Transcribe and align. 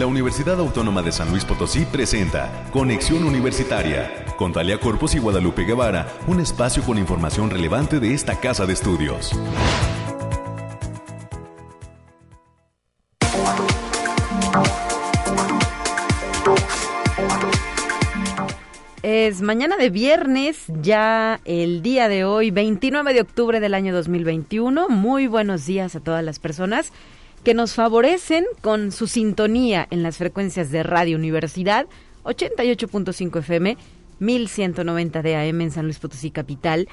la 0.00 0.06
Universidad 0.06 0.58
Autónoma 0.58 1.02
de 1.02 1.12
San 1.12 1.28
Luis 1.28 1.44
Potosí 1.44 1.84
presenta 1.84 2.64
Conexión 2.72 3.22
Universitaria 3.22 4.24
con 4.38 4.50
Talia 4.50 4.80
Corpus 4.80 5.14
y 5.14 5.18
Guadalupe 5.18 5.64
Guevara, 5.64 6.08
un 6.26 6.40
espacio 6.40 6.82
con 6.84 6.96
información 6.96 7.50
relevante 7.50 8.00
de 8.00 8.14
esta 8.14 8.40
casa 8.40 8.64
de 8.64 8.72
estudios. 8.72 9.38
Es 19.02 19.42
mañana 19.42 19.76
de 19.76 19.90
viernes, 19.90 20.64
ya 20.80 21.42
el 21.44 21.82
día 21.82 22.08
de 22.08 22.24
hoy, 22.24 22.50
29 22.50 23.12
de 23.12 23.20
octubre 23.20 23.60
del 23.60 23.74
año 23.74 23.92
2021. 23.92 24.88
Muy 24.88 25.26
buenos 25.26 25.66
días 25.66 25.94
a 25.94 26.00
todas 26.00 26.24
las 26.24 26.38
personas 26.38 26.90
que 27.44 27.54
nos 27.54 27.74
favorecen 27.74 28.44
con 28.60 28.92
su 28.92 29.06
sintonía 29.06 29.86
en 29.90 30.02
las 30.02 30.18
frecuencias 30.18 30.70
de 30.70 30.82
Radio 30.82 31.16
Universidad 31.16 31.86
88.5 32.24 33.38
FM, 33.38 33.76
1190 34.18 35.22
de 35.22 35.36
AM 35.36 35.60
en 35.62 35.70
San 35.70 35.84
Luis 35.84 35.98
Potosí 35.98 36.30
Capital. 36.30 36.88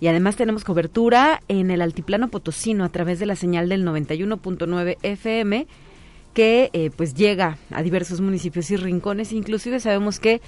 Y 0.00 0.08
además 0.08 0.36
tenemos 0.36 0.64
cobertura 0.64 1.42
en 1.48 1.70
el 1.70 1.82
altiplano 1.82 2.28
potosino 2.28 2.84
a 2.84 2.88
través 2.88 3.20
de 3.20 3.26
la 3.26 3.36
señal 3.36 3.68
del 3.68 3.86
91.9 3.86 4.96
FM 5.02 5.66
que 6.34 6.70
eh, 6.72 6.90
pues 6.96 7.14
llega 7.14 7.58
a 7.70 7.82
diversos 7.82 8.20
municipios 8.20 8.70
y 8.70 8.76
rincones. 8.76 9.32
Inclusive 9.32 9.80
sabemos 9.80 10.18
que 10.18 10.40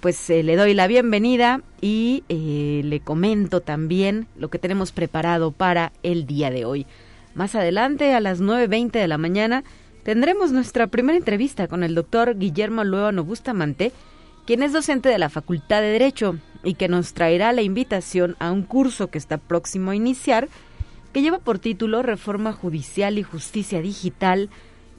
pues 0.00 0.30
eh, 0.30 0.42
le 0.42 0.56
doy 0.56 0.72
la 0.72 0.86
bienvenida 0.86 1.60
y 1.82 2.24
eh, 2.30 2.80
le 2.82 3.00
comento 3.00 3.60
también 3.60 4.26
lo 4.34 4.48
que 4.48 4.58
tenemos 4.58 4.90
preparado 4.90 5.50
para 5.52 5.92
el 6.02 6.24
día 6.24 6.50
de 6.50 6.64
hoy. 6.64 6.86
Más 7.34 7.54
adelante, 7.56 8.14
a 8.14 8.20
las 8.20 8.40
9.20 8.40 8.92
de 8.92 9.06
la 9.06 9.18
mañana, 9.18 9.64
tendremos 10.02 10.50
nuestra 10.50 10.86
primera 10.86 11.18
entrevista 11.18 11.68
con 11.68 11.84
el 11.84 11.94
doctor 11.94 12.38
Guillermo 12.38 12.84
Luevano 12.84 13.22
Bustamante, 13.22 13.92
quien 14.46 14.62
es 14.62 14.72
docente 14.72 15.10
de 15.10 15.18
la 15.18 15.28
Facultad 15.28 15.82
de 15.82 15.88
Derecho 15.88 16.38
y 16.64 16.72
que 16.72 16.88
nos 16.88 17.12
traerá 17.12 17.52
la 17.52 17.60
invitación 17.60 18.34
a 18.38 18.50
un 18.50 18.62
curso 18.62 19.08
que 19.08 19.18
está 19.18 19.36
próximo 19.36 19.90
a 19.90 19.94
iniciar, 19.94 20.48
que 21.12 21.20
lleva 21.20 21.38
por 21.38 21.58
título 21.58 22.00
Reforma 22.00 22.54
Judicial 22.54 23.18
y 23.18 23.22
Justicia 23.22 23.82
Digital 23.82 24.48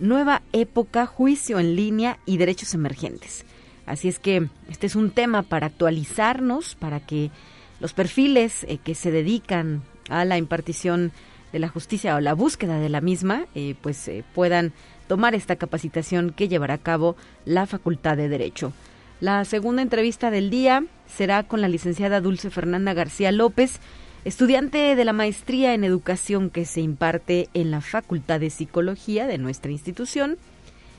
nueva 0.04 0.42
época, 0.52 1.06
juicio 1.06 1.60
en 1.60 1.76
línea 1.76 2.20
y 2.26 2.38
derechos 2.38 2.74
emergentes. 2.74 3.46
Así 3.86 4.10
es 4.10 4.20
que 4.20 4.50
este 4.70 4.86
es 4.86 4.96
un 4.96 5.12
tema 5.12 5.44
para 5.44 5.68
actualizarnos, 5.68 6.76
para 6.76 7.00
que 7.00 7.32
los 7.80 7.94
perfiles 7.94 8.66
eh, 8.66 8.78
que 8.78 8.96
se 8.96 9.12
dedican 9.12 9.82
a 10.10 10.26
la 10.26 10.38
impartición 10.38 11.12
de 11.54 11.60
la 11.60 11.70
justicia 11.70 12.16
o 12.16 12.20
la 12.20 12.34
búsqueda 12.34 12.80
de 12.80 12.90
la 12.90 13.00
misma, 13.00 13.46
eh, 13.56 13.76
pues 13.82 14.08
eh, 14.08 14.24
puedan 14.34 14.74
tomar 15.08 15.36
esta 15.36 15.56
capacitación 15.56 16.32
que 16.32 16.48
llevará 16.48 16.76
a 16.76 16.80
cabo 16.80 17.16
la 17.46 17.66
Facultad 17.66 18.18
de 18.18 18.28
Derecho. 18.28 18.74
La 19.22 19.46
segunda 19.46 19.82
entrevista 19.82 20.32
del 20.32 20.50
día 20.50 20.84
será 21.08 21.44
con 21.44 21.62
la 21.62 21.70
licenciada 21.70 22.20
Dulce 22.20 22.50
Fernanda 22.50 22.94
García 22.94 23.32
López, 23.32 23.80
estudiante 24.26 24.96
de 24.96 25.06
la 25.06 25.14
maestría 25.14 25.74
en 25.74 25.84
educación 25.84 26.50
que 26.50 26.66
se 26.66 26.82
imparte 26.82 27.50
en 27.54 27.72
la 27.72 27.82
Facultad 27.82 28.40
de 28.40 28.50
Psicología 28.50 29.28
de 29.28 29.38
nuestra 29.38 29.72
institución 29.72 30.38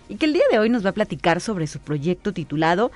y 0.09 0.17
que 0.17 0.27
el 0.27 0.35
día 0.35 0.45
de 0.51 0.59
hoy 0.59 0.69
nos 0.69 0.85
va 0.85 0.91
a 0.91 0.95
platicar 0.95 1.41
sobre 1.41 1.67
su 1.67 1.79
proyecto 1.79 2.33
titulado 2.33 2.91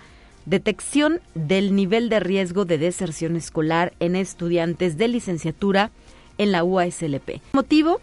Detección 0.45 1.21
del 1.35 1.75
nivel 1.75 2.09
de 2.09 2.21
riesgo 2.21 2.65
de 2.65 2.79
deserción 2.79 3.37
escolar 3.37 3.93
en 4.01 4.17
estudiantes 4.17 4.97
de 4.97 5.09
licenciatura 5.09 5.91
en 6.39 6.53
la 6.53 6.65
UASLP. 6.65 7.43
Motivo, 7.53 8.01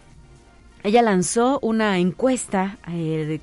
ella 0.84 1.02
lanzó 1.02 1.58
una 1.62 1.98
encuesta 1.98 2.78
eh, 2.88 3.24
de 3.26 3.40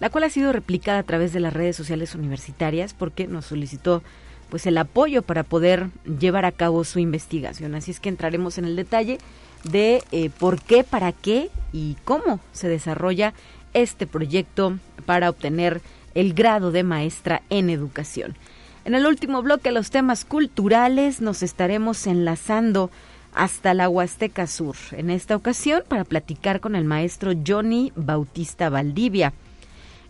la 0.00 0.10
cual 0.10 0.24
ha 0.24 0.30
sido 0.30 0.52
replicada 0.52 0.98
a 0.98 1.02
través 1.02 1.32
de 1.32 1.40
las 1.40 1.52
redes 1.52 1.76
sociales 1.76 2.14
universitarias 2.14 2.92
porque 2.92 3.26
nos 3.26 3.46
solicitó 3.46 4.02
pues 4.50 4.66
el 4.66 4.76
apoyo 4.76 5.22
para 5.22 5.44
poder 5.44 5.88
llevar 6.18 6.44
a 6.44 6.52
cabo 6.52 6.84
su 6.84 6.98
investigación. 6.98 7.74
Así 7.74 7.90
es 7.90 8.00
que 8.00 8.08
entraremos 8.08 8.58
en 8.58 8.66
el 8.66 8.76
detalle 8.76 9.18
de 9.64 10.02
eh, 10.12 10.30
por 10.38 10.60
qué, 10.60 10.84
para 10.84 11.12
qué 11.12 11.50
y 11.72 11.96
cómo 12.04 12.40
se 12.52 12.68
desarrolla 12.68 13.32
este 13.72 14.06
proyecto 14.06 14.78
para 15.06 15.30
obtener 15.30 15.80
el 16.14 16.34
grado 16.34 16.72
de 16.72 16.82
maestra 16.82 17.42
en 17.50 17.70
educación. 17.70 18.36
En 18.84 18.94
el 18.94 19.06
último 19.06 19.42
bloque, 19.42 19.70
los 19.70 19.90
temas 19.90 20.24
culturales, 20.24 21.20
nos 21.20 21.42
estaremos 21.42 22.06
enlazando 22.06 22.90
hasta 23.34 23.74
la 23.74 23.88
Huasteca 23.88 24.46
Sur, 24.46 24.74
en 24.92 25.10
esta 25.10 25.36
ocasión 25.36 25.84
para 25.86 26.04
platicar 26.04 26.60
con 26.60 26.74
el 26.74 26.84
maestro 26.84 27.32
Johnny 27.46 27.92
Bautista 27.94 28.68
Valdivia. 28.70 29.32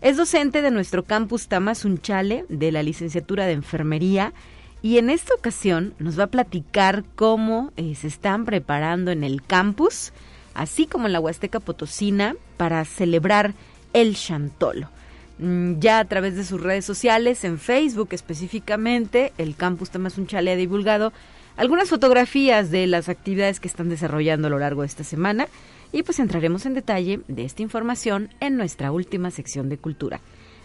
Es 0.01 0.17
docente 0.17 0.63
de 0.63 0.71
nuestro 0.71 1.03
campus 1.03 1.47
Tamazunchale 1.47 2.45
de 2.49 2.71
la 2.71 2.81
licenciatura 2.81 3.45
de 3.45 3.53
Enfermería 3.53 4.33
y 4.81 4.97
en 4.97 5.11
esta 5.11 5.35
ocasión 5.35 5.93
nos 5.99 6.17
va 6.17 6.23
a 6.23 6.31
platicar 6.31 7.03
cómo 7.15 7.71
eh, 7.77 7.93
se 7.93 8.07
están 8.07 8.45
preparando 8.45 9.11
en 9.11 9.23
el 9.23 9.43
campus, 9.43 10.11
así 10.55 10.87
como 10.87 11.05
en 11.05 11.13
la 11.13 11.19
Huasteca 11.19 11.59
Potosina, 11.59 12.35
para 12.57 12.83
celebrar 12.83 13.53
el 13.93 14.15
Chantolo. 14.15 14.89
Mm, 15.37 15.77
ya 15.77 15.99
a 15.99 16.05
través 16.05 16.35
de 16.35 16.45
sus 16.45 16.59
redes 16.59 16.83
sociales, 16.83 17.43
en 17.43 17.59
Facebook 17.59 18.09
específicamente, 18.09 19.33
el 19.37 19.55
campus 19.55 19.91
Tamazunchale 19.91 20.51
ha 20.51 20.55
divulgado 20.55 21.13
algunas 21.57 21.89
fotografías 21.89 22.71
de 22.71 22.87
las 22.87 23.07
actividades 23.07 23.59
que 23.59 23.67
están 23.67 23.89
desarrollando 23.89 24.47
a 24.47 24.49
lo 24.49 24.57
largo 24.57 24.81
de 24.81 24.87
esta 24.87 25.03
semana 25.03 25.47
y 25.91 26.03
pues 26.03 26.19
entraremos 26.19 26.65
en 26.65 26.73
detalle 26.73 27.21
de 27.27 27.45
esta 27.45 27.61
información 27.61 28.29
en 28.39 28.57
nuestra 28.57 28.91
última 28.91 29.31
sección 29.31 29.69
de 29.69 29.77
cultura. 29.77 30.21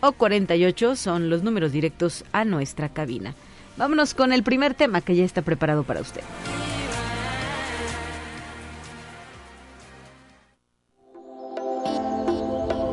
o 0.00 0.12
48 0.12 0.96
son 0.96 1.30
los 1.30 1.42
números 1.42 1.72
directos 1.72 2.24
a 2.32 2.44
nuestra 2.44 2.88
cabina. 2.88 3.34
Vámonos 3.76 4.14
con 4.14 4.32
el 4.32 4.42
primer 4.42 4.74
tema 4.74 5.00
que 5.00 5.14
ya 5.14 5.24
está 5.24 5.42
preparado 5.42 5.84
para 5.84 6.00
usted. 6.00 6.22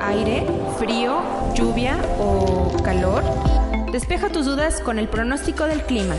Aire, 0.02 0.46
frío, 0.78 1.24
lluvia 1.56 1.98
o 2.20 2.72
calor. 2.84 3.24
Despeja 3.92 4.30
tus 4.30 4.46
dudas 4.46 4.82
con 4.82 5.00
el 5.00 5.08
pronóstico 5.08 5.66
del 5.66 5.82
clima. 5.84 6.16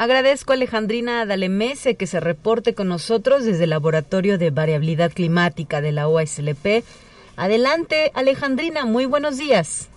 Agradezco 0.00 0.52
a 0.52 0.56
Alejandrina 0.56 1.26
Dalemese 1.26 1.94
que 1.94 2.06
se 2.06 2.20
reporte 2.20 2.74
con 2.74 2.88
nosotros 2.88 3.44
desde 3.44 3.64
el 3.64 3.70
Laboratorio 3.70 4.38
de 4.38 4.48
Variabilidad 4.48 5.12
Climática 5.12 5.82
de 5.82 5.92
la 5.92 6.08
OASLP. 6.08 6.82
Adelante, 7.36 8.10
Alejandrina, 8.14 8.86
muy 8.86 9.04
buenos 9.04 9.36
días. 9.36 9.90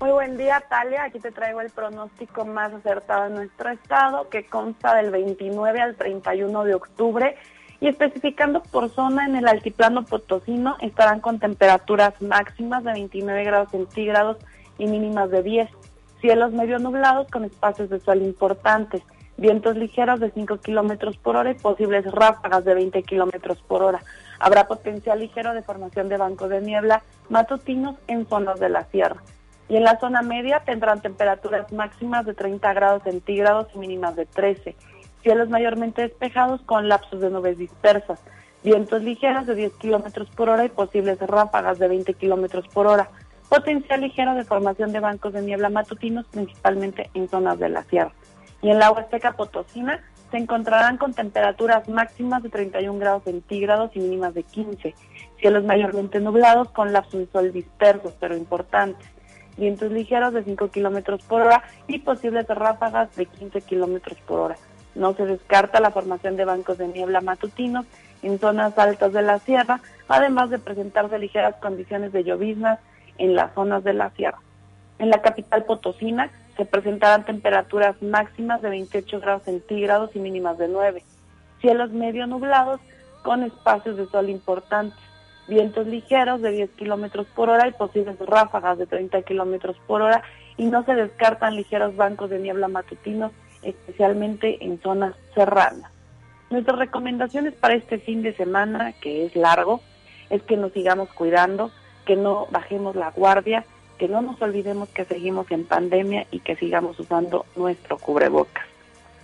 Muy 0.00 0.10
buen 0.10 0.38
día, 0.38 0.64
Talia. 0.70 1.02
Aquí 1.02 1.18
te 1.18 1.32
traigo 1.32 1.60
el 1.60 1.68
pronóstico 1.68 2.46
más 2.46 2.72
acertado 2.72 3.24
de 3.24 3.34
nuestro 3.34 3.68
estado, 3.68 4.30
que 4.30 4.46
consta 4.46 4.94
del 4.94 5.10
29 5.10 5.82
al 5.82 5.96
31 5.96 6.64
de 6.64 6.74
octubre. 6.74 7.36
Y 7.78 7.88
especificando 7.88 8.62
por 8.62 8.88
zona 8.88 9.26
en 9.26 9.36
el 9.36 9.48
altiplano 9.48 10.06
potosino, 10.06 10.78
estarán 10.80 11.20
con 11.20 11.40
temperaturas 11.40 12.22
máximas 12.22 12.84
de 12.84 12.92
29 12.92 13.44
grados 13.44 13.70
centígrados 13.70 14.38
y 14.78 14.86
mínimas 14.86 15.30
de 15.30 15.42
10 15.42 15.68
Cielos 16.20 16.52
medio 16.52 16.78
nublados 16.78 17.28
con 17.30 17.44
espacios 17.44 17.90
de 17.90 18.00
sol 18.00 18.22
importantes. 18.22 19.02
Vientos 19.38 19.76
ligeros 19.76 20.18
de 20.18 20.30
5 20.30 20.60
kilómetros 20.60 21.18
por 21.18 21.36
hora 21.36 21.50
y 21.50 21.54
posibles 21.54 22.10
ráfagas 22.10 22.64
de 22.64 22.74
20 22.74 23.02
kilómetros 23.02 23.58
por 23.68 23.82
hora. 23.82 24.00
Habrá 24.38 24.66
potencial 24.66 25.18
ligero 25.18 25.52
de 25.52 25.60
formación 25.60 26.08
de 26.08 26.16
bancos 26.16 26.48
de 26.48 26.62
niebla 26.62 27.02
matutinos 27.28 27.96
en 28.08 28.26
zonas 28.26 28.58
de 28.60 28.70
la 28.70 28.84
sierra. 28.84 29.22
Y 29.68 29.76
en 29.76 29.84
la 29.84 30.00
zona 30.00 30.22
media 30.22 30.62
tendrán 30.64 31.02
temperaturas 31.02 31.70
máximas 31.70 32.24
de 32.24 32.32
30 32.32 32.72
grados 32.72 33.02
centígrados 33.02 33.68
y 33.74 33.78
mínimas 33.78 34.16
de 34.16 34.24
13. 34.24 34.74
Cielos 35.22 35.50
mayormente 35.50 36.00
despejados 36.00 36.62
con 36.62 36.88
lapsos 36.88 37.20
de 37.20 37.28
nubes 37.28 37.58
dispersas. 37.58 38.18
Vientos 38.64 39.02
ligeros 39.02 39.46
de 39.46 39.54
10 39.54 39.72
kilómetros 39.74 40.30
por 40.30 40.48
hora 40.48 40.64
y 40.64 40.70
posibles 40.70 41.18
ráfagas 41.20 41.78
de 41.78 41.88
20 41.88 42.14
kilómetros 42.14 42.66
por 42.68 42.86
hora. 42.86 43.10
Potencial 43.50 44.00
ligero 44.00 44.34
de 44.34 44.44
formación 44.44 44.92
de 44.92 45.00
bancos 45.00 45.34
de 45.34 45.42
niebla 45.42 45.68
matutinos, 45.68 46.24
principalmente 46.28 47.10
en 47.12 47.28
zonas 47.28 47.58
de 47.58 47.68
la 47.68 47.82
sierra 47.82 48.12
y 48.66 48.70
en 48.70 48.80
la 48.80 48.90
Huasteca 48.90 49.36
Potosina 49.36 50.00
se 50.32 50.38
encontrarán 50.38 50.96
con 50.96 51.14
temperaturas 51.14 51.88
máximas 51.88 52.42
de 52.42 52.48
31 52.48 52.98
grados 52.98 53.22
centígrados 53.22 53.92
y 53.94 54.00
mínimas 54.00 54.34
de 54.34 54.42
15. 54.42 54.92
Cielos 55.38 55.62
mayormente 55.62 56.18
nublados 56.18 56.70
con 56.70 56.92
lapsos 56.92 57.20
de 57.20 57.26
sol 57.28 57.52
dispersos, 57.52 58.14
pero 58.18 58.36
importantes. 58.36 59.06
Vientos 59.56 59.92
ligeros 59.92 60.34
de 60.34 60.42
5 60.42 60.68
kilómetros 60.72 61.22
por 61.22 61.42
hora 61.42 61.62
y 61.86 62.00
posibles 62.00 62.48
ráfagas 62.48 63.14
de 63.14 63.26
15 63.26 63.60
kilómetros 63.60 64.18
por 64.26 64.40
hora. 64.40 64.56
No 64.96 65.14
se 65.14 65.26
descarta 65.26 65.78
la 65.78 65.92
formación 65.92 66.34
de 66.34 66.44
bancos 66.44 66.76
de 66.76 66.88
niebla 66.88 67.20
matutinos 67.20 67.86
en 68.24 68.40
zonas 68.40 68.76
altas 68.76 69.12
de 69.12 69.22
la 69.22 69.38
sierra, 69.38 69.80
además 70.08 70.50
de 70.50 70.58
presentarse 70.58 71.20
ligeras 71.20 71.54
condiciones 71.62 72.10
de 72.12 72.24
lloviznas 72.24 72.80
en 73.16 73.36
las 73.36 73.54
zonas 73.54 73.84
de 73.84 73.92
la 73.92 74.10
sierra. 74.10 74.40
En 74.98 75.10
la 75.10 75.22
capital 75.22 75.62
potosina 75.66 76.32
se 76.56 76.64
presentarán 76.64 77.24
temperaturas 77.24 78.00
máximas 78.02 78.62
de 78.62 78.70
28 78.70 79.20
grados 79.20 79.42
centígrados 79.42 80.14
y 80.14 80.18
mínimas 80.18 80.58
de 80.58 80.68
9. 80.68 81.02
Cielos 81.60 81.90
medio 81.90 82.26
nublados 82.26 82.80
con 83.22 83.42
espacios 83.42 83.96
de 83.96 84.06
sol 84.06 84.30
importantes. 84.30 84.98
Vientos 85.48 85.86
ligeros 85.86 86.40
de 86.42 86.50
10 86.50 86.70
kilómetros 86.70 87.26
por 87.34 87.50
hora 87.50 87.68
y 87.68 87.72
posibles 87.72 88.18
ráfagas 88.18 88.78
de 88.78 88.86
30 88.86 89.22
kilómetros 89.22 89.76
por 89.86 90.02
hora 90.02 90.22
y 90.56 90.66
no 90.66 90.84
se 90.84 90.94
descartan 90.94 91.56
ligeros 91.56 91.94
bancos 91.94 92.30
de 92.30 92.38
niebla 92.38 92.68
matutinos, 92.68 93.32
especialmente 93.62 94.64
en 94.64 94.80
zonas 94.80 95.14
serranas. 95.34 95.92
Nuestras 96.50 96.78
recomendaciones 96.78 97.54
para 97.54 97.74
este 97.74 97.98
fin 97.98 98.22
de 98.22 98.34
semana, 98.34 98.92
que 99.00 99.26
es 99.26 99.36
largo, 99.36 99.80
es 100.30 100.42
que 100.42 100.56
nos 100.56 100.72
sigamos 100.72 101.08
cuidando, 101.10 101.70
que 102.04 102.16
no 102.16 102.46
bajemos 102.50 102.96
la 102.96 103.10
guardia, 103.10 103.64
que 103.98 104.08
no 104.08 104.22
nos 104.22 104.40
olvidemos 104.42 104.88
que 104.90 105.04
seguimos 105.04 105.50
en 105.50 105.64
pandemia 105.64 106.26
y 106.30 106.40
que 106.40 106.56
sigamos 106.56 106.98
usando 106.98 107.46
nuestro 107.56 107.98
cubrebocas. 107.98 108.64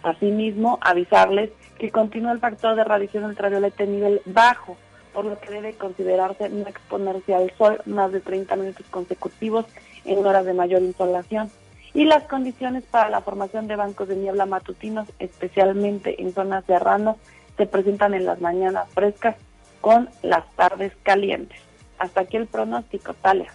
Asimismo, 0.03 0.79
avisarles 0.81 1.51
que 1.79 1.91
continúa 1.91 2.33
el 2.33 2.41
factor 2.41 2.75
de 2.77 2.85
radiación 2.85 3.25
ultravioleta 3.25 3.85
en 3.85 3.93
nivel 3.93 4.23
bajo, 4.25 4.77
por 5.13 5.25
lo 5.25 5.39
que 5.39 5.51
debe 5.51 5.75
considerarse 5.75 6.49
no 6.49 6.67
exponerse 6.67 7.35
al 7.35 7.53
sol 7.57 7.81
más 7.87 8.13
de 8.13 8.21
30 8.21 8.57
minutos 8.57 8.87
consecutivos 8.91 9.67
en 10.05 10.25
horas 10.25 10.47
de 10.47 10.55
mayor 10.55 10.83
insolación. 10.83 11.51
Y 11.95 12.05
las 12.05 12.25
condiciones 12.25 12.85
para 12.85 13.11
la 13.11 13.21
formación 13.21 13.69
de 13.69 13.77
bancos 13.77 14.09
de 14.09 14.17
niebla 14.17 14.47
matutinos, 14.47 15.09
especialmente 15.19 16.23
en 16.23 16.33
zonas 16.33 16.65
serranas, 16.65 17.17
se 17.59 17.67
presentan 17.67 18.15
en 18.15 18.25
las 18.25 18.41
mañanas 18.41 18.89
frescas 18.95 19.37
con 19.83 20.09
las 20.23 20.51
tardes 20.57 20.93
calientes. 21.03 21.59
Hasta 21.99 22.23
aquí 22.23 22.39
el 22.39 22.47
pronóstico, 22.47 23.13
Talia. 23.15 23.53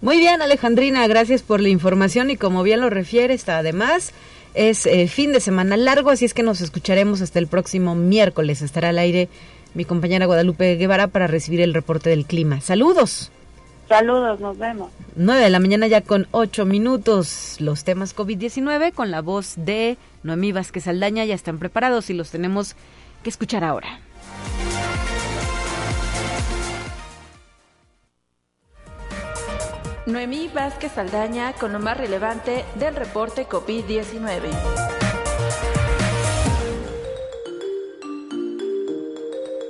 Muy 0.00 0.18
bien, 0.18 0.40
Alejandrina, 0.42 1.06
gracias 1.06 1.42
por 1.42 1.60
la 1.60 1.68
información 1.68 2.30
y 2.30 2.36
como 2.36 2.62
bien 2.62 2.80
lo 2.80 2.90
refieres, 2.90 3.48
además 3.48 4.12
es 4.54 4.86
eh, 4.86 5.08
fin 5.08 5.32
de 5.32 5.40
semana 5.40 5.76
largo, 5.76 6.10
así 6.10 6.24
es 6.24 6.34
que 6.34 6.42
nos 6.42 6.60
escucharemos 6.60 7.20
hasta 7.20 7.38
el 7.38 7.46
próximo 7.46 7.94
miércoles. 7.94 8.62
Estará 8.62 8.88
al 8.88 8.98
aire 8.98 9.28
mi 9.74 9.84
compañera 9.84 10.26
Guadalupe 10.26 10.76
Guevara 10.76 11.08
para 11.08 11.26
recibir 11.26 11.60
el 11.60 11.74
reporte 11.74 12.10
del 12.10 12.24
clima. 12.24 12.60
Saludos. 12.60 13.30
Saludos, 13.88 14.40
nos 14.40 14.58
vemos. 14.58 14.90
9 15.16 15.40
de 15.40 15.50
la 15.50 15.60
mañana 15.60 15.86
ya 15.86 16.00
con 16.00 16.26
8 16.32 16.66
minutos. 16.66 17.56
Los 17.58 17.84
temas 17.84 18.14
COVID-19 18.14 18.92
con 18.92 19.10
la 19.10 19.22
voz 19.22 19.54
de 19.56 19.96
Noemí 20.22 20.52
Vázquez 20.52 20.88
Aldaña 20.88 21.24
ya 21.24 21.34
están 21.34 21.58
preparados 21.58 22.10
y 22.10 22.14
los 22.14 22.30
tenemos 22.30 22.74
que 23.22 23.30
escuchar 23.30 23.64
ahora. 23.64 24.00
Noemí 30.08 30.48
Vázquez 30.48 30.96
Aldaña 30.96 31.52
con 31.52 31.74
lo 31.74 31.80
más 31.80 31.98
relevante 31.98 32.64
del 32.76 32.96
reporte 32.96 33.46
COVID-19. 33.46 34.40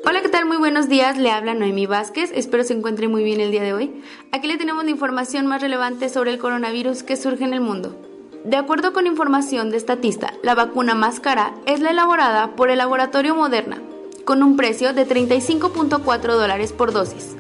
Hola, 0.06 0.22
¿qué 0.22 0.28
tal? 0.28 0.46
Muy 0.46 0.56
buenos 0.58 0.88
días. 0.88 1.18
Le 1.18 1.32
habla 1.32 1.54
Noemí 1.54 1.86
Vázquez. 1.86 2.30
Espero 2.32 2.62
se 2.62 2.74
encuentre 2.74 3.08
muy 3.08 3.24
bien 3.24 3.40
el 3.40 3.50
día 3.50 3.64
de 3.64 3.72
hoy. 3.72 4.00
Aquí 4.30 4.46
le 4.46 4.58
tenemos 4.58 4.84
la 4.84 4.92
información 4.92 5.48
más 5.48 5.60
relevante 5.60 6.08
sobre 6.08 6.30
el 6.30 6.38
coronavirus 6.38 7.02
que 7.02 7.16
surge 7.16 7.42
en 7.42 7.52
el 7.52 7.60
mundo. 7.60 8.00
De 8.44 8.56
acuerdo 8.56 8.92
con 8.92 9.08
información 9.08 9.70
de 9.72 9.80
Statista, 9.80 10.34
la 10.44 10.54
vacuna 10.54 10.94
más 10.94 11.18
cara 11.18 11.52
es 11.66 11.80
la 11.80 11.90
elaborada 11.90 12.54
por 12.54 12.70
el 12.70 12.78
laboratorio 12.78 13.34
Moderna, 13.34 13.82
con 14.24 14.44
un 14.44 14.56
precio 14.56 14.92
de 14.92 15.04
35.4 15.04 16.20
dólares 16.20 16.72
por 16.72 16.92
dosis. 16.92 17.34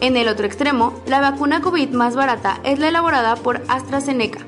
En 0.00 0.16
el 0.16 0.28
otro 0.28 0.46
extremo, 0.46 1.00
la 1.06 1.20
vacuna 1.20 1.62
COVID 1.62 1.90
más 1.90 2.14
barata 2.14 2.60
es 2.64 2.78
la 2.78 2.88
elaborada 2.88 3.34
por 3.36 3.62
AstraZeneca, 3.68 4.40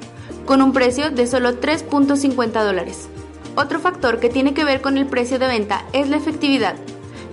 con 0.45 0.61
un 0.61 0.73
precio 0.73 1.11
de 1.11 1.27
solo 1.27 1.59
3.50 1.59 2.65
dólares. 2.65 3.09
Otro 3.55 3.81
factor 3.81 4.21
que 4.21 4.29
tiene 4.29 4.53
que 4.53 4.65
ver 4.65 4.83
con 4.83 4.99
el 4.99 5.07
precio 5.07 5.39
de 5.39 5.47
venta 5.47 5.85
es 5.93 6.09
la 6.09 6.19
efectividad. 6.19 6.77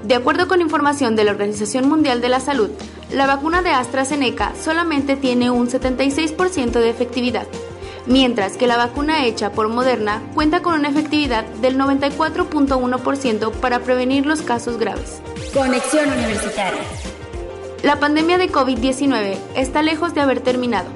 De 0.03 0.15
acuerdo 0.15 0.47
con 0.47 0.61
información 0.61 1.15
de 1.15 1.25
la 1.25 1.31
Organización 1.31 1.89
Mundial 1.89 2.21
de 2.21 2.29
la 2.29 2.39
Salud, 2.39 2.69
la 3.11 3.27
vacuna 3.27 3.61
de 3.61 3.71
AstraZeneca 3.71 4.53
solamente 4.59 5.17
tiene 5.17 5.51
un 5.51 5.67
76% 5.67 6.71
de 6.71 6.89
efectividad, 6.89 7.47
mientras 8.05 8.55
que 8.55 8.67
la 8.67 8.77
vacuna 8.77 9.25
hecha 9.25 9.51
por 9.51 9.67
Moderna 9.67 10.21
cuenta 10.33 10.61
con 10.61 10.75
una 10.75 10.89
efectividad 10.89 11.43
del 11.61 11.77
94.1% 11.77 13.51
para 13.51 13.79
prevenir 13.79 14.25
los 14.25 14.41
casos 14.41 14.77
graves. 14.77 15.21
Conexión 15.53 16.11
Universitaria. 16.11 16.81
La 17.85 17.99
pandemia 17.99 18.39
de 18.39 18.51
COVID-19 18.51 19.37
está 19.55 19.83
lejos 19.83 20.15
de 20.15 20.21
haber 20.21 20.39
terminado, 20.39 20.89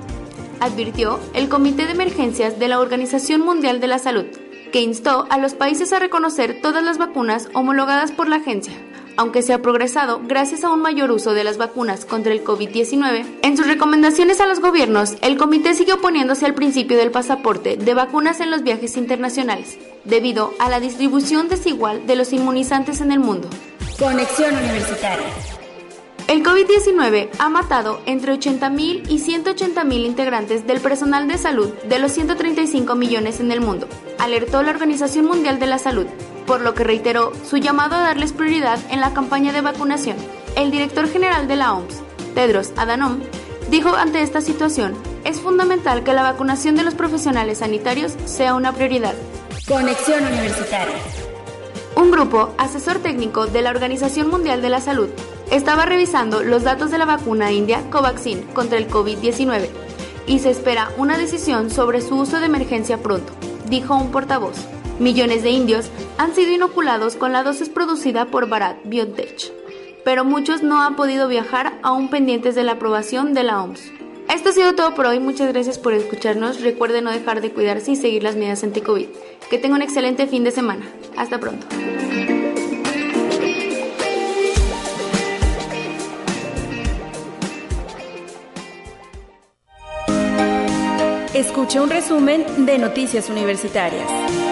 advirtió 0.59 1.19
el 1.35 1.47
Comité 1.47 1.85
de 1.85 1.91
Emergencias 1.91 2.57
de 2.57 2.67
la 2.67 2.79
Organización 2.79 3.41
Mundial 3.41 3.79
de 3.79 3.85
la 3.85 3.99
Salud, 3.99 4.25
que 4.71 4.81
instó 4.81 5.27
a 5.29 5.37
los 5.37 5.53
países 5.53 5.93
a 5.93 5.99
reconocer 5.99 6.61
todas 6.63 6.83
las 6.83 6.97
vacunas 6.97 7.47
homologadas 7.53 8.11
por 8.11 8.27
la 8.27 8.37
agencia. 8.37 8.73
Aunque 9.17 9.43
se 9.43 9.53
ha 9.53 9.61
progresado 9.61 10.19
gracias 10.25 10.63
a 10.63 10.71
un 10.71 10.81
mayor 10.81 11.11
uso 11.11 11.35
de 11.35 11.43
las 11.43 11.59
vacunas 11.59 12.05
contra 12.05 12.33
el 12.33 12.43
COVID-19, 12.43 13.23
en 13.43 13.55
sus 13.55 13.67
recomendaciones 13.67 14.41
a 14.41 14.47
los 14.47 14.59
gobiernos, 14.59 15.13
el 15.21 15.37
comité 15.37 15.75
sigue 15.75 15.93
oponiéndose 15.93 16.47
al 16.47 16.55
principio 16.55 16.97
del 16.97 17.11
pasaporte 17.11 17.77
de 17.77 17.93
vacunas 17.93 18.39
en 18.39 18.49
los 18.49 18.63
viajes 18.63 18.97
internacionales, 18.97 19.77
debido 20.05 20.55
a 20.57 20.69
la 20.69 20.79
distribución 20.79 21.49
desigual 21.49 22.07
de 22.07 22.15
los 22.15 22.33
inmunizantes 22.33 22.99
en 22.99 23.11
el 23.11 23.19
mundo. 23.19 23.47
Conexión 23.99 24.55
Universitaria. 24.55 25.58
El 26.29 26.43
COVID-19 26.43 27.29
ha 27.39 27.49
matado 27.49 28.01
entre 28.05 28.35
80.000 28.35 29.09
y 29.09 29.17
180.000 29.17 30.05
integrantes 30.05 30.67
del 30.67 30.79
personal 30.79 31.27
de 31.27 31.39
salud 31.39 31.69
de 31.85 31.97
los 31.97 32.11
135 32.11 32.93
millones 32.93 33.39
en 33.39 33.51
el 33.51 33.61
mundo, 33.61 33.87
alertó 34.19 34.61
la 34.61 34.69
Organización 34.69 35.25
Mundial 35.25 35.57
de 35.57 35.65
la 35.65 35.79
Salud, 35.79 36.05
por 36.45 36.61
lo 36.61 36.75
que 36.75 36.83
reiteró 36.83 37.31
su 37.49 37.57
llamado 37.57 37.95
a 37.95 38.01
darles 38.01 38.31
prioridad 38.31 38.77
en 38.91 39.01
la 39.01 39.11
campaña 39.11 39.51
de 39.53 39.61
vacunación. 39.61 40.17
El 40.55 40.69
director 40.69 41.09
general 41.09 41.47
de 41.47 41.55
la 41.55 41.73
OMS, 41.73 41.95
Tedros 42.35 42.73
Adhanom, 42.77 43.21
dijo 43.71 43.95
ante 43.95 44.21
esta 44.21 44.41
situación, 44.41 44.93
es 45.23 45.39
fundamental 45.39 46.03
que 46.03 46.13
la 46.13 46.21
vacunación 46.21 46.75
de 46.75 46.83
los 46.83 46.93
profesionales 46.93 47.57
sanitarios 47.57 48.13
sea 48.25 48.53
una 48.53 48.71
prioridad. 48.71 49.15
Conexión 49.67 50.23
Universitaria. 50.27 50.93
Un 51.95 52.11
grupo 52.11 52.53
asesor 52.59 52.99
técnico 52.99 53.47
de 53.47 53.63
la 53.63 53.71
Organización 53.71 54.29
Mundial 54.29 54.61
de 54.61 54.69
la 54.69 54.79
Salud 54.79 55.09
estaba 55.51 55.85
revisando 55.85 56.43
los 56.43 56.63
datos 56.63 56.91
de 56.91 56.97
la 56.97 57.05
vacuna 57.05 57.51
india 57.51 57.83
Covaxin 57.89 58.43
contra 58.53 58.77
el 58.77 58.87
COVID-19 58.87 59.69
y 60.27 60.39
se 60.39 60.51
espera 60.51 60.91
una 60.97 61.17
decisión 61.17 61.71
sobre 61.71 62.01
su 62.01 62.15
uso 62.15 62.39
de 62.39 62.45
emergencia 62.45 62.97
pronto, 62.99 63.33
dijo 63.67 63.95
un 63.95 64.11
portavoz. 64.11 64.57
Millones 64.99 65.43
de 65.43 65.49
indios 65.49 65.89
han 66.17 66.35
sido 66.35 66.51
inoculados 66.51 67.15
con 67.15 67.31
la 67.31 67.43
dosis 67.43 67.69
producida 67.69 68.25
por 68.25 68.47
Bharat 68.47 68.77
Biotech, 68.83 69.51
pero 70.03 70.25
muchos 70.25 70.61
no 70.61 70.81
han 70.81 70.95
podido 70.95 71.27
viajar 71.27 71.79
aún 71.81 72.09
pendientes 72.09 72.53
de 72.53 72.63
la 72.63 72.73
aprobación 72.73 73.33
de 73.33 73.43
la 73.43 73.63
OMS. 73.63 73.91
Esto 74.29 74.49
ha 74.49 74.51
sido 74.51 74.75
todo 74.75 74.93
por 74.93 75.07
hoy, 75.07 75.19
muchas 75.19 75.51
gracias 75.51 75.79
por 75.79 75.93
escucharnos. 75.93 76.61
Recuerden 76.61 77.05
no 77.05 77.11
dejar 77.11 77.41
de 77.41 77.51
cuidarse 77.51 77.93
y 77.93 77.95
seguir 77.95 78.21
las 78.21 78.35
medidas 78.35 78.63
anti-COVID. 78.63 79.07
Que 79.49 79.57
tengan 79.57 79.77
un 79.77 79.81
excelente 79.81 80.27
fin 80.27 80.43
de 80.43 80.51
semana. 80.51 80.87
Hasta 81.17 81.39
pronto. 81.39 81.65
Escuche 91.39 91.79
un 91.79 91.89
resumen 91.89 92.65
de 92.65 92.77
Noticias 92.77 93.29
Universitarias. 93.29 94.48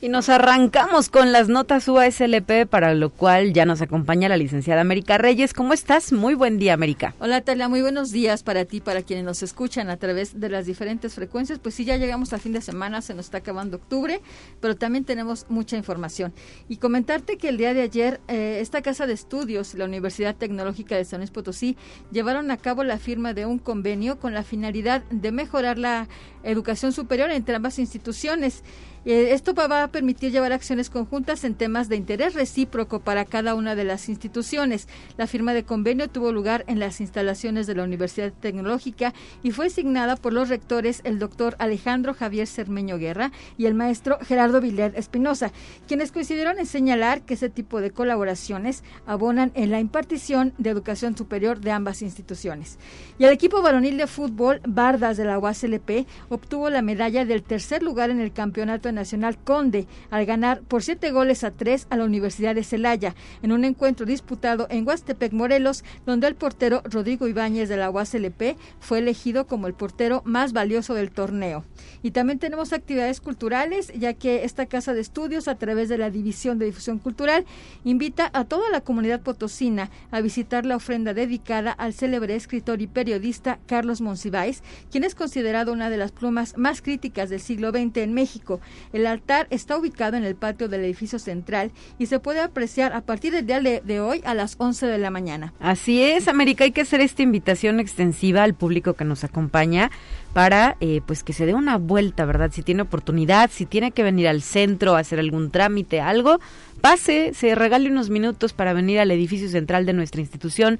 Y 0.00 0.08
nos 0.08 0.28
arrancamos 0.28 1.08
con 1.08 1.32
las 1.32 1.48
notas 1.48 1.88
UASLP, 1.88 2.68
para 2.70 2.94
lo 2.94 3.10
cual 3.10 3.52
ya 3.52 3.66
nos 3.66 3.82
acompaña 3.82 4.28
la 4.28 4.36
licenciada 4.36 4.80
América 4.80 5.18
Reyes. 5.18 5.52
¿Cómo 5.52 5.72
estás? 5.72 6.12
Muy 6.12 6.34
buen 6.34 6.56
día, 6.56 6.72
América. 6.72 7.16
Hola, 7.18 7.40
Talia. 7.40 7.68
Muy 7.68 7.80
buenos 7.80 8.12
días 8.12 8.44
para 8.44 8.64
ti, 8.64 8.80
para 8.80 9.02
quienes 9.02 9.24
nos 9.24 9.42
escuchan 9.42 9.90
a 9.90 9.96
través 9.96 10.38
de 10.38 10.50
las 10.50 10.66
diferentes 10.66 11.14
frecuencias. 11.14 11.58
Pues 11.58 11.74
sí, 11.74 11.84
ya 11.84 11.96
llegamos 11.96 12.32
al 12.32 12.38
fin 12.38 12.52
de 12.52 12.60
semana, 12.60 13.02
se 13.02 13.12
nos 13.12 13.24
está 13.24 13.38
acabando 13.38 13.78
octubre, 13.78 14.20
pero 14.60 14.76
también 14.76 15.04
tenemos 15.04 15.46
mucha 15.48 15.76
información. 15.76 16.32
Y 16.68 16.76
comentarte 16.76 17.36
que 17.36 17.48
el 17.48 17.56
día 17.56 17.74
de 17.74 17.82
ayer, 17.82 18.20
eh, 18.28 18.58
esta 18.60 18.82
casa 18.82 19.08
de 19.08 19.14
estudios, 19.14 19.74
la 19.74 19.84
Universidad 19.84 20.36
Tecnológica 20.36 20.94
de 20.94 21.04
San 21.06 21.18
Luis 21.18 21.32
Potosí, 21.32 21.76
llevaron 22.12 22.52
a 22.52 22.56
cabo 22.56 22.84
la 22.84 22.98
firma 22.98 23.34
de 23.34 23.46
un 23.46 23.58
convenio 23.58 24.20
con 24.20 24.32
la 24.32 24.44
finalidad 24.44 25.02
de 25.10 25.32
mejorar 25.32 25.76
la 25.76 26.06
educación 26.44 26.92
superior 26.92 27.32
entre 27.32 27.56
ambas 27.56 27.80
instituciones. 27.80 28.62
Eh, 29.08 29.32
esto 29.32 29.54
va 29.54 29.84
a 29.84 29.88
permitir 29.88 30.32
llevar 30.32 30.52
acciones 30.52 30.90
conjuntas 30.90 31.42
en 31.44 31.54
temas 31.54 31.88
de 31.88 31.96
interés 31.96 32.34
recíproco 32.34 33.00
para 33.00 33.24
cada 33.24 33.54
una 33.54 33.74
de 33.74 33.84
las 33.84 34.10
instituciones. 34.10 34.86
La 35.16 35.26
firma 35.26 35.54
de 35.54 35.62
convenio 35.62 36.08
tuvo 36.08 36.30
lugar 36.30 36.62
en 36.66 36.78
las 36.78 37.00
instalaciones 37.00 37.66
de 37.66 37.74
la 37.74 37.84
Universidad 37.84 38.34
Tecnológica 38.38 39.14
y 39.42 39.52
fue 39.52 39.70
signada 39.70 40.16
por 40.16 40.34
los 40.34 40.50
rectores 40.50 41.00
el 41.04 41.18
doctor 41.18 41.56
Alejandro 41.58 42.12
Javier 42.12 42.46
Cermeño 42.46 42.98
Guerra 42.98 43.32
y 43.56 43.64
el 43.64 43.72
maestro 43.72 44.18
Gerardo 44.20 44.60
Villar 44.60 44.92
Espinosa, 44.94 45.52
quienes 45.86 46.12
coincidieron 46.12 46.58
en 46.58 46.66
señalar 46.66 47.22
que 47.22 47.32
ese 47.32 47.48
tipo 47.48 47.80
de 47.80 47.92
colaboraciones 47.92 48.84
abonan 49.06 49.52
en 49.54 49.70
la 49.70 49.80
impartición 49.80 50.52
de 50.58 50.68
educación 50.68 51.16
superior 51.16 51.60
de 51.60 51.70
ambas 51.70 52.02
instituciones. 52.02 52.76
Y 53.18 53.24
el 53.24 53.32
equipo 53.32 53.62
varonil 53.62 53.96
de 53.96 54.06
fútbol 54.06 54.60
Bardas 54.68 55.16
de 55.16 55.24
la 55.24 55.38
UASLP 55.38 56.06
obtuvo 56.28 56.68
la 56.68 56.82
medalla 56.82 57.24
del 57.24 57.42
tercer 57.42 57.82
lugar 57.82 58.10
en 58.10 58.20
el 58.20 58.34
Campeonato 58.34 58.97
Nacional 58.98 59.38
Conde 59.38 59.86
al 60.10 60.26
ganar 60.26 60.60
por 60.62 60.82
siete 60.82 61.12
goles 61.12 61.44
a 61.44 61.52
tres 61.52 61.86
a 61.88 61.96
la 61.96 62.04
Universidad 62.04 62.54
de 62.54 62.64
Celaya 62.64 63.14
en 63.42 63.52
un 63.52 63.64
encuentro 63.64 64.06
disputado 64.06 64.66
en 64.70 64.86
Huastepec, 64.86 65.32
Morelos, 65.32 65.84
donde 66.04 66.26
el 66.26 66.34
portero 66.34 66.82
Rodrigo 66.84 67.28
Ibáñez 67.28 67.68
de 67.68 67.76
la 67.76 67.90
UASLP 67.90 68.56
fue 68.80 68.98
elegido 68.98 69.46
como 69.46 69.68
el 69.68 69.74
portero 69.74 70.22
más 70.24 70.52
valioso 70.52 70.94
del 70.94 71.10
torneo. 71.10 71.64
Y 72.02 72.10
también 72.10 72.38
tenemos 72.38 72.72
actividades 72.72 73.20
culturales, 73.20 73.92
ya 73.94 74.14
que 74.14 74.44
esta 74.44 74.66
casa 74.66 74.94
de 74.94 75.00
estudios, 75.00 75.48
a 75.48 75.56
través 75.56 75.88
de 75.88 75.98
la 75.98 76.10
División 76.10 76.58
de 76.58 76.66
Difusión 76.66 76.98
Cultural, 76.98 77.44
invita 77.84 78.30
a 78.32 78.44
toda 78.44 78.70
la 78.70 78.80
comunidad 78.80 79.20
potosina 79.20 79.90
a 80.10 80.20
visitar 80.20 80.66
la 80.66 80.76
ofrenda 80.76 81.14
dedicada 81.14 81.70
al 81.70 81.94
célebre 81.94 82.34
escritor 82.34 82.82
y 82.82 82.86
periodista 82.86 83.58
Carlos 83.66 84.00
Monsiváis, 84.00 84.62
quien 84.90 85.04
es 85.04 85.14
considerado 85.14 85.72
una 85.72 85.90
de 85.90 85.96
las 85.96 86.12
plumas 86.12 86.56
más 86.56 86.82
críticas 86.82 87.30
del 87.30 87.40
siglo 87.40 87.70
XX 87.70 87.98
en 87.98 88.14
México. 88.14 88.60
El 88.92 89.06
altar 89.06 89.46
está 89.50 89.76
ubicado 89.76 90.16
en 90.16 90.24
el 90.24 90.34
patio 90.34 90.68
del 90.68 90.84
edificio 90.84 91.18
central 91.18 91.70
y 91.98 92.06
se 92.06 92.20
puede 92.20 92.40
apreciar 92.40 92.92
a 92.92 93.02
partir 93.02 93.32
del 93.32 93.46
día 93.46 93.60
de, 93.60 94.00
hoy 94.00 94.22
a 94.24 94.34
las 94.34 94.56
11 94.58 94.86
de 94.86 94.98
la 94.98 95.10
mañana. 95.10 95.52
Así 95.60 96.02
es, 96.02 96.28
América, 96.28 96.64
hay 96.64 96.72
que 96.72 96.82
hacer 96.82 97.00
esta 97.00 97.22
invitación 97.22 97.80
extensiva 97.80 98.42
al 98.42 98.54
público 98.54 98.94
que 98.94 99.04
nos 99.04 99.24
acompaña 99.24 99.90
para 100.32 100.76
eh, 100.80 101.00
pues 101.06 101.24
que 101.24 101.32
se 101.32 101.46
dé 101.46 101.54
una 101.54 101.78
vuelta, 101.78 102.24
¿verdad? 102.24 102.50
Si 102.52 102.62
tiene 102.62 102.82
oportunidad, 102.82 103.50
si 103.52 103.66
tiene 103.66 103.90
que 103.90 104.02
venir 104.02 104.28
al 104.28 104.42
centro 104.42 104.94
a 104.94 105.00
hacer 105.00 105.18
algún 105.18 105.50
trámite, 105.50 106.00
algo, 106.00 106.38
pase, 106.80 107.32
se 107.34 107.54
regale 107.54 107.90
unos 107.90 108.10
minutos 108.10 108.52
para 108.52 108.72
venir 108.72 109.00
al 109.00 109.10
edificio 109.10 109.48
central 109.48 109.86
de 109.86 109.92
nuestra 109.92 110.20
institución. 110.20 110.78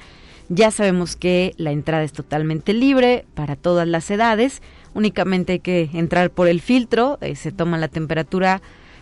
Ya 0.49 0.71
sabemos 0.71 1.17
que 1.17 1.55
la 1.59 1.73
entrada 1.73 2.05
es 2.05 2.13
totalmente 2.13 2.73
libre 2.73 3.27
para 3.35 3.57
todas 3.57 3.87
las 3.87 4.11
edades 4.11 4.63
únicamente 4.95 5.55
hay 5.55 5.61
que 5.61 5.91
entrar 5.93 6.31
por 6.31 6.49
el 6.49 6.61
filtro, 6.61 7.19
eh, 7.21 7.37
se 7.37 7.53
toma 7.53 7.79
la 7.79 7.89
temperatura, 7.89 8.61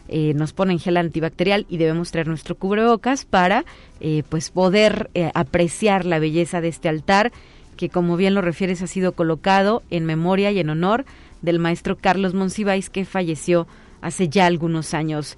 eh, 0.09 0.35
nos 0.35 0.53
ponen 0.53 0.79
gel 0.79 0.97
antibacterial 0.97 1.67
y 1.69 1.79
debemos 1.79 2.13
traer 2.13 2.29
nuestro 2.29 2.55
cubrebocas 2.55 3.25
para 3.25 3.65
eh, 4.01 4.23
pues 4.29 4.51
poder 4.51 5.11
apreciar 5.35 6.05
la 6.05 6.21
belleza 6.21 6.61
de 6.61 6.69
este 6.69 6.89
altar 6.89 7.33
que 7.77 7.89
como 7.89 8.17
bien 8.17 8.35
lo 8.35 8.41
refieres 8.41 8.83
ha 8.83 8.87
sido 8.87 9.13
colocado 9.13 9.83
en 9.91 10.05
memoria 10.05 10.53
y 10.53 10.61
en 10.61 10.71
honor 10.71 11.05
del 11.43 11.59
maestro 11.59 11.97
Carlos 11.97 12.35
Monsiváis 12.35 12.89
que 12.89 13.05
falleció 13.05 13.67
hace 14.01 14.29
ya 14.29 14.47
algunos 14.47 14.95
años. 14.95 15.37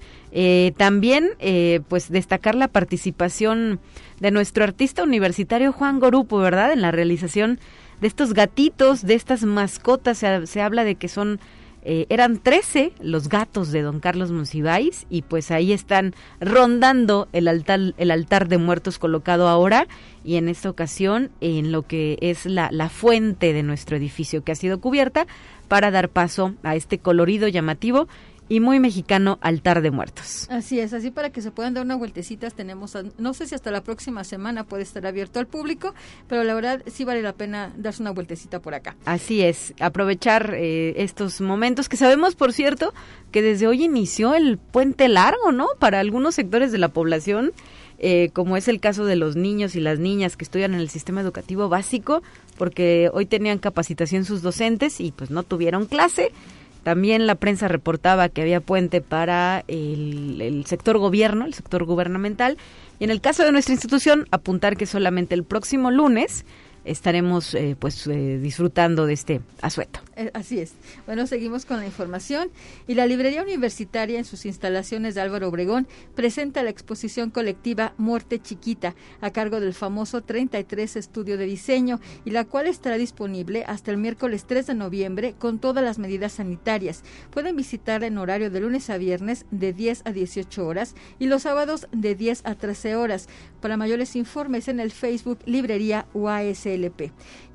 también, 0.77 1.29
pues, 1.87 2.11
destacar 2.11 2.53
la 2.53 2.67
participación 2.67 3.79
de 4.19 4.31
nuestro 4.31 4.63
artista 4.63 5.03
universitario 5.03 5.71
Juan 5.71 5.99
Gorupo, 5.99 6.37
¿verdad?, 6.37 6.71
en 6.71 6.81
la 6.81 6.91
realización 6.91 7.59
de 8.01 8.07
estos 8.07 8.33
gatitos, 8.33 9.05
de 9.05 9.13
estas 9.13 9.43
mascotas, 9.43 10.17
se, 10.17 10.61
habla 10.61 10.83
de 10.83 10.95
que 10.95 11.07
son 11.07 11.39
eh, 11.81 12.05
eran 12.09 12.39
13 12.39 12.91
los 12.99 13.29
gatos 13.29 13.71
de 13.71 13.81
don 13.81 14.01
Carlos 14.01 14.31
Monsiváis 14.31 15.05
y 15.09 15.21
pues 15.21 15.49
ahí 15.49 15.71
están 15.71 16.13
rondando 16.41 17.29
el 17.31 17.47
altar, 17.47 17.93
el 17.97 18.11
altar 18.11 18.49
de 18.49 18.57
muertos 18.57 18.99
colocado 18.99 19.47
ahora 19.47 19.87
y 20.25 20.35
en 20.35 20.49
esta 20.49 20.69
ocasión 20.69 21.31
en 21.39 21.71
lo 21.71 21.83
que 21.83 22.17
es 22.19 22.45
la, 22.45 22.67
la 22.71 22.89
fuente 22.89 23.53
de 23.53 23.63
nuestro 23.63 23.95
edificio 23.95 24.43
que 24.43 24.51
ha 24.51 24.55
sido 24.55 24.81
cubierta 24.81 25.25
para 25.69 25.89
dar 25.89 26.09
paso 26.09 26.53
a 26.63 26.75
este 26.75 26.97
colorido 26.97 27.47
llamativo 27.47 28.09
y 28.49 28.59
muy 28.59 28.79
mexicano 28.79 29.37
altar 29.41 29.81
de 29.81 29.91
muertos. 29.91 30.47
Así 30.49 30.79
es, 30.79 30.91
así 30.93 31.11
para 31.11 31.29
que 31.29 31.41
se 31.41 31.51
puedan 31.51 31.75
dar 31.75 31.85
una 31.85 31.95
vueltecita 31.95 32.49
tenemos, 32.49 32.97
no 33.17 33.33
sé 33.33 33.47
si 33.47 33.55
hasta 33.55 33.71
la 33.71 33.81
próxima 33.81 34.23
semana 34.23 34.63
puede 34.63 34.83
estar 34.83 35.05
abierto 35.05 35.39
al 35.39 35.47
público, 35.47 35.93
pero 36.27 36.43
la 36.43 36.55
verdad 36.55 36.81
sí 36.87 37.05
vale 37.05 37.21
la 37.21 37.33
pena 37.33 37.71
darse 37.77 38.01
una 38.01 38.11
vueltecita 38.11 38.59
por 38.59 38.73
acá. 38.73 38.95
Así 39.05 39.41
es, 39.41 39.73
aprovechar 39.79 40.55
eh, 40.55 40.95
estos 40.97 41.39
momentos 41.41 41.87
que 41.87 41.95
sabemos, 41.95 42.35
por 42.35 42.51
cierto, 42.51 42.93
que 43.31 43.43
desde 43.43 43.67
hoy 43.67 43.83
inició 43.83 44.33
el 44.33 44.57
puente 44.57 45.07
largo, 45.07 45.51
¿no? 45.51 45.67
Para 45.77 45.99
algunos 45.99 46.35
sectores 46.35 46.71
de 46.71 46.79
la 46.79 46.89
población. 46.89 47.53
Eh, 48.01 48.29
como 48.31 48.55
es 48.55 48.69
el 48.69 48.79
caso 48.79 49.03
de 49.03 49.17
los 49.17 49.35
niños 49.35 49.75
y 49.75 49.81
las 49.81 49.99
niñas 49.99 50.37
que 50.37 50.45
estudian 50.45 50.73
en 50.73 50.79
el 50.79 50.89
sistema 50.89 51.19
educativo 51.19 51.67
básico, 51.67 52.23
porque 52.57 53.09
hoy 53.11 53.25
tenían 53.25 53.59
capacitación 53.59 54.23
sus 54.23 54.41
docentes 54.41 55.01
y 55.01 55.11
pues 55.11 55.31
no 55.31 55.43
tuvieron 55.43 55.85
clase 55.85 56.31
también 56.83 57.27
la 57.27 57.35
prensa 57.35 57.67
reportaba 57.67 58.29
que 58.29 58.41
había 58.41 58.61
puente 58.61 59.01
para 59.01 59.63
el, 59.67 60.63
sector 60.65 60.97
gobierno, 60.97 61.45
el 61.45 61.53
sector 61.53 61.83
gubernamental. 61.83 62.57
Y 62.99 63.03
en 63.03 63.11
el 63.11 63.21
caso 63.21 63.43
de 63.43 63.51
nuestra 63.51 63.73
institución, 63.73 64.27
apuntar 64.31 64.77
que 64.77 64.85
solamente 64.85 65.35
el 65.35 65.43
próximo 65.43 65.91
lunes 65.91 66.45
estaremos 66.85 67.53
eh, 67.53 67.75
pues 67.77 68.07
eh, 68.07 68.39
disfrutando 68.39 69.05
de 69.05 69.13
este 69.13 69.41
asueto. 69.61 69.99
Eh, 70.15 70.31
así 70.33 70.59
es. 70.59 70.73
Bueno, 71.05 71.27
seguimos 71.27 71.65
con 71.65 71.77
la 71.79 71.85
información 71.85 72.51
y 72.87 72.95
la 72.95 73.05
librería 73.05 73.41
universitaria 73.41 74.19
en 74.19 74.25
sus 74.25 74.45
instalaciones 74.45 75.15
de 75.15 75.21
Álvaro 75.21 75.47
Obregón 75.47 75.87
presenta 76.15 76.63
la 76.63 76.69
exposición 76.69 77.29
colectiva 77.29 77.93
Muerte 77.97 78.39
Chiquita 78.39 78.95
a 79.21 79.31
cargo 79.31 79.59
del 79.59 79.73
famoso 79.73 80.21
33 80.21 80.95
Estudio 80.95 81.37
de 81.37 81.45
Diseño 81.45 81.99
y 82.25 82.31
la 82.31 82.45
cual 82.45 82.67
estará 82.67 82.97
disponible 82.97 83.63
hasta 83.65 83.91
el 83.91 83.97
miércoles 83.97 84.45
3 84.45 84.67
de 84.67 84.75
noviembre 84.75 85.35
con 85.37 85.59
todas 85.59 85.83
las 85.83 85.99
medidas 85.99 86.33
sanitarias. 86.33 87.03
Pueden 87.31 87.55
visitarla 87.55 88.07
en 88.07 88.17
horario 88.17 88.49
de 88.49 88.59
lunes 88.59 88.89
a 88.89 88.97
viernes 88.97 89.45
de 89.51 89.73
10 89.73 90.03
a 90.05 90.11
18 90.11 90.65
horas 90.65 90.95
y 91.19 91.27
los 91.27 91.43
sábados 91.43 91.87
de 91.91 92.15
10 92.15 92.41
a 92.45 92.55
13 92.55 92.95
horas. 92.95 93.27
Para 93.61 93.77
mayores 93.77 94.15
informes 94.15 94.67
en 94.67 94.79
el 94.79 94.91
Facebook 94.91 95.39
Librería 95.45 96.05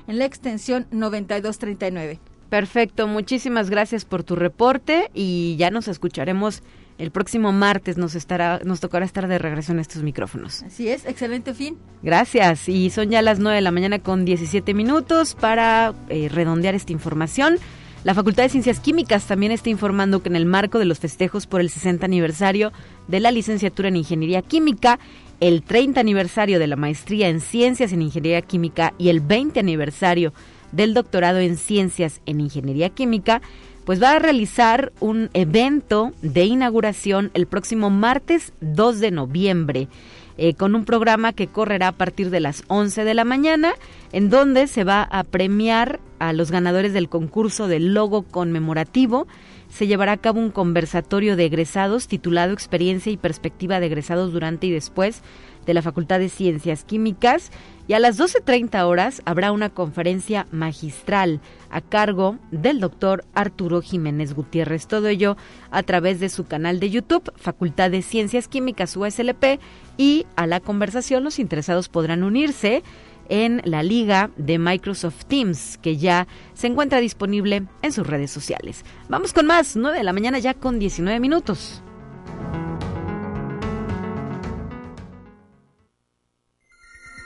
en 0.07 0.19
la 0.19 0.25
extensión 0.25 0.88
9239. 0.91 2.19
Perfecto, 2.50 3.07
muchísimas 3.07 3.69
gracias 3.69 4.05
por 4.05 4.24
tu 4.24 4.36
reporte 4.36 5.10
y 5.13 5.55
ya 5.57 5.72
nos 5.72 5.88
escucharemos 5.88 6.62
el 7.00 7.12
próximo 7.12 7.51
martes 7.51 7.98
nos 7.98 8.13
estará 8.13 8.60
nos 8.63 8.79
tocará 8.79 9.05
estar 9.05 9.27
de 9.27 9.39
regreso 9.39 9.72
en 9.72 9.79
estos 9.79 10.03
micrófonos. 10.03 10.63
Así 10.63 10.88
es, 10.88 11.05
excelente 11.05 11.53
fin. 11.53 11.77
Gracias 12.03 12.69
y 12.69 12.89
son 12.91 13.10
ya 13.10 13.22
las 13.22 13.39
9 13.39 13.55
de 13.55 13.62
la 13.62 13.72
mañana 13.72 14.00
con 14.00 14.25
17 14.25 14.74
minutos 14.74 15.36
para 15.36 15.93
eh, 16.10 16.29
redondear 16.29 16.75
esta 16.75 16.91
información. 16.91 17.57
La 18.03 18.13
Facultad 18.13 18.43
de 18.43 18.50
Ciencias 18.50 18.81
Químicas 18.81 19.25
también 19.25 19.53
está 19.53 19.69
informando 19.69 20.22
que 20.22 20.29
en 20.29 20.36
el 20.36 20.45
marco 20.45 20.77
de 20.77 20.86
los 20.86 21.00
festejos 21.00 21.48
por 21.48 21.62
el 21.62 21.69
60 21.69 22.05
aniversario 22.05 22.74
de 23.07 23.22
la 23.22 23.31
licenciatura 23.31 23.88
en 23.88 23.95
Ingeniería 23.95 24.41
Química, 24.41 25.00
el 25.44 25.62
30 25.62 26.00
aniversario 26.00 26.58
de 26.58 26.68
la 26.68 26.78
maestría 26.78 27.28
en 27.28 27.42
Ciencias 27.42 27.92
en 27.92 28.02
Ingeniería 28.02 28.42
Química 28.42 28.94
y 28.98 29.10
el 29.10 29.20
20 29.20 29.60
aniversario 29.60 30.32
del 30.72 30.94
doctorado 30.94 31.40
en 31.40 31.58
Ciencias 31.58 32.22
en 32.26 32.40
Ingeniería 32.40 32.88
Química, 32.88 33.42
pues 33.84 34.02
va 34.02 34.12
a 34.12 34.20
realizar 34.20 34.94
un 35.02 35.30
evento 35.34 36.14
de 36.22 36.46
inauguración 36.46 37.30
el 37.34 37.46
próximo 37.46 37.90
martes 37.90 38.54
2 38.62 39.02
de 39.02 39.12
noviembre. 39.12 39.90
Eh, 40.38 40.54
con 40.54 40.76
un 40.76 40.86
programa 40.86 41.34
que 41.34 41.48
correrá 41.48 41.90
a 41.90 41.92
partir 41.92 42.30
de 42.30 42.40
las 42.40 42.64
11 42.68 43.04
de 43.04 43.14
la 43.14 43.26
mañana, 43.26 43.74
en 44.14 44.30
donde 44.30 44.68
se 44.68 44.86
va 44.86 45.04
a 45.04 45.26
premiar 45.26 46.00
a 46.20 46.32
los 46.32 46.52
ganadores 46.52 46.94
del 46.94 47.10
concurso 47.10 47.68
del 47.68 47.94
logo 47.94 48.24
conmemorativo 48.24 49.28
se 49.74 49.88
llevará 49.88 50.12
a 50.12 50.18
cabo 50.18 50.39
un 50.39 50.51
conversatorio 50.51 51.36
de 51.36 51.46
egresados 51.46 52.08
titulado 52.08 52.53
Experiencia 52.53 53.12
y 53.12 53.18
Perspectiva 53.18 53.80
de 53.80 53.88
egresados 53.88 54.32
durante 54.32 54.68
y 54.68 54.72
después 54.72 55.24
de 55.66 55.74
la 55.74 55.81
Facultad 55.81 56.20
de 56.20 56.29
Ciencias 56.29 56.83
Químicas 56.83 57.51
y 57.88 57.94
a 57.94 58.00
las 58.00 58.20
12.30 58.20 58.86
horas 58.86 59.24
habrá 59.25 59.51
una 59.51 59.72
conferencia 59.72 60.46
magistral 60.51 61.42
a 61.72 61.81
cargo 61.81 62.38
del 62.51 62.79
doctor 62.79 63.25
Arturo 63.33 63.81
Jiménez 63.81 64.36
Gutiérrez. 64.36 64.86
Todo 64.86 65.07
ello 65.07 65.38
a 65.72 65.81
través 65.81 66.20
de 66.20 66.29
su 66.29 66.46
canal 66.46 66.79
de 66.79 66.92
YouTube, 66.92 67.33
Facultad 67.36 67.90
de 67.90 68.03
Ciencias 68.03 68.48
Químicas 68.48 68.96
USLP, 68.96 69.59
y 69.98 70.27
a 70.36 70.46
la 70.46 70.59
conversación 70.59 71.24
los 71.24 71.40
interesados 71.40 71.90
podrán 71.90 72.24
unirse 72.24 72.83
en 73.29 73.62
la 73.66 73.83
liga 73.83 74.31
de 74.38 74.59
Microsoft 74.59 75.25
Teams, 75.25 75.77
que 75.77 75.98
ya 75.98 76.27
se 76.53 76.68
encuentra 76.68 77.00
disponible 77.00 77.64
en 77.81 77.92
sus 77.92 78.05
redes 78.05 78.31
sociales. 78.31 78.83
Vamos 79.09 79.33
con 79.33 79.46
más, 79.46 79.75
9 79.75 79.98
de 79.98 80.03
la 80.03 80.14
mañana 80.14 80.40
ya 80.40 80.53
con 80.53 80.79
19 80.79 81.20
minutos. 81.20 81.81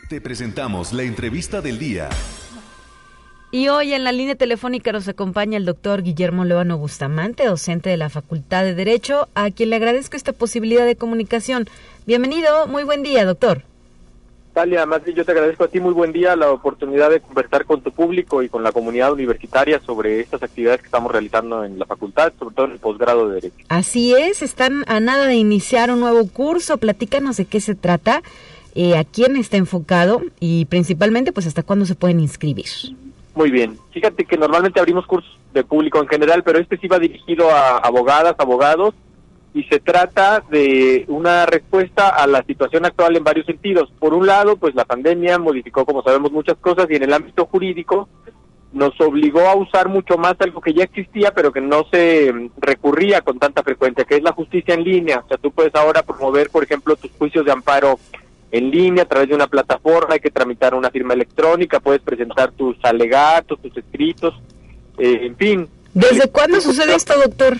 Te 0.09 0.21
presentamos 0.21 0.93
la 0.93 1.03
entrevista 1.03 1.61
del 1.61 1.79
día. 1.79 2.09
Y 3.51 3.69
hoy 3.69 3.93
en 3.93 4.03
la 4.03 4.11
línea 4.11 4.35
telefónica 4.35 4.91
nos 4.91 5.07
acompaña 5.07 5.57
el 5.57 5.65
doctor 5.65 6.03
Guillermo 6.03 6.45
León 6.45 6.69
Bustamante, 6.77 7.45
docente 7.45 7.89
de 7.89 7.97
la 7.97 8.09
Facultad 8.09 8.63
de 8.63 8.73
Derecho, 8.73 9.29
a 9.35 9.51
quien 9.51 9.69
le 9.69 9.77
agradezco 9.77 10.17
esta 10.17 10.33
posibilidad 10.33 10.85
de 10.85 10.97
comunicación. 10.97 11.67
Bienvenido, 12.05 12.67
muy 12.67 12.83
buen 12.83 13.03
día, 13.03 13.25
doctor. 13.25 13.63
Talia, 14.57 14.79
además 14.79 15.03
yo 15.05 15.23
te 15.23 15.33
agradezco 15.33 15.65
a 15.65 15.67
ti, 15.67 15.79
muy 15.79 15.93
buen 15.93 16.11
día, 16.11 16.35
la 16.35 16.49
oportunidad 16.49 17.11
de 17.11 17.19
conversar 17.19 17.65
con 17.65 17.81
tu 17.81 17.91
público 17.91 18.41
y 18.41 18.49
con 18.49 18.63
la 18.63 18.71
comunidad 18.71 19.13
universitaria 19.13 19.79
sobre 19.79 20.19
estas 20.19 20.41
actividades 20.41 20.79
que 20.79 20.87
estamos 20.87 21.11
realizando 21.11 21.63
en 21.63 21.77
la 21.77 21.85
facultad, 21.85 22.33
sobre 22.39 22.55
todo 22.55 22.65
en 22.65 22.71
el 22.71 22.79
posgrado 22.79 23.29
de 23.29 23.35
Derecho. 23.35 23.65
Así 23.69 24.15
es, 24.15 24.41
están 24.41 24.83
a 24.87 24.99
nada 24.99 25.27
de 25.27 25.35
iniciar 25.35 25.91
un 25.91 25.99
nuevo 25.99 26.27
curso, 26.27 26.79
platícanos 26.79 27.37
de 27.37 27.45
qué 27.45 27.61
se 27.61 27.75
trata, 27.75 28.23
eh, 28.73 28.97
a 28.97 29.03
quién 29.03 29.35
está 29.35 29.57
enfocado 29.57 30.23
y 30.39 30.65
principalmente 30.65 31.31
pues 31.31 31.45
hasta 31.45 31.61
cuándo 31.61 31.85
se 31.85 31.93
pueden 31.93 32.19
inscribir. 32.19 32.65
Muy 33.35 33.51
bien, 33.51 33.77
fíjate 33.91 34.25
que 34.25 34.37
normalmente 34.37 34.79
abrimos 34.79 35.05
cursos 35.05 35.37
de 35.53 35.63
público 35.63 36.01
en 36.01 36.07
general, 36.07 36.41
pero 36.41 36.57
este 36.57 36.77
sí 36.77 36.87
va 36.87 36.97
dirigido 36.97 37.51
a 37.51 37.77
abogadas, 37.77 38.33
abogados, 38.39 38.95
y 39.57 39.63
se 39.63 39.79
trata 39.79 40.43
de 40.51 41.05
una 41.07 41.47
respuesta 41.47 42.09
a 42.09 42.27
la 42.27 42.43
situación 42.43 42.85
actual 42.85 43.15
en 43.15 43.23
varios 43.23 43.47
sentidos. 43.47 43.91
Por 43.97 44.13
un 44.13 44.27
lado, 44.27 44.55
pues 44.57 44.75
la 44.75 44.85
pandemia 44.85 45.39
modificó, 45.39 45.83
como 45.83 46.03
sabemos, 46.03 46.31
muchas 46.31 46.57
cosas 46.57 46.85
y 46.91 46.95
en 46.95 47.03
el 47.03 47.13
ámbito 47.13 47.47
jurídico 47.47 48.07
nos 48.71 48.93
obligó 49.01 49.47
a 49.47 49.55
usar 49.55 49.89
mucho 49.89 50.15
más 50.19 50.35
algo 50.39 50.61
que 50.61 50.75
ya 50.75 50.83
existía, 50.83 51.31
pero 51.33 51.51
que 51.51 51.61
no 51.61 51.87
se 51.91 52.31
recurría 52.59 53.21
con 53.21 53.39
tanta 53.39 53.63
frecuencia, 53.63 54.03
que 54.03 54.17
es 54.17 54.21
la 54.21 54.33
justicia 54.33 54.75
en 54.75 54.83
línea. 54.83 55.23
O 55.25 55.27
sea, 55.27 55.37
tú 55.37 55.49
puedes 55.49 55.73
ahora 55.73 56.03
promover, 56.03 56.51
por 56.51 56.63
ejemplo, 56.63 56.95
tus 56.95 57.09
juicios 57.17 57.43
de 57.43 57.51
amparo 57.51 57.97
en 58.51 58.69
línea 58.69 59.05
a 59.05 59.07
través 59.07 59.29
de 59.29 59.33
una 59.33 59.47
plataforma, 59.47 60.13
hay 60.13 60.19
que 60.19 60.29
tramitar 60.29 60.75
una 60.75 60.91
firma 60.91 61.15
electrónica, 61.15 61.79
puedes 61.79 62.03
presentar 62.03 62.51
tus 62.51 62.77
alegatos, 62.83 63.59
tus 63.59 63.75
escritos, 63.75 64.35
eh, 64.99 65.21
en 65.23 65.35
fin. 65.35 65.67
¿Desde 65.95 66.29
cuándo 66.29 66.61
sucede 66.61 66.93
esto, 66.93 67.15
doctor? 67.19 67.57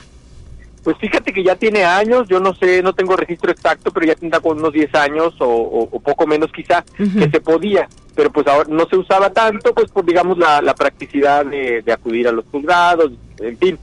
Pues 0.88 1.00
fíjate 1.00 1.34
que 1.34 1.44
ya 1.44 1.58
tiene 1.58 1.84
años, 1.84 2.30
yo 2.30 2.40
no 2.40 2.56
sé, 2.56 2.82
no 2.82 2.94
tengo 2.94 3.18
registro 3.18 3.52
exacto, 3.52 3.92
pero 3.92 4.06
ya 4.06 4.16
tendrá 4.16 4.40
con 4.40 4.58
unos 4.58 4.72
10 4.72 4.96
años 4.96 5.36
o, 5.40 5.90
poco 6.00 6.26
menos 6.26 6.50
quizá, 6.50 6.86
que 6.96 7.30
se 7.30 7.42
podía, 7.42 7.90
pero 8.16 8.32
pues 8.32 8.48
ahora 8.48 8.70
no 8.72 8.86
se 8.86 8.96
usaba 8.96 9.30
tanto, 9.34 9.74
pues 9.74 9.92
por 9.92 10.06
digamos 10.06 10.38
la, 10.38 10.74
practicidad 10.76 11.46
de, 11.46 11.82
de, 11.82 11.92
acudir 11.92 12.30
a 12.30 12.32
los 12.32 12.46
juzgados, 12.46 13.12
en 13.40 13.58
fin. 13.58 13.78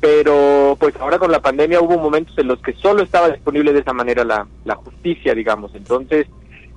Pero 0.00 0.76
pues 0.80 0.96
ahora 0.96 1.20
con 1.20 1.30
la 1.30 1.40
pandemia 1.40 1.80
hubo 1.80 1.96
momentos 1.96 2.36
en 2.38 2.48
los 2.48 2.60
que 2.60 2.72
solo 2.72 3.04
estaba 3.04 3.30
disponible 3.30 3.72
de 3.72 3.78
esa 3.78 3.92
manera 3.92 4.24
la, 4.24 4.44
la 4.64 4.74
justicia, 4.74 5.36
digamos. 5.36 5.72
Entonces, 5.76 6.26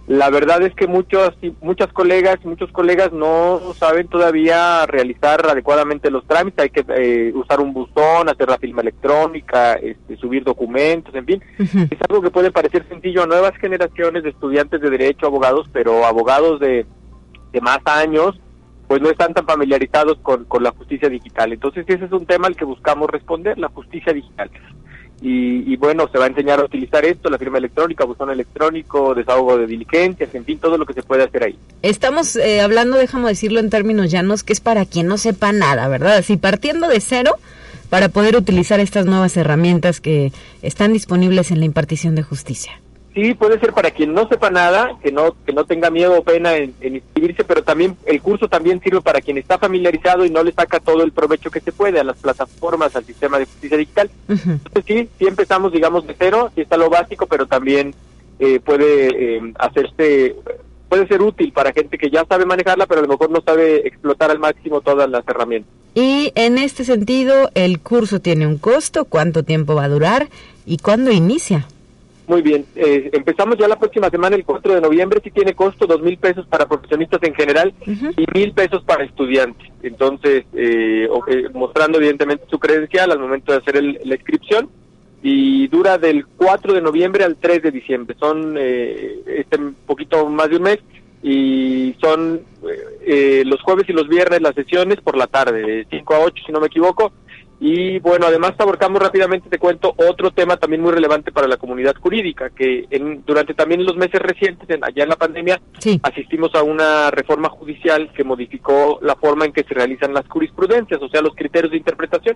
la 0.08 0.30
verdad 0.30 0.62
es 0.64 0.74
que 0.74 0.88
muchos, 0.88 1.32
muchas 1.62 1.94
colegas 1.94 2.44
muchos 2.44 2.72
colegas 2.72 3.14
no 3.14 3.62
saben 3.76 4.08
todavía 4.08 4.86
realizar 4.88 5.46
adecuadamente 5.46 6.10
los 6.10 6.26
trámites. 6.26 6.64
Hay 6.64 6.70
que 6.70 6.84
eh, 6.98 7.32
usar 7.34 7.62
un 7.62 7.72
buzón, 7.74 8.28
hacer 8.28 8.50
la 8.50 8.58
firma 8.58 8.82
electrónica, 8.82 9.74
este, 9.74 10.18
subir 10.18 10.44
documentos, 10.44 11.14
en 11.16 11.26
fin. 11.26 11.44
Es 11.60 12.00
algo 12.10 12.22
que 12.22 12.32
puede 12.32 12.52
parecer 12.52 12.86
sencillo 12.90 13.24
a 13.24 13.28
nuevas 13.28 13.56
generaciones 13.58 14.24
de 14.24 14.30
estudiantes 14.30 14.82
de 14.82 14.90
derecho, 14.90 15.28
abogados, 15.28 15.68
pero 15.72 16.06
abogados 16.06 16.60
de, 16.60 16.86
de 17.54 17.62
más 17.62 17.80
años, 17.86 18.40
pues 18.88 19.02
no 19.02 19.10
están 19.10 19.34
tan 19.34 19.46
familiarizados 19.46 20.18
con, 20.22 20.46
con 20.46 20.64
la 20.64 20.72
justicia 20.72 21.10
digital. 21.10 21.54
Entonces 21.54 21.86
ese 21.88 22.06
es 22.06 22.12
un 22.12 22.26
tema 22.26 22.48
al 22.48 22.56
que 22.56 22.66
buscamos 22.66 23.10
responder, 23.10 23.58
la 23.58 23.70
justicia 23.70 24.12
digital. 24.12 24.50
Y, 25.24 25.76
bueno, 25.78 26.10
se 26.12 26.18
va 26.18 26.26
a 26.26 26.28
enseñar 26.30 26.60
a 26.60 26.66
utilizar 26.66 27.06
esto, 27.06 27.30
la 27.30 27.38
firma 27.38 27.60
electrónica, 27.60 28.06
buzón 28.06 28.32
electrónico, 28.32 29.14
desahogo 29.14 29.56
de 29.58 29.68
diligencias, 29.68 30.34
en 30.34 30.44
fin, 30.46 30.58
todo 30.58 30.80
lo 30.80 30.86
que 30.88 30.94
se 30.94 31.04
puede 31.04 31.24
hacer 31.24 31.44
ahí. 31.44 31.56
Estamos 31.84 32.36
eh, 32.36 32.60
hablando, 32.60 32.98
déjame 32.98 33.30
decirlo 33.30 33.60
en 33.60 33.70
términos 33.70 34.10
llanos, 34.10 34.44
que 34.44 34.54
es 34.54 34.62
para 34.62 34.86
quien 34.86 35.06
no 35.06 35.20
sepa 35.20 35.52
nada, 35.52 35.88
¿verdad? 35.88 36.16
Así 36.16 36.38
partiendo 36.38 36.88
de 36.88 37.00
cero 37.02 37.36
para 37.92 38.10
poder 38.10 38.36
utilizar 38.36 38.80
estas 38.80 39.06
nuevas 39.06 39.38
herramientas 39.38 40.02
que 40.02 40.32
están 40.64 40.94
disponibles 40.94 41.52
en 41.52 41.60
la 41.60 41.66
impartición 41.66 42.16
de 42.16 42.24
justicia. 42.24 42.82
Sí, 43.14 43.34
puede 43.34 43.60
ser 43.60 43.74
para 43.74 43.92
quien 43.92 44.14
no 44.14 44.28
sepa 44.30 44.50
nada, 44.50 44.98
que 45.04 45.12
no 45.12 45.36
que 45.46 45.52
no 45.52 45.66
tenga 45.66 45.90
miedo 45.90 46.18
o 46.18 46.24
pena 46.24 46.56
en, 46.56 46.74
inscribirse, 46.82 47.44
pero 47.44 47.62
también 47.62 47.98
el 48.06 48.22
curso 48.22 48.48
también 48.48 48.80
sirve 48.82 49.02
para 49.02 49.20
quien 49.20 49.38
está 49.38 49.58
familiarizado 49.58 50.26
y 50.26 50.30
no 50.30 50.44
le 50.44 50.54
saca 50.54 50.80
todo 50.80 51.04
el 51.04 51.12
provecho 51.12 51.52
que 51.52 51.60
se 51.60 51.74
puede 51.74 52.00
a 52.00 52.06
las 52.06 52.18
plataformas, 52.18 52.96
al 52.96 53.04
sistema 53.04 53.38
de 53.38 53.46
justicia 53.46 53.78
digital. 53.78 54.10
Entonces 54.30 54.84
sí, 54.88 55.10
sí 55.20 55.28
empezamos, 55.28 55.74
digamos, 55.74 56.08
de 56.08 56.16
cero, 56.18 56.52
sí 56.56 56.62
está 56.62 56.78
lo 56.78 56.90
básico, 56.90 57.28
pero 57.28 57.48
también 57.48 57.94
eh, 58.40 58.62
puede 58.62 59.10
eh, 59.38 59.54
hacerse, 59.60 60.36
puede 60.88 61.06
ser 61.08 61.22
útil 61.22 61.52
para 61.52 61.74
gente 61.74 61.98
que 61.98 62.10
ya 62.10 62.24
sabe 62.26 62.46
manejarla, 62.46 62.86
pero 62.86 63.02
a 63.02 63.04
lo 63.04 63.10
mejor 63.10 63.30
no 63.30 63.42
sabe 63.42 63.86
explotar 63.86 64.32
al 64.32 64.40
máximo 64.40 64.80
todas 64.80 65.10
las 65.10 65.28
herramientas. 65.28 65.70
Y 65.96 66.32
en 66.36 66.58
este 66.58 66.86
sentido, 66.86 67.52
¿el 67.56 67.82
curso 67.82 68.22
tiene 68.22 68.48
un 68.48 68.58
costo? 68.58 69.04
¿Cuánto 69.04 69.44
tiempo 69.44 69.76
va 69.76 69.84
a 69.84 69.90
durar? 69.90 70.30
¿Y 70.66 70.78
cuándo 70.78 71.12
inicia? 71.12 71.68
Muy 72.28 72.42
bien, 72.42 72.66
eh, 72.76 73.10
empezamos 73.14 73.58
ya 73.58 73.68
la 73.68 73.80
próxima 73.80 74.10
semana, 74.10 74.36
el 74.36 74.46
4 74.46 74.76
de 74.76 74.82
noviembre, 74.82 75.20
sí 75.24 75.32
tiene 75.32 75.54
costo 75.54 75.86
dos 75.86 76.02
mil 76.02 76.18
pesos 76.18 76.46
para 76.48 76.68
profesionistas 76.68 77.22
en 77.24 77.34
general 77.34 77.74
y 77.86 78.26
mil 78.34 78.54
pesos 78.54 78.84
para 78.84 79.04
estudiantes. 79.04 79.68
Entonces, 79.82 80.46
eh, 80.54 81.10
eh, 81.28 81.50
mostrando 81.54 81.98
evidentemente 81.98 82.46
su 82.50 82.60
credencial 82.60 83.12
al 83.12 83.20
momento 83.20 83.52
de 83.52 83.58
hacer 83.58 83.84
la 83.84 84.16
inscripción 84.16 84.70
y 85.24 85.68
dura 85.68 85.98
del 85.98 86.26
4 86.26 86.74
de 86.74 86.82
noviembre 86.82 87.24
al 87.24 87.36
3 87.36 87.64
de 87.64 87.72
diciembre. 87.72 88.16
Son 88.20 88.58
este 88.58 89.58
poquito 89.86 90.28
más 90.30 90.50
de 90.50 90.56
un 90.56 90.64
mes 90.64 90.80
y 91.24 91.96
son 92.02 92.42
los 93.46 93.62
jueves 93.62 93.90
y 93.90 93.94
los 93.94 94.08
viernes 94.08 94.42
las 94.42 94.56
sesiones 94.56 95.02
por 95.02 95.18
la 95.18 95.28
tarde, 95.28 95.62
de 95.62 95.88
5 95.90 96.14
a 96.14 96.20
8 96.20 96.44
si 96.46 96.52
no 96.52 96.60
me 96.60 96.68
equivoco 96.68 97.12
y 97.64 98.00
bueno, 98.00 98.26
además 98.26 98.54
abarcamos 98.58 99.00
rápidamente, 99.00 99.48
te 99.48 99.60
cuento, 99.60 99.94
otro 99.96 100.32
tema 100.32 100.58
también 100.58 100.82
muy 100.82 100.94
relevante 100.94 101.32
para 101.32 101.48
la 101.48 101.58
comunidad 101.58 101.94
jurídica, 101.96 102.50
que 102.50 102.88
en, 102.90 103.24
durante 103.24 103.54
también 103.54 103.86
los 103.86 103.96
meses 103.96 104.20
recientes, 104.20 104.68
allá 104.82 105.04
en 105.04 105.10
la 105.10 105.16
pandemia, 105.16 105.62
asistimos 106.02 106.56
a 106.56 106.64
una 106.64 107.12
reforma 107.12 107.50
judicial 107.50 108.12
que 108.16 108.24
modificó 108.24 108.98
la 109.04 109.16
forma 109.16 109.46
en 109.46 109.54
que 109.54 109.64
se 109.64 109.76
realizan 109.76 110.12
las 110.12 110.28
jurisprudencias, 110.28 111.00
o 111.04 111.10
sea, 111.10 111.22
los 111.22 111.36
criterios 111.36 111.70
de 111.70 111.78
interpretación. 111.78 112.36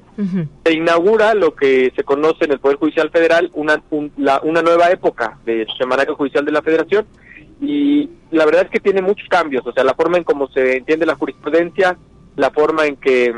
Se 0.64 0.74
inaugura 0.74 1.34
lo 1.34 1.56
que 1.56 1.92
se 1.96 2.04
conoce 2.04 2.46
en 2.46 2.52
el 2.52 2.60
Poder 2.60 2.78
Judicial 2.78 3.10
Federal, 3.10 3.50
una, 3.56 3.82
una 3.90 4.62
nueva 4.62 4.92
época 4.92 5.40
del 5.44 5.66
Semanario 5.76 6.16
Judicial 6.16 6.46
de 6.46 6.52
la 6.52 6.62
Federación, 6.62 7.08
y 7.60 8.12
la 8.30 8.46
verdad 8.46 8.66
es 8.66 8.70
que 8.70 8.80
tiene 8.80 9.02
muchos 9.02 9.28
cambios, 9.28 9.66
o 9.66 9.72
sea, 9.72 9.84
la 9.84 9.96
forma 9.96 10.18
en 10.18 10.24
cómo 10.24 10.48
se 10.50 10.78
entiende 10.78 11.08
la 11.08 11.16
jurisprudencia, 11.16 11.98
la 12.36 12.52
forma 12.52 12.86
en 12.86 12.98
que 12.98 13.34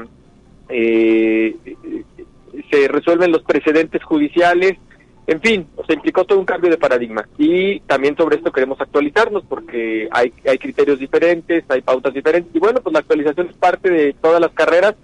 eh, 0.69 1.56
se 2.69 2.88
resuelven 2.88 3.32
los 3.32 3.43
precedentes 3.43 4.03
judiciales, 4.03 4.77
en 5.27 5.41
fin, 5.41 5.67
o 5.75 5.86
sea, 5.86 5.95
implicó 5.95 6.23
todo 6.23 6.39
un 6.39 6.45
cambio 6.45 6.69
de 6.69 6.77
paradigma. 6.77 7.27
Y 7.38 7.82
también 7.82 8.15
sobre 8.15 8.38
esto 8.38 8.51
queremos 8.51 8.80
actualizarnos 8.80 9.43
porque 9.47 10.08
hay, 10.12 10.32
hay 10.45 10.58
criterios 10.58 10.99
diferentes, 10.99 11.65
hay 11.67 11.82
pautas 11.82 12.13
diferentes. 12.13 12.56
Y 12.56 12.60
bueno, 12.60 12.80
pues 12.82 12.93
la 12.93 12.99
actualización 12.99 13.49
es 13.49 13.58
parte 13.58 13.89
de 13.89 14.13
todas 14.13 14.39
las 14.39 14.51
carreras 14.51 14.95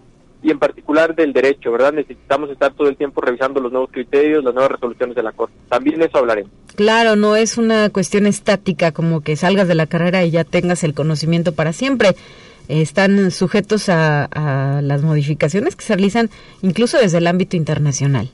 y 0.42 0.52
en 0.52 0.60
particular 0.60 1.16
del 1.16 1.32
derecho, 1.32 1.72
¿verdad? 1.72 1.94
Necesitamos 1.94 2.50
estar 2.50 2.74
todo 2.74 2.90
el 2.90 2.98
tiempo 2.98 3.22
revisando 3.22 3.62
los 3.62 3.72
nuevos 3.72 3.90
criterios, 3.92 4.44
las 4.44 4.54
nuevas 4.54 4.74
resoluciones 4.74 5.16
de 5.16 5.24
la 5.24 5.32
Corte. 5.32 5.56
También 5.70 6.02
eso 6.02 6.18
hablaremos. 6.18 6.52
Claro, 6.76 7.16
no 7.16 7.36
es 7.36 7.58
una 7.58 7.90
cuestión 7.90 8.26
estática 8.26 8.92
como 8.92 9.22
que 9.22 9.36
salgas 9.36 9.68
de 9.68 9.76
la 9.76 9.88
carrera 9.88 10.24
y 10.24 10.32
ya 10.32 10.44
tengas 10.44 10.84
el 10.84 10.94
conocimiento 10.94 11.54
para 11.54 11.72
siempre 11.72 12.16
están 12.68 13.32
sujetos 13.32 13.90
a, 13.90 14.80
las 14.82 15.02
modificaciones 15.04 15.76
que 15.76 15.86
se 15.86 15.96
realizan 15.96 16.30
incluso 16.62 16.98
desde 16.98 17.18
el 17.18 17.28
ámbito 17.28 17.56
internacional. 17.58 18.30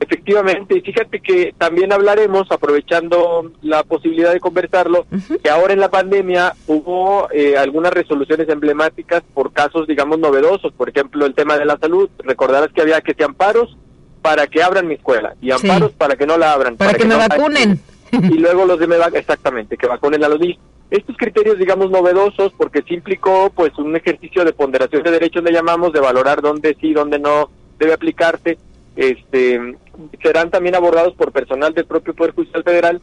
Efectivamente, 0.00 0.76
y 0.76 0.80
fíjate 0.80 1.20
que 1.20 1.54
también 1.58 1.92
hablaremos, 1.92 2.50
aprovechando 2.52 3.50
la 3.62 3.82
posibilidad 3.82 4.32
de 4.32 4.38
conversarlo, 4.38 5.06
que 5.42 5.50
ahora 5.50 5.72
en 5.72 5.80
la 5.80 5.90
pandemia 5.90 6.54
hubo 6.68 7.28
eh, 7.32 7.56
algunas 7.56 7.92
resoluciones 7.92 8.48
emblemáticas 8.48 9.24
por 9.34 9.52
casos, 9.52 9.88
digamos, 9.88 10.20
novedosos. 10.20 10.72
Por 10.72 10.88
ejemplo, 10.88 11.26
el 11.26 11.34
tema 11.34 11.58
de 11.58 11.64
la 11.64 11.78
salud. 11.78 12.08
Recordarás 12.18 12.70
que 12.72 12.82
había 12.82 13.00
que 13.00 13.14
se 13.14 13.24
amparos 13.24 13.76
para 14.22 14.46
que 14.46 14.62
abran 14.62 14.86
mi 14.86 14.94
escuela 14.94 15.34
y 15.40 15.50
amparos 15.50 15.90
para 15.92 16.14
que 16.14 16.26
no 16.26 16.38
la 16.38 16.52
abran. 16.52 16.76
Para, 16.76 16.94
que, 16.94 17.04
me 17.04 17.16
vacunen. 17.16 17.80
Y 18.12 18.38
luego 18.38 18.66
los 18.66 18.78
de 18.78 18.86
me 18.86 18.96
exactamente, 19.14 19.76
que 19.76 19.86
vacunen 19.88 20.22
a 20.22 20.28
los 20.28 20.38
niños 20.38 20.58
estos 20.90 21.16
criterios, 21.16 21.58
digamos, 21.58 21.90
novedosos, 21.90 22.52
porque 22.56 22.82
sí 22.82 22.94
implicó, 22.94 23.50
pues, 23.54 23.76
un 23.78 23.94
ejercicio 23.94 24.44
de 24.44 24.52
ponderación 24.52 25.02
de 25.02 25.10
derechos, 25.10 25.44
le 25.44 25.52
llamamos, 25.52 25.92
de 25.92 26.00
valorar 26.00 26.40
dónde 26.40 26.76
sí, 26.80 26.94
dónde 26.94 27.18
no 27.18 27.50
debe 27.78 27.92
aplicarse, 27.92 28.58
este, 28.96 29.76
serán 30.22 30.50
también 30.50 30.74
abordados 30.74 31.14
por 31.14 31.30
personal 31.30 31.74
del 31.74 31.84
propio 31.84 32.14
Poder 32.14 32.34
Judicial 32.34 32.64
Federal, 32.64 33.00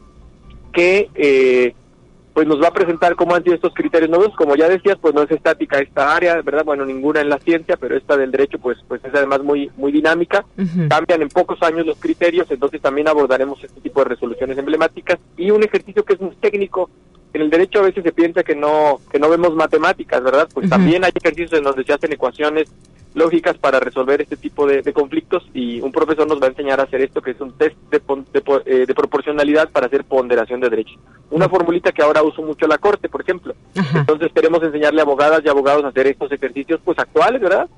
que, 0.72 1.08
eh, 1.14 1.74
pues, 2.34 2.46
nos 2.46 2.60
va 2.60 2.68
a 2.68 2.72
presentar 2.72 3.14
cómo 3.14 3.34
han 3.34 3.42
sido 3.42 3.54
estos 3.54 3.72
criterios 3.72 4.10
nuevos. 4.10 4.36
Como 4.36 4.56
ya 4.56 4.68
decías, 4.68 4.98
pues, 5.00 5.14
no 5.14 5.22
es 5.22 5.30
estática 5.30 5.78
esta 5.78 6.14
área, 6.14 6.42
¿verdad? 6.42 6.64
Bueno, 6.66 6.84
ninguna 6.84 7.22
en 7.22 7.30
la 7.30 7.38
ciencia, 7.38 7.78
pero 7.78 7.96
esta 7.96 8.16
del 8.16 8.30
derecho, 8.30 8.58
pues, 8.58 8.76
pues 8.86 9.02
es 9.04 9.14
además 9.14 9.42
muy, 9.42 9.70
muy 9.76 9.90
dinámica. 9.90 10.44
Cambian 10.88 11.22
en 11.22 11.28
pocos 11.28 11.62
años 11.62 11.86
los 11.86 11.98
criterios, 11.98 12.50
entonces 12.50 12.82
también 12.82 13.08
abordaremos 13.08 13.64
este 13.64 13.80
tipo 13.80 14.00
de 14.00 14.10
resoluciones 14.10 14.58
emblemáticas 14.58 15.18
y 15.38 15.50
un 15.50 15.62
ejercicio 15.62 16.04
que 16.04 16.12
es 16.14 16.20
muy 16.20 16.34
técnico, 16.36 16.90
en 17.36 17.42
el 17.42 17.50
derecho 17.50 17.78
a 17.80 17.82
veces 17.82 18.02
se 18.02 18.12
piensa 18.12 18.42
que 18.42 18.54
no 18.54 19.00
que 19.10 19.18
no 19.18 19.28
vemos 19.28 19.54
matemáticas, 19.54 20.22
¿verdad? 20.22 20.48
Pues 20.52 20.68
también 20.68 21.04
hay 21.04 21.12
ejercicios 21.14 21.52
en 21.52 21.64
donde 21.64 21.84
se 21.84 21.92
hacen 21.92 22.12
ecuaciones 22.12 22.68
lógicas 23.14 23.56
para 23.56 23.80
resolver 23.80 24.20
este 24.20 24.36
tipo 24.36 24.66
de, 24.66 24.82
conflictos 24.92 25.42
y 25.54 25.80
un 25.80 25.90
profesor 25.90 26.26
nos 26.28 26.40
va 26.40 26.46
a 26.46 26.50
enseñar 26.50 26.80
a 26.80 26.82
hacer 26.82 27.00
esto 27.00 27.22
que 27.22 27.30
es 27.30 27.40
un 27.40 27.52
test 27.52 27.76
de, 27.90 28.02
eh, 28.66 28.84
de, 28.86 28.94
proporcionalidad 28.94 29.70
para 29.70 29.86
hacer 29.86 30.04
ponderación 30.04 30.60
de 30.60 30.68
derechos. 30.68 30.98
Una 31.30 31.48
formulita 31.48 31.92
que 31.92 32.02
ahora 32.02 32.22
uso 32.22 32.42
mucho 32.42 32.66
la 32.66 32.76
corte, 32.76 33.08
por 33.08 33.22
ejemplo. 33.22 33.54
Entonces 33.94 34.30
queremos 34.34 34.62
enseñarle 34.62 35.00
a 35.00 35.04
abogadas 35.04 35.40
y 35.44 35.48
abogados 35.48 35.84
a 35.84 35.88
hacer 35.88 36.06
estos 36.08 36.30
ejercicios 36.30 36.80
pues 36.84 36.98
actuales, 36.98 37.40
¿verdad? 37.40 37.68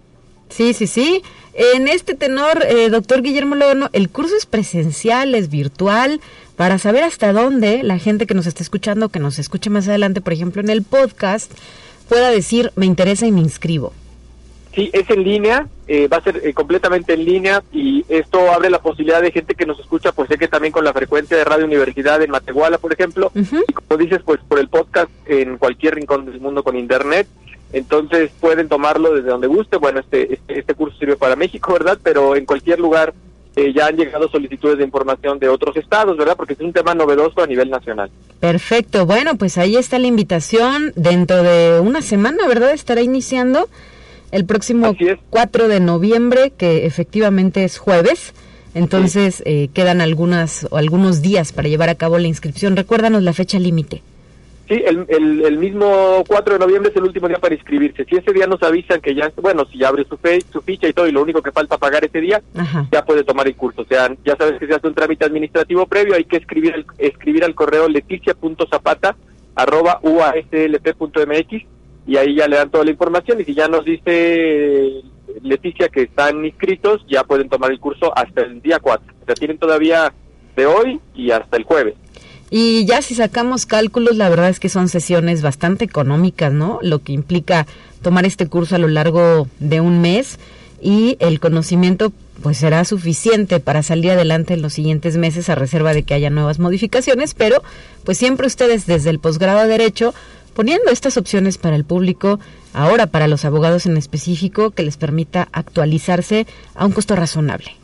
Sí, 0.48 0.72
sí, 0.72 0.86
sí. 0.86 1.22
En 1.54 1.88
este 1.88 2.14
tenor, 2.14 2.64
eh, 2.68 2.88
doctor 2.88 3.22
Guillermo 3.22 3.54
Lono, 3.54 3.90
el 3.92 4.08
curso 4.08 4.34
es 4.36 4.46
presencial, 4.46 5.34
es 5.34 5.50
virtual, 5.50 6.20
para 6.58 6.78
saber 6.78 7.04
hasta 7.04 7.32
dónde 7.32 7.84
la 7.84 7.98
gente 7.98 8.26
que 8.26 8.34
nos 8.34 8.48
está 8.48 8.64
escuchando, 8.64 9.10
que 9.10 9.20
nos 9.20 9.38
escuche 9.38 9.70
más 9.70 9.86
adelante, 9.86 10.20
por 10.20 10.32
ejemplo, 10.32 10.60
en 10.60 10.68
el 10.70 10.82
podcast, 10.82 11.52
pueda 12.08 12.30
decir, 12.30 12.72
me 12.74 12.84
interesa 12.84 13.26
y 13.28 13.32
me 13.32 13.40
inscribo. 13.40 13.92
Sí, 14.74 14.90
es 14.92 15.08
en 15.08 15.22
línea, 15.22 15.68
eh, 15.86 16.08
va 16.08 16.16
a 16.16 16.22
ser 16.22 16.40
eh, 16.44 16.52
completamente 16.52 17.14
en 17.14 17.24
línea 17.24 17.62
y 17.72 18.04
esto 18.08 18.50
abre 18.50 18.70
la 18.70 18.80
posibilidad 18.80 19.22
de 19.22 19.30
gente 19.30 19.54
que 19.54 19.66
nos 19.66 19.78
escucha, 19.78 20.10
pues 20.10 20.28
sé 20.28 20.36
que 20.36 20.48
también 20.48 20.72
con 20.72 20.84
la 20.84 20.92
frecuencia 20.92 21.36
de 21.36 21.44
Radio 21.44 21.64
Universidad 21.64 22.20
en 22.22 22.32
Matehuala, 22.32 22.78
por 22.78 22.92
ejemplo, 22.92 23.30
y 23.36 23.72
como 23.72 23.96
dices, 23.96 24.20
pues 24.24 24.40
por 24.48 24.58
el 24.58 24.68
podcast 24.68 25.10
en 25.26 25.58
cualquier 25.58 25.94
rincón 25.94 26.26
del 26.26 26.40
mundo 26.40 26.64
con 26.64 26.76
internet. 26.76 27.28
Entonces 27.72 28.32
pueden 28.40 28.68
tomarlo 28.68 29.14
desde 29.14 29.28
donde 29.28 29.46
guste. 29.46 29.76
Bueno, 29.76 30.00
este, 30.00 30.34
este, 30.34 30.58
este 30.58 30.74
curso 30.74 30.98
sirve 30.98 31.16
para 31.16 31.36
México, 31.36 31.74
¿verdad? 31.74 31.98
Pero 32.02 32.34
en 32.34 32.46
cualquier 32.46 32.80
lugar 32.80 33.14
eh, 33.58 33.72
ya 33.74 33.86
han 33.86 33.96
llegado 33.96 34.28
solicitudes 34.28 34.78
de 34.78 34.84
información 34.84 35.40
de 35.40 35.48
otros 35.48 35.76
estados, 35.76 36.16
¿verdad? 36.16 36.36
Porque 36.36 36.52
es 36.52 36.60
un 36.60 36.72
tema 36.72 36.94
novedoso 36.94 37.42
a 37.42 37.46
nivel 37.46 37.70
nacional. 37.70 38.08
Perfecto. 38.38 39.04
Bueno, 39.04 39.36
pues 39.36 39.58
ahí 39.58 39.76
está 39.76 39.98
la 39.98 40.06
invitación. 40.06 40.92
Dentro 40.94 41.42
de 41.42 41.80
una 41.80 42.00
semana, 42.00 42.46
¿verdad? 42.46 42.70
Estará 42.70 43.02
iniciando 43.02 43.68
el 44.30 44.44
próximo 44.44 44.94
4 45.30 45.66
de 45.66 45.80
noviembre, 45.80 46.52
que 46.56 46.86
efectivamente 46.86 47.64
es 47.64 47.78
jueves. 47.78 48.32
Entonces 48.74 49.42
eh, 49.44 49.70
quedan 49.74 50.00
algunas 50.00 50.68
o 50.70 50.76
algunos 50.76 51.20
días 51.20 51.50
para 51.50 51.68
llevar 51.68 51.88
a 51.88 51.96
cabo 51.96 52.16
la 52.18 52.28
inscripción. 52.28 52.76
Recuérdanos 52.76 53.24
la 53.24 53.32
fecha 53.32 53.58
límite. 53.58 54.02
Sí, 54.68 54.83
el, 54.85 55.07
el, 55.09 55.57
mismo 55.57 56.22
4 56.28 56.54
de 56.54 56.59
noviembre 56.59 56.90
es 56.90 56.96
el 56.96 57.04
último 57.04 57.26
día 57.26 57.38
para 57.38 57.54
inscribirse. 57.54 58.04
Si 58.04 58.16
ese 58.16 58.35
día 58.35 58.46
nos 58.46 58.62
avisan 58.62 59.00
que 59.00 59.14
ya, 59.14 59.33
bueno, 59.37 59.64
si 59.64 59.78
ya 59.78 59.88
abre 59.88 60.04
su, 60.04 60.18
fe, 60.18 60.42
su 60.52 60.61
ficha 60.61 60.87
y 60.87 60.92
todo, 60.92 61.09
y 61.09 61.12
lo 61.12 61.22
único 61.22 61.40
que 61.40 61.52
falta 61.52 61.78
pagar 61.78 62.04
ese 62.04 62.20
día, 62.20 62.42
ya 62.92 63.02
puede 63.02 63.24
tomar 63.24 63.48
el 63.48 63.57
curso. 63.57 63.81
O 63.81 63.87
sea, 63.87 64.14
ya 64.26 64.37
sabes 64.37 64.59
que 64.59 64.66
se 64.66 64.74
hace 64.74 64.87
un 64.87 64.94
trámite 64.94 65.24
administrativo 65.24 65.87
previo, 65.87 66.14
hay 66.14 66.24
que 66.24 66.37
escribir 66.37 66.74
el, 66.74 66.87
escribir 66.98 67.44
al 67.44 67.54
correo 67.54 67.88
leticia.zapata 67.88 69.16
arroba 69.54 70.00
uaslp.mx 70.02 71.64
y 72.07 72.16
ahí 72.16 72.37
ya 72.37 72.46
le 72.46 72.57
dan 72.57 72.70
toda 72.70 72.85
la 72.85 72.90
información 72.90 73.40
y 73.40 73.44
si 73.44 73.54
ya 73.54 73.68
nos 73.68 73.85
dice 73.85 75.02
Leticia 75.42 75.88
que 75.88 76.02
están 76.02 76.44
inscritos, 76.44 77.04
ya 77.09 77.24
pueden 77.24 77.48
tomar 77.48 77.70
el 77.70 77.81
curso 77.81 78.16
hasta 78.16 78.42
el 78.42 78.61
día 78.61 78.78
4. 78.81 79.14
O 79.22 79.26
sea, 79.26 79.35
tienen 79.35 79.59
todavía 79.59 80.12
de 80.57 80.66
hoy 80.66 81.00
y 81.14 81.31
hasta 81.31 81.57
el 81.57 81.64
jueves. 81.64 81.94
Y 82.50 82.87
ya 82.87 83.02
si 83.02 83.14
sacamos 83.14 83.66
cálculos, 83.66 84.16
la 84.16 84.28
verdad 84.28 84.48
es 84.48 84.61
que 84.61 84.68
son 84.68 84.88
sesiones 84.88 85.42
bastante 85.42 85.84
económicas, 85.84 86.52
¿no? 86.52 86.78
Lo 86.82 87.00
que 87.00 87.12
implica 87.12 87.66
tomar 88.02 88.24
este 88.24 88.46
curso 88.46 88.76
a 88.76 88.78
lo 88.78 88.88
largo 88.88 89.48
de 89.58 89.80
un 89.80 90.00
mes 90.00 90.38
y 90.80 91.16
el 91.20 91.40
conocimiento 91.40 92.12
pues 92.42 92.58
será 92.58 92.84
suficiente 92.84 93.58
para 93.58 93.82
salir 93.82 94.12
adelante 94.12 94.54
en 94.54 94.62
los 94.62 94.72
siguientes 94.72 95.16
meses 95.16 95.48
a 95.48 95.56
reserva 95.56 95.92
de 95.92 96.04
que 96.04 96.14
haya 96.14 96.30
nuevas 96.30 96.61
modificaciones, 96.61 97.34
pero 97.34 97.62
pues 98.04 98.16
siempre 98.16 98.46
ustedes 98.46 98.87
desde 98.87 99.11
el 99.11 99.18
posgrado 99.18 99.61
de 99.61 99.68
derecho 99.68 100.14
poniendo 100.54 100.90
estas 100.90 101.16
opciones 101.16 101.58
para 101.58 101.76
el 101.76 101.84
público, 101.84 102.40
ahora 102.72 103.06
para 103.06 103.28
los 103.28 103.44
abogados 103.44 103.87
en 103.87 103.96
específico, 103.96 104.70
que 104.70 104.82
les 104.82 104.96
permita 104.96 105.48
actualizarse 105.52 106.46
a 106.74 106.87
un 106.87 106.92
costo 106.92 107.14
razonable. 107.14 107.77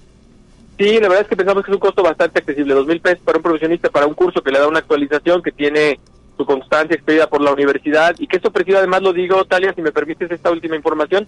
Sí, 0.77 0.95
la 0.95 1.09
verdad 1.09 1.21
es 1.21 1.29
que 1.29 1.37
pensamos 1.37 1.65
que 1.65 1.71
es 1.71 1.75
un 1.75 1.81
costo 1.81 2.03
bastante 2.03 2.41
accesible, 2.41 2.75
dos 2.75 2.87
mil 2.87 3.01
pesos 3.01 3.21
para 3.25 3.39
un 3.39 3.43
profesionista, 3.43 3.91
para 3.91 4.07
un 4.07 4.15
curso 4.15 4.43
que 4.43 4.51
le 4.51 4.59
da 4.59 4.67
una 4.67 4.81
actualización, 4.81 5.43
que 5.43 5.53
tiene 5.53 6.01
su 6.37 6.45
constancia 6.45 6.97
expedida 6.97 7.29
por 7.29 7.41
la 7.41 7.53
universidad 7.53 8.17
y 8.19 8.27
que 8.27 8.39
es 8.39 8.45
ofrecido, 8.45 8.79
además 8.79 9.03
lo 9.03 9.13
digo, 9.13 9.45
Talia, 9.45 9.73
si 9.73 9.83
me 9.83 9.93
permites 9.93 10.31
esta 10.31 10.51
última 10.51 10.75
información, 10.75 11.27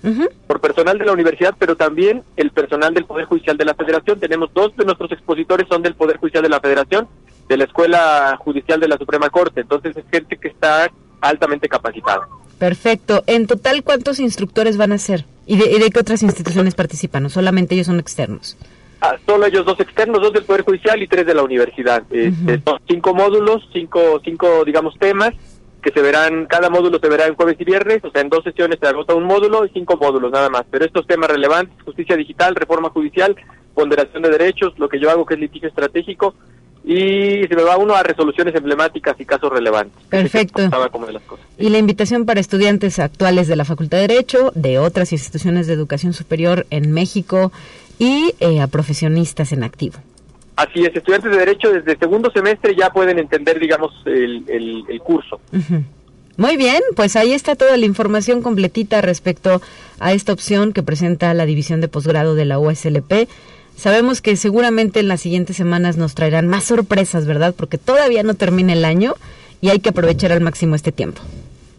por 0.48 0.61
personal 0.61 0.98
de 0.98 1.04
la 1.04 1.12
universidad, 1.12 1.54
pero 1.59 1.76
también 1.76 2.24
el 2.37 2.50
personal 2.50 2.92
del 2.92 3.04
Poder 3.04 3.26
Judicial 3.26 3.56
de 3.56 3.64
la 3.64 3.74
Federación. 3.74 4.18
Tenemos 4.18 4.50
dos 4.52 4.76
de 4.76 4.85
nuestros 4.85 5.12
expositores 5.12 5.68
son 5.68 5.82
del 5.82 5.94
Poder 5.94 6.16
Judicial 6.16 6.42
de 6.42 6.48
la 6.48 6.61
Federación, 6.61 7.06
de 7.48 7.56
la 7.56 7.64
Escuela 7.64 8.37
Judicial 8.40 8.80
de 8.80 8.88
la 8.88 8.98
Suprema 8.98 9.30
Corte, 9.30 9.61
entonces 9.61 9.96
es 9.96 10.04
gente 10.11 10.37
que 10.37 10.48
está 10.48 10.90
altamente 11.20 11.68
capacitada. 11.68 12.26
Perfecto. 12.59 13.22
En 13.26 13.46
total, 13.46 13.85
¿cuántos 13.85 14.18
instructores 14.18 14.76
van 14.76 14.90
a 14.90 14.98
ser? 14.98 15.24
¿Y 15.46 15.56
de, 15.56 15.70
y 15.70 15.78
de 15.78 15.90
qué 15.90 16.00
otras 16.00 16.24
instituciones 16.24 16.74
participan? 16.74 17.22
¿No 17.22 17.28
solamente 17.28 17.74
ellos 17.74 17.87
son 17.87 18.00
externos? 18.00 18.56
Ah, 19.00 19.16
solo 19.26 19.46
ellos 19.46 19.66
dos 19.66 19.78
externos, 19.80 20.20
dos 20.20 20.32
del 20.32 20.44
Poder 20.44 20.62
Judicial 20.62 21.02
y 21.02 21.06
tres 21.06 21.26
de 21.26 21.35
la 21.35 21.42
universidad. 21.42 22.02
Este, 22.11 22.61
son 22.64 22.80
cinco 22.88 23.14
módulos, 23.14 23.68
cinco, 23.72 24.20
cinco, 24.24 24.64
digamos, 24.64 24.94
temas 24.98 25.35
que 25.82 25.92
se 25.92 26.02
verán, 26.02 26.46
cada 26.46 26.68
módulo 26.68 26.98
se 26.98 27.09
verá 27.09 27.26
en 27.26 27.37
jueves 27.37 27.56
y 27.61 27.64
viernes, 27.64 28.04
o 28.04 28.11
sea, 28.11 28.20
en 28.20 28.28
dos 28.28 28.42
sesiones 28.42 28.78
se 28.80 28.88
agota 28.88 29.14
un 29.14 29.22
módulo 29.22 29.64
y 29.64 29.68
cinco 29.68 29.96
módulos 29.96 30.32
nada 30.32 30.48
más. 30.48 30.64
Pero 30.68 30.85
estos 30.85 31.06
temas 31.06 31.30
relevantes, 31.30 31.80
justicia 31.85 32.16
digital, 32.16 32.56
reforma 32.56 32.90
judicial, 32.90 33.37
ponderación 33.72 34.22
de 34.24 34.30
derechos, 34.30 34.76
lo 34.78 34.88
que 34.88 34.98
yo 34.98 35.11
hago 35.11 35.24
que 35.24 35.35
es 35.35 35.40
litigio 35.40 35.68
estratégico, 35.68 36.35
y 36.82 37.42
se 37.48 37.54
me 37.56 37.62
va 37.62 37.76
uno 37.76 37.94
a 37.94 38.02
resoluciones 38.02 38.54
emblemáticas 38.54 39.14
y 39.20 39.24
casos 39.24 39.50
relevantes. 39.50 40.00
Perfecto. 40.09 40.62
Como 40.90 41.06
de 41.06 41.14
las 41.14 41.22
cosas. 41.22 41.44
Y 41.59 41.68
la 41.68 41.78
invitación 41.78 42.26
para 42.26 42.40
estudiantes 42.40 42.98
actuales 42.98 43.48
de 43.48 43.56
la 43.56 43.64
Facultad 43.64 43.98
de 43.98 44.09
Derecho, 44.09 44.52
de 44.54 44.78
otras 44.78 45.12
instituciones 45.12 45.66
de 45.66 45.72
educación 45.72 46.12
superior 46.12 46.66
en 46.70 46.92
México 46.92 47.52
y 47.98 48.35
eh, 48.40 48.61
a 48.61 48.66
profesionistas 48.66 49.52
en 49.52 49.64
activo. 49.64 49.98
Así 50.56 50.85
es, 50.85 50.96
estudiantes 50.96 51.30
de 51.30 51.37
Derecho 51.37 51.70
desde 51.70 51.98
segundo 51.98 52.30
semestre 52.30 52.74
ya 52.74 52.90
pueden 52.90 53.18
entender, 53.18 53.61
digamos, 53.61 53.92
el, 54.06 54.44
el, 54.48 54.85
el 54.88 55.00
curso. 55.00 55.38
Muy 56.38 56.56
bien, 56.56 56.82
pues 56.94 57.16
ahí 57.16 57.32
está 57.32 57.56
toda 57.56 57.76
la 57.76 57.85
información 57.85 58.42
completita 58.42 59.00
respecto 59.02 59.61
a 60.00 60.12
esta 60.12 60.32
opción 60.32 60.72
que 60.72 60.82
presenta 60.82 61.32
la 61.35 61.46
División 61.46 61.80
de 61.80 61.88
Posgrado 61.88 62.35
de 62.35 62.46
la 62.46 62.59
USLP. 62.59 63.28
Sabemos 63.76 64.22
que 64.22 64.37
seguramente 64.37 65.00
en 65.00 65.09
las 65.09 65.20
siguientes 65.20 65.56
semanas 65.56 65.98
nos 65.98 66.14
traerán 66.14 66.48
más 66.48 66.64
sorpresas, 66.64 67.26
¿verdad? 67.26 67.54
Porque 67.56 67.76
todavía 67.76 68.22
no 68.22 68.35
termina 68.35 68.72
el 68.72 68.87
año 68.87 69.14
y 69.61 69.68
hay 69.68 69.80
que 69.80 69.90
aprovechar 69.90 70.32
al 70.32 70.40
máximo 70.40 70.74
este 70.74 70.92
tiempo. 70.92 71.20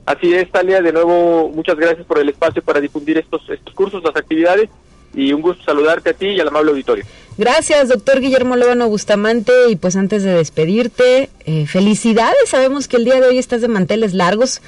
Así 0.06 0.34
es, 0.34 0.50
Talia, 0.52 0.82
de 0.82 0.94
nuevo 0.94 1.50
muchas 1.50 1.76
gracias 1.76 2.06
por 2.06 2.20
el 2.20 2.30
espacio 2.30 2.62
para 2.62 2.80
difundir 2.80 3.18
estos, 3.18 3.42
estos 3.50 3.74
cursos, 3.74 4.04
las 4.04 4.16
actividades 4.16 4.70
y 5.18 5.34
un 5.34 5.42
gusto 5.42 5.64
saludarte 5.66 6.12
a 6.12 6.14
ti 6.14 6.28
y 6.28 6.40
al 6.40 6.48
amable 6.48 6.72
auditorio. 6.72 7.04
Gracias, 7.38 7.90
doctor 7.90 8.20
Guillermo 8.22 8.56
Lóbano 8.56 8.88
Bustamante. 8.88 9.52
Y 9.70 9.76
pues 9.76 9.96
antes 9.96 10.24
de 10.24 10.32
despedirte, 10.34 11.30
eh, 11.46 11.68
felicidades. 11.68 12.50
Sabemos 12.50 12.88
que 12.88 12.98
el 12.98 13.06
día 13.06 13.20
de 13.20 13.28
hoy 13.28 13.38
estás 13.38 13.62
de 13.62 13.68
manteles 13.68 14.14
largos. 14.14 14.62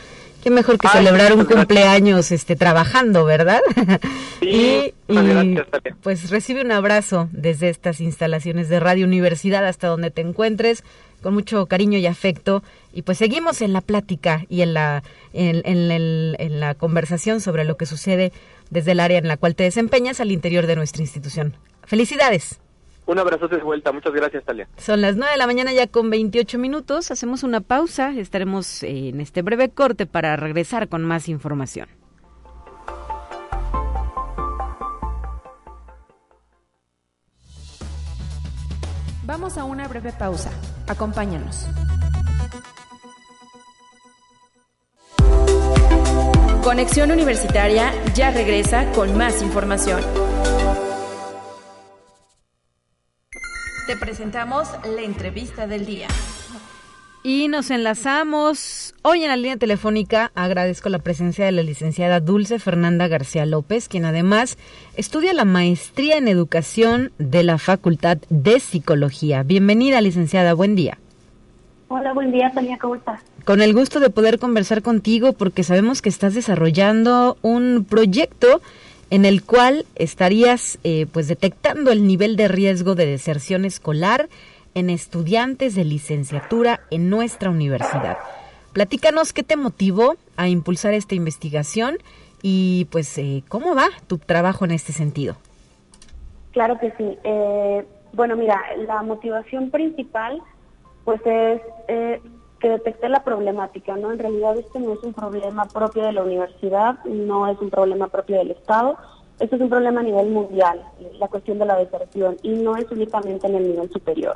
Qué 0.43 0.49
mejor 0.51 0.77
que 0.77 0.88
Ay, 0.88 0.99
celebrar 1.03 1.33
un 1.33 1.39
gracias. 1.39 1.57
cumpleaños 1.57 2.31
este, 2.31 2.55
trabajando, 2.55 3.25
¿verdad? 3.25 3.59
Sí, 4.39 4.93
y, 5.09 5.13
y, 5.13 5.55
pues 6.01 6.29
recibe 6.29 6.62
un 6.62 6.71
abrazo 6.71 7.27
desde 7.33 7.69
estas 7.69 7.99
instalaciones 7.99 8.69
de 8.69 8.79
Radio 8.79 9.05
Universidad 9.05 9.65
hasta 9.67 9.88
donde 9.88 10.12
te 10.12 10.21
encuentres, 10.21 10.83
con 11.21 11.33
mucho 11.33 11.65
cariño 11.65 11.97
y 11.97 12.05
afecto. 12.05 12.63
Y 12.93 13.01
pues 13.01 13.17
seguimos 13.17 13.62
en 13.62 13.73
la 13.73 13.81
plática 13.81 14.45
y 14.47 14.62
en 14.62 14.73
la, 14.73 15.03
en, 15.33 15.62
en 15.65 15.91
el- 15.91 16.35
en 16.39 16.59
la 16.62 16.73
conversación 16.73 17.41
sobre 17.41 17.65
lo 17.65 17.75
que 17.75 17.85
sucede 17.85 18.31
desde 18.69 18.91
el 18.91 18.99
área 18.99 19.17
en 19.17 19.27
la 19.27 19.38
cual 19.38 19.55
te 19.55 19.63
desempeñas 19.63 20.19
al 20.19 20.32
interior 20.32 20.67
de 20.67 20.75
nuestra 20.75 21.01
institución. 21.01 21.55
Felicidades. 21.84 22.60
Un 23.05 23.17
abrazo 23.17 23.47
de 23.47 23.58
vuelta, 23.58 23.91
muchas 23.91 24.13
gracias, 24.13 24.43
Talia. 24.43 24.67
Son 24.77 25.01
las 25.01 25.15
9 25.15 25.32
de 25.32 25.38
la 25.39 25.47
mañana 25.47 25.73
ya 25.73 25.88
con 25.88 26.12
28 26.12 26.60
minutos. 26.60 27.10
Hacemos 27.10 27.41
una 27.41 27.60
pausa. 27.60 28.12
Estaremos 28.12 28.84
eh, 28.84 29.10
en 29.10 29.19
este 29.19 29.41
breve 29.41 29.69
corte 29.69 30.05
para 30.05 30.36
regresar 30.36 30.89
con 30.89 31.03
más 31.03 31.27
información. 31.27 31.89
Vamos 39.23 39.58
a 39.58 39.63
una 39.63 39.88
breve 39.88 40.12
pausa. 40.12 40.51
Acompáñanos. 40.88 41.67
Conexión 46.63 47.10
Universitaria 47.12 47.93
ya 48.13 48.32
regresa 48.32 48.91
con 48.91 49.17
más 49.17 49.41
información. 49.41 50.02
Te 53.88 53.95
presentamos 53.95 54.67
la 54.84 55.02
entrevista 55.02 55.67
del 55.67 55.86
día. 55.86 56.08
Y 57.24 57.48
nos 57.48 57.72
enlazamos 57.72 58.93
hoy 59.04 59.24
en 59.24 59.30
la 59.30 59.38
línea 59.38 59.56
telefónica. 59.56 60.32
Agradezco 60.36 60.89
la 60.89 61.00
presencia 61.00 61.45
de 61.45 61.54
la 61.54 61.63
licenciada 61.63 62.19
Dulce 62.19 62.60
Fernanda 62.60 63.08
García 63.08 63.45
López, 63.45 63.88
quien 63.88 64.04
además 64.04 64.58
estudia 64.98 65.34
la 65.34 65.45
maestría 65.45 66.17
en 66.17 66.28
educación 66.28 67.13
de 67.17 67.43
la 67.43 67.58
Facultad 67.58 68.17
de 68.30 68.60
Psicología. 68.60 69.43
Bienvenida, 69.43 70.02
licenciada. 70.02 70.54
Buen 70.54 70.76
día. 70.76 70.98
Hola, 71.91 72.13
buen 72.13 72.32
día, 72.32 72.52
Tania, 72.54 72.78
¿cómo 72.80 72.93
estás? 72.93 73.19
Con 73.45 73.63
el 73.63 73.73
gusto 73.73 73.99
de 73.99 74.12
poder 74.12 74.38
conversar 74.38 74.84
contigo 74.84 75.34
porque 75.34 75.63
sabemos 75.63 76.04
que 76.04 76.10
estás 76.10 76.36
desarrollando 76.36 77.38
un 77.41 77.84
proyecto 77.84 78.62
en 79.10 79.25
el 79.25 79.43
cual 79.43 79.86
estarías 79.95 80.78
eh, 80.84 81.08
pues 81.12 81.28
detectando 81.28 81.91
el 81.91 82.06
nivel 82.06 82.36
de 82.36 82.47
riesgo 82.47 82.93
de 82.93 83.08
deserción 83.08 83.65
escolar 83.65 84.30
en 84.75 84.91
estudiantes 84.91 85.73
de 85.73 85.84
licenciatura 85.84 86.82
en 86.91 87.10
nuestra 87.10 87.49
universidad. 87.49 88.19
Platícanos 88.71 89.34
qué 89.34 89.41
te 89.41 89.56
motivó 89.56 90.15
a 90.38 90.47
impulsar 90.47 90.93
esta 90.93 91.15
investigación 91.15 91.97
y 92.43 92.86
pues 92.91 93.17
eh, 93.17 93.43
cómo 93.47 93.73
va 93.73 93.88
tu 94.06 94.19
trabajo 94.19 94.63
en 94.63 94.71
este 94.71 94.93
sentido. 94.93 95.38
Claro 96.52 96.78
que 96.78 96.93
sí. 96.99 97.17
Eh, 97.23 97.84
bueno, 98.13 98.36
mira, 98.36 98.62
la 98.78 99.02
motivación 99.02 99.71
principal 99.71 100.39
pues 101.10 101.22
es 101.26 101.62
eh, 101.88 102.22
que 102.60 102.69
detecté 102.69 103.10
la 103.10 103.24
problemática, 103.24 103.95
¿no? 103.95 104.12
En 104.12 104.19
realidad 104.19 104.56
este 104.60 104.80
no 104.80 104.93
es 104.93 105.02
un 105.02 105.12
problema 105.12 105.65
propio 105.65 106.04
de 106.04 106.13
la 106.13 106.22
universidad, 106.22 107.04
no 107.06 107.48
es 107.48 107.58
un 107.60 107.72
problema 107.72 108.10
propio 108.10 108.38
del 108.38 108.52
Estado, 108.52 108.95
esto 109.39 109.56
es 109.56 109.62
un 109.63 109.69
problema 109.69 110.02
a 110.02 110.04
nivel 110.04 110.30
mundial, 110.30 110.84
la 111.17 111.28
cuestión 111.28 111.58
de 111.58 111.65
la 111.65 111.78
deserción, 111.78 112.38
y 112.43 112.50
no 112.50 112.76
es 112.76 112.91
únicamente 112.91 113.48
en 113.48 113.56
el 113.56 113.69
nivel 113.69 113.89
superior. 113.89 114.36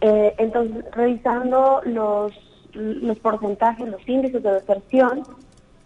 Eh, 0.00 0.34
entonces, 0.38 0.86
revisando 0.92 1.82
los, 1.84 2.32
los 2.72 3.18
porcentajes, 3.18 3.86
los 3.86 4.08
índices 4.08 4.42
de 4.42 4.52
deserción, 4.52 5.22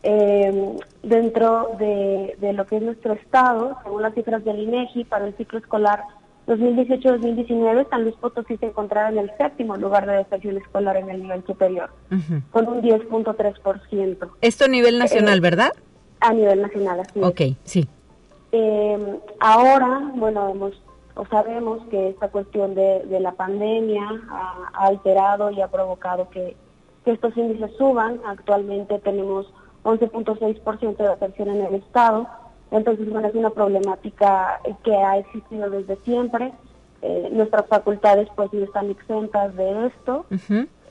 eh, 0.04 0.76
dentro 1.02 1.72
de, 1.76 2.36
de 2.38 2.52
lo 2.52 2.66
que 2.66 2.76
es 2.76 2.82
nuestro 2.82 3.14
estado, 3.14 3.76
según 3.82 4.02
las 4.02 4.14
cifras 4.14 4.44
del 4.44 4.60
INEGI 4.60 5.02
para 5.06 5.26
el 5.26 5.34
ciclo 5.34 5.58
escolar 5.58 6.04
2018-2019, 6.48 7.88
San 7.90 8.02
Luis 8.04 8.16
Potosí 8.16 8.56
se 8.56 8.66
encontraba 8.66 9.10
en 9.10 9.18
el 9.18 9.30
séptimo 9.36 9.76
lugar 9.76 10.06
de 10.06 10.16
deserción 10.16 10.56
escolar 10.56 10.96
en 10.96 11.10
el 11.10 11.22
nivel 11.22 11.44
superior, 11.44 11.90
Ujú. 12.10 12.40
con 12.50 12.68
un 12.68 12.82
10.3% 12.82 14.28
Esto 14.40 14.64
a 14.64 14.68
nivel 14.68 14.98
nacional, 14.98 15.38
Eh, 15.38 15.40
¿verdad? 15.42 15.72
a 16.20 16.32
nivel 16.32 16.62
nacional. 16.62 17.00
Así 17.00 17.20
es. 17.20 17.24
Ok, 17.26 17.40
sí. 17.64 17.88
Eh, 18.52 19.18
ahora, 19.40 20.10
bueno, 20.16 20.48
hemos 20.48 20.72
o 21.14 21.26
sabemos 21.26 21.80
que 21.90 22.10
esta 22.10 22.28
cuestión 22.28 22.74
de, 22.76 23.02
de 23.06 23.18
la 23.20 23.32
pandemia 23.32 24.04
ha, 24.30 24.70
ha 24.72 24.86
alterado 24.86 25.50
y 25.50 25.60
ha 25.60 25.66
provocado 25.68 26.30
que, 26.30 26.56
que 27.04 27.10
estos 27.10 27.36
índices 27.36 27.72
suban. 27.76 28.20
Actualmente 28.24 29.00
tenemos 29.00 29.52
11.6% 29.82 30.96
de 30.96 31.08
deserción 31.08 31.48
en 31.50 31.62
el 31.66 31.74
estado. 31.74 32.28
Entonces, 32.70 33.10
bueno, 33.10 33.28
es 33.28 33.34
una 33.34 33.50
problemática 33.50 34.60
que 34.84 34.94
ha 34.94 35.18
existido 35.18 35.70
desde 35.70 35.96
siempre. 35.96 36.52
Eh, 37.00 37.28
nuestras 37.32 37.66
facultades 37.66 38.28
pues 38.34 38.52
no 38.52 38.64
están 38.64 38.90
exentas 38.90 39.54
de 39.54 39.86
esto 39.86 40.26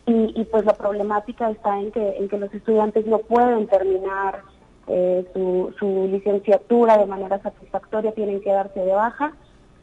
y, 0.06 0.40
y, 0.40 0.46
pues 0.46 0.64
la 0.64 0.74
problemática 0.74 1.50
está 1.50 1.78
en 1.78 1.92
que, 1.92 2.16
en 2.18 2.30
que 2.30 2.38
los 2.38 2.54
estudiantes 2.54 3.06
no 3.06 3.18
pueden 3.18 3.68
terminar 3.68 4.42
eh, 4.88 5.26
su, 5.34 5.74
su 5.78 6.08
licenciatura 6.10 6.98
de 6.98 7.06
manera 7.06 7.42
satisfactoria, 7.42 8.14
tienen 8.14 8.40
que 8.40 8.52
darse 8.52 8.80
de 8.80 8.94
baja. 8.94 9.34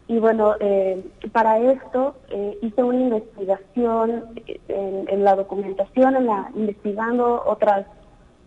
Y 0.07 0.19
bueno, 0.19 0.55
eh, 0.61 1.03
para 1.33 1.59
esto 1.59 2.15
eh, 2.29 2.59
hice 2.61 2.83
una 2.83 3.01
investigación 3.01 4.25
eh, 4.47 4.61
en, 4.69 5.09
en 5.09 5.25
la 5.25 5.35
documentación, 5.35 6.17
en 6.17 6.27
la, 6.27 6.51
investigando 6.55 7.43
otras, 7.47 7.87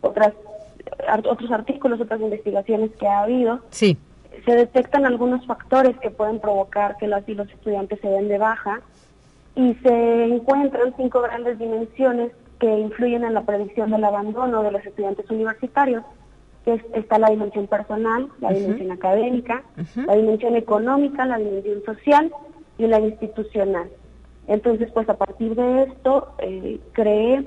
otras, 0.01 0.33
otros 1.29 1.51
artículos, 1.51 1.99
otras 2.01 2.21
investigaciones 2.21 2.91
que 2.99 3.07
ha 3.07 3.21
habido 3.23 3.59
Sí. 3.69 3.97
se 4.45 4.55
detectan 4.55 5.05
algunos 5.05 5.45
factores 5.45 5.97
que 5.99 6.09
pueden 6.11 6.39
provocar 6.39 6.97
que 6.97 7.07
las 7.07 7.27
y 7.27 7.33
los 7.33 7.49
estudiantes 7.49 7.99
se 8.01 8.07
den 8.07 8.27
de 8.27 8.37
baja 8.37 8.81
y 9.55 9.73
se 9.75 10.25
encuentran 10.25 10.93
cinco 10.97 11.21
grandes 11.21 11.57
dimensiones 11.59 12.31
que 12.59 12.67
influyen 12.79 13.23
en 13.23 13.33
la 13.33 13.41
predicción 13.41 13.91
del 13.91 14.03
abandono 14.03 14.63
de 14.63 14.71
los 14.71 14.85
estudiantes 14.85 15.29
universitarios, 15.29 16.03
que 16.65 16.73
es- 16.75 16.85
está 16.93 17.17
la 17.19 17.29
dimensión 17.29 17.67
personal, 17.67 18.27
la 18.39 18.51
dimensión 18.51 18.91
académica, 18.91 19.63
la 19.95 20.15
dimensión 20.15 20.55
económica, 20.55 21.25
la 21.25 21.37
dimensión 21.37 21.83
social 21.85 22.31
y 22.77 22.87
la 22.87 22.99
institucional. 22.99 23.89
Entonces, 24.47 24.89
pues 24.91 25.07
a 25.09 25.15
partir 25.17 25.55
de 25.55 25.83
esto, 25.83 26.29
eh, 26.39 26.79
creé, 26.93 27.43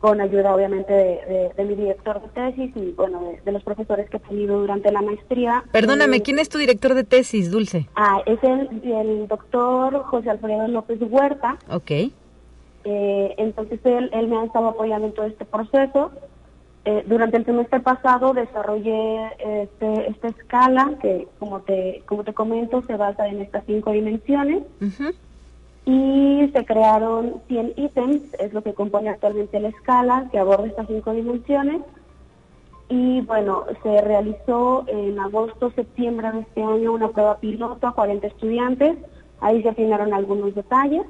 con 0.00 0.20
ayuda 0.20 0.54
obviamente 0.54 0.92
de, 0.92 1.64
mi 1.64 1.74
director 1.74 2.20
de 2.22 2.28
tesis 2.28 2.72
y 2.74 2.92
bueno, 2.92 3.32
de, 3.44 3.52
los 3.52 3.62
profesores 3.62 4.08
que 4.08 4.16
he 4.16 4.20
tenido 4.20 4.58
durante 4.58 4.90
la 4.90 5.02
maestría. 5.02 5.62
Perdóname, 5.72 6.16
eh, 6.16 6.22
¿quién 6.22 6.38
es 6.38 6.48
tu 6.48 6.58
director 6.58 6.94
de 6.94 7.04
tesis, 7.04 7.50
Dulce? 7.50 7.86
Ah, 7.94 8.22
es 8.24 8.42
el, 8.42 8.82
el 8.82 9.28
doctor 9.28 10.02
José 10.04 10.30
Alfredo 10.30 10.66
López 10.68 10.98
Huerta. 11.02 11.58
Ok. 11.68 11.90
Eh, 12.84 13.34
entonces 13.36 13.78
él, 13.84 14.08
él 14.14 14.28
me 14.28 14.38
ha 14.38 14.44
estado 14.44 14.68
apoyando 14.68 15.06
en 15.08 15.12
todo 15.12 15.26
este 15.26 15.44
proceso. 15.44 16.10
Eh, 16.86 17.04
durante 17.06 17.36
el 17.36 17.44
semestre 17.44 17.80
pasado 17.80 18.32
desarrollé 18.32 19.26
este, 19.38 20.10
esta 20.10 20.28
escala 20.28 20.94
que, 21.02 21.28
como 21.38 21.60
te, 21.60 22.02
como 22.06 22.24
te 22.24 22.32
comento, 22.32 22.82
se 22.86 22.96
basa 22.96 23.28
en 23.28 23.42
estas 23.42 23.64
cinco 23.66 23.92
dimensiones 23.92 24.62
y 25.90 26.48
se 26.52 26.64
crearon 26.64 27.42
100 27.48 27.72
ítems, 27.74 28.22
es 28.38 28.52
lo 28.52 28.62
que 28.62 28.74
compone 28.74 29.08
actualmente 29.08 29.58
la 29.58 29.70
escala, 29.70 30.28
que 30.30 30.38
aborda 30.38 30.68
estas 30.68 30.86
cinco 30.86 31.12
dimensiones. 31.12 31.82
Y 32.88 33.22
bueno, 33.22 33.64
se 33.82 34.00
realizó 34.00 34.84
en 34.86 35.18
agosto, 35.18 35.72
septiembre 35.72 36.30
de 36.30 36.40
este 36.40 36.62
año 36.62 36.92
una 36.92 37.08
prueba 37.08 37.38
piloto 37.38 37.88
a 37.88 37.92
40 37.92 38.24
estudiantes, 38.28 38.98
ahí 39.40 39.62
se 39.62 39.70
afinaron 39.70 40.14
algunos 40.14 40.54
detalles 40.54 41.06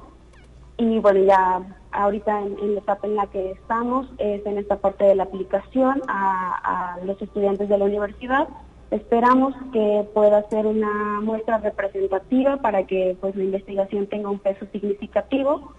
y 0.79 0.99
bueno, 0.99 1.25
ya 1.25 1.61
ahorita 1.93 2.40
en, 2.40 2.75
la 2.75 2.81
etapa 2.81 3.07
en 3.07 3.16
la 3.16 3.27
que 3.27 3.51
estamos 3.51 4.07
es 4.16 4.45
en 4.47 4.57
esta 4.57 4.79
parte 4.79 5.05
de 5.05 5.14
la 5.14 5.25
aplicación 5.25 6.01
a, 6.09 6.97
los 7.05 7.21
estudiantes 7.21 7.69
de 7.69 7.77
la 7.77 7.85
universidad. 7.85 8.49
Esperamos 8.90 9.55
que 9.72 10.07
pueda 10.12 10.48
ser 10.48 10.66
una 10.66 11.20
muestra 11.20 11.59
representativa 11.59 12.57
para 12.57 12.87
que 12.87 13.16
pues 13.20 13.37
la 13.37 13.44
investigación 13.44 14.07
tenga 14.07 14.31
un 14.31 14.38
peso 14.38 14.66
significativo. 14.72 15.72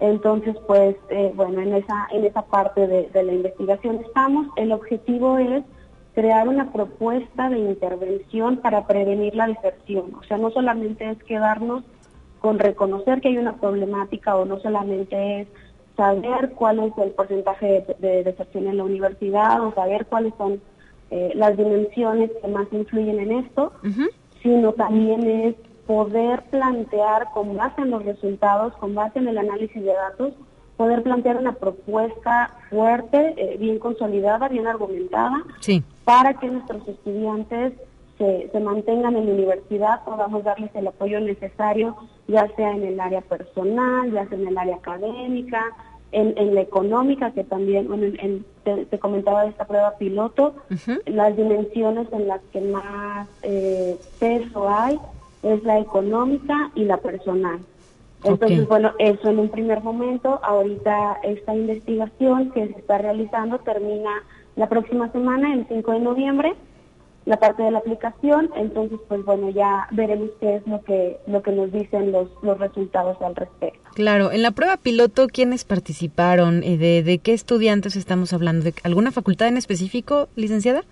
Entonces, 0.00 0.56
pues 0.66 0.96
eh, 1.10 1.32
bueno, 1.34 1.60
en 1.60 1.74
esa 1.74 2.08
en 2.12 2.24
esa 2.24 2.42
parte 2.42 2.86
de, 2.86 3.08
de 3.10 3.22
la 3.22 3.32
investigación 3.32 4.00
estamos. 4.04 4.48
El 4.56 4.72
objetivo 4.72 5.38
es 5.38 5.62
crear 6.14 6.48
una 6.48 6.72
propuesta 6.72 7.48
de 7.50 7.58
intervención 7.58 8.56
para 8.58 8.86
prevenir 8.86 9.34
la 9.34 9.46
deserción. 9.46 10.14
O 10.14 10.22
sea, 10.24 10.38
no 10.38 10.50
solamente 10.50 11.08
es 11.08 11.22
quedarnos 11.24 11.84
con 12.40 12.58
reconocer 12.58 13.20
que 13.20 13.28
hay 13.28 13.38
una 13.38 13.56
problemática 13.56 14.36
o 14.36 14.44
no 14.44 14.60
solamente 14.60 15.40
es 15.40 15.48
saber 15.96 16.50
cuál 16.50 16.78
es 16.80 16.92
el 16.98 17.10
porcentaje 17.12 17.86
de, 17.98 18.22
deserción 18.22 18.66
en 18.66 18.76
la 18.76 18.84
universidad 18.84 19.64
o 19.64 19.72
saber 19.74 20.06
cuáles 20.06 20.34
son 20.36 20.60
eh, 21.16 21.30
las 21.36 21.56
dimensiones 21.56 22.28
que 22.42 22.48
más 22.48 22.66
influyen 22.72 23.20
en 23.20 23.44
esto, 23.44 23.72
sino 24.42 24.72
también 24.72 25.24
es 25.24 25.54
poder 25.86 26.42
plantear 26.50 27.28
con 27.32 27.56
base 27.56 27.82
en 27.82 27.90
los 27.90 28.04
resultados, 28.04 28.74
con 28.78 28.96
base 28.96 29.20
en 29.20 29.28
el 29.28 29.38
análisis 29.38 29.80
de 29.80 29.92
datos, 29.92 30.32
poder 30.76 31.04
plantear 31.04 31.36
una 31.36 31.52
propuesta 31.52 32.56
fuerte, 32.68 33.32
eh, 33.36 33.56
bien 33.58 33.78
consolidada, 33.78 34.48
bien 34.48 34.66
argumentada, 34.66 35.44
para 36.04 36.34
que 36.34 36.48
nuestros 36.48 36.88
estudiantes 36.88 37.74
se, 38.18 38.48
se, 38.50 38.58
mantengan 38.58 39.14
en 39.14 39.26
la 39.26 39.34
universidad, 39.34 40.02
podamos 40.04 40.42
darles 40.42 40.74
el 40.74 40.88
apoyo 40.88 41.20
necesario, 41.20 41.94
ya 42.26 42.48
sea 42.56 42.72
en 42.72 42.82
el 42.82 42.98
área 42.98 43.20
personal, 43.20 44.10
ya 44.10 44.26
sea 44.28 44.36
en 44.36 44.48
el 44.48 44.58
área 44.58 44.74
académica, 44.74 45.64
en, 46.12 46.54
la 46.54 46.60
económica, 46.60 47.32
que 47.32 47.44
también, 47.44 47.88
bueno, 47.88 48.04
en, 48.04 48.44
te, 48.62 48.98
comentaba 48.98 49.42
de 49.42 49.50
esta 49.50 49.66
prueba 49.66 49.96
piloto, 49.98 50.54
las 51.06 51.36
dimensiones 51.36 52.06
en 52.12 52.28
las 52.28 52.40
que 52.52 52.60
más 52.60 53.28
eh, 53.42 53.96
peso 54.18 54.68
hay 54.68 54.98
es 55.42 55.62
la 55.64 55.78
económica 55.78 56.70
y 56.74 56.84
la 56.84 56.98
personal. 56.98 57.58
Entonces, 58.22 58.66
bueno, 58.66 58.92
eso 58.98 59.28
en 59.28 59.38
un 59.38 59.50
primer 59.50 59.82
momento, 59.82 60.40
ahorita 60.42 61.18
esta 61.24 61.54
investigación 61.54 62.52
que 62.52 62.68
se 62.68 62.78
está 62.78 62.96
realizando 62.98 63.58
termina 63.58 64.22
la 64.56 64.68
próxima 64.68 65.10
semana, 65.12 65.52
el 65.52 65.66
5 65.68 65.92
de 65.92 66.00
noviembre, 66.00 66.54
la 67.26 67.38
parte 67.38 67.62
de 67.62 67.70
la 67.70 67.78
aplicación, 67.78 68.50
entonces 68.56 68.98
pues 69.08 69.24
bueno, 69.24 69.50
ya 69.50 69.88
veremos 69.92 70.30
qué 70.40 70.56
es 70.56 70.66
lo 70.66 70.82
que 70.82 71.18
lo 71.26 71.42
que 71.42 71.52
nos 71.52 71.72
dicen 71.72 72.12
los, 72.12 72.28
los 72.42 72.58
resultados 72.58 73.16
al 73.22 73.34
respecto. 73.34 73.80
Claro, 73.94 74.32
en 74.32 74.42
la 74.42 74.50
prueba 74.50 74.76
piloto, 74.76 75.28
¿quiénes 75.28 75.64
participaron? 75.64 76.62
Eh, 76.62 76.76
¿De, 76.76 77.02
de 77.02 77.18
qué 77.18 77.32
estudiantes 77.32 77.96
estamos 77.96 78.32
hablando? 78.32 78.64
¿De 78.64 78.74
alguna 78.82 79.12
facultad 79.12 79.48
en 79.48 79.56
específico, 79.56 80.28
licenciada? 80.36 80.82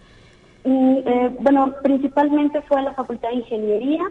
Eh, 0.64 1.31
bueno, 1.40 1.75
principalmente 1.83 2.62
fue 2.62 2.83
la 2.83 2.94
Facultad 2.94 3.31
de 3.31 3.37
Ingeniería 3.37 4.03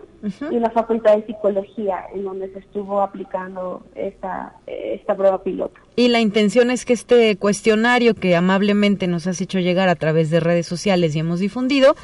y 0.50 0.60
la 0.60 0.70
Facultad 0.70 1.16
de 1.16 1.26
Psicología, 1.26 2.06
en 2.14 2.26
donde 2.26 2.52
se 2.52 2.60
estuvo 2.60 3.02
aplicando 3.02 3.84
esta, 3.96 4.54
esta 4.68 5.16
prueba 5.16 5.42
piloto. 5.44 5.80
Y 5.96 6.10
la 6.10 6.20
intención 6.20 6.70
es 6.70 6.86
que 6.86 6.94
este 6.94 7.38
cuestionario 7.38 8.16
que 8.16 8.36
amablemente 8.36 9.08
nos 9.08 9.28
has 9.28 9.40
hecho 9.40 9.60
llegar 9.60 9.88
a 9.88 9.96
través 9.96 10.30
de 10.30 10.42
redes 10.42 10.68
sociales 10.68 11.16
y 11.16 11.20
hemos 11.20 11.40
difundido, 11.40 11.96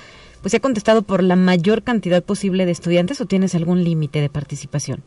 pues 0.41 0.51
se 0.51 0.57
ha 0.57 0.61
contestado 0.61 1.01
por 1.01 1.23
la 1.23 1.35
mayor 1.35 1.83
cantidad 1.83 2.23
posible 2.23 2.65
de 2.65 2.71
estudiantes 2.71 3.19
o 3.19 3.25
tienes 3.25 3.53
algún 3.55 3.83
límite 3.83 4.21
de 4.21 4.29
participación? 4.29 5.03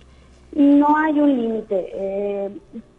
No 0.52 0.96
hay 0.96 1.18
un 1.18 1.36
límite. 1.36 1.90
Eh, 1.94 2.50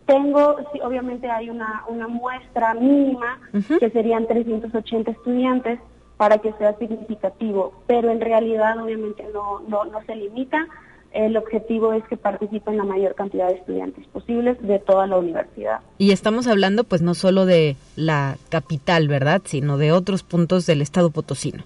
tengo, 0.06 0.58
sí, 0.74 0.80
obviamente 0.82 1.30
hay 1.30 1.50
una, 1.50 1.84
una 1.88 2.08
muestra 2.08 2.74
mínima, 2.74 3.40
que 3.80 3.90
serían 3.92 4.28
380 4.28 5.12
estudiantes, 5.12 5.80
para 6.22 6.38
que 6.38 6.54
sea 6.60 6.78
significativo, 6.78 7.74
pero 7.88 8.12
en 8.12 8.22
realidad 8.22 8.78
obviamente 8.80 9.26
no, 9.34 9.62
no, 9.62 9.86
no 9.86 10.04
se 10.06 10.16
limita. 10.16 10.68
El 11.12 11.36
objetivo 11.36 11.94
es 11.94 12.04
que 12.04 12.16
participen 12.16 12.78
la 12.78 12.84
mayor 12.84 13.16
cantidad 13.16 13.48
de 13.48 13.56
estudiantes 13.56 14.06
posibles 14.06 14.56
de 14.62 14.78
toda 14.78 15.08
la 15.08 15.18
universidad. 15.18 15.80
Y 15.98 16.12
estamos 16.12 16.46
hablando 16.46 16.84
pues 16.84 17.02
no 17.02 17.16
solo 17.16 17.48
de 17.48 17.76
la 17.96 18.38
capital, 18.50 19.08
¿verdad? 19.08 19.42
Sino 19.46 19.80
de 19.80 19.94
otros 19.94 20.22
puntos 20.22 20.68
del 20.68 20.84
estado 20.84 21.10
potosino. 21.10 21.64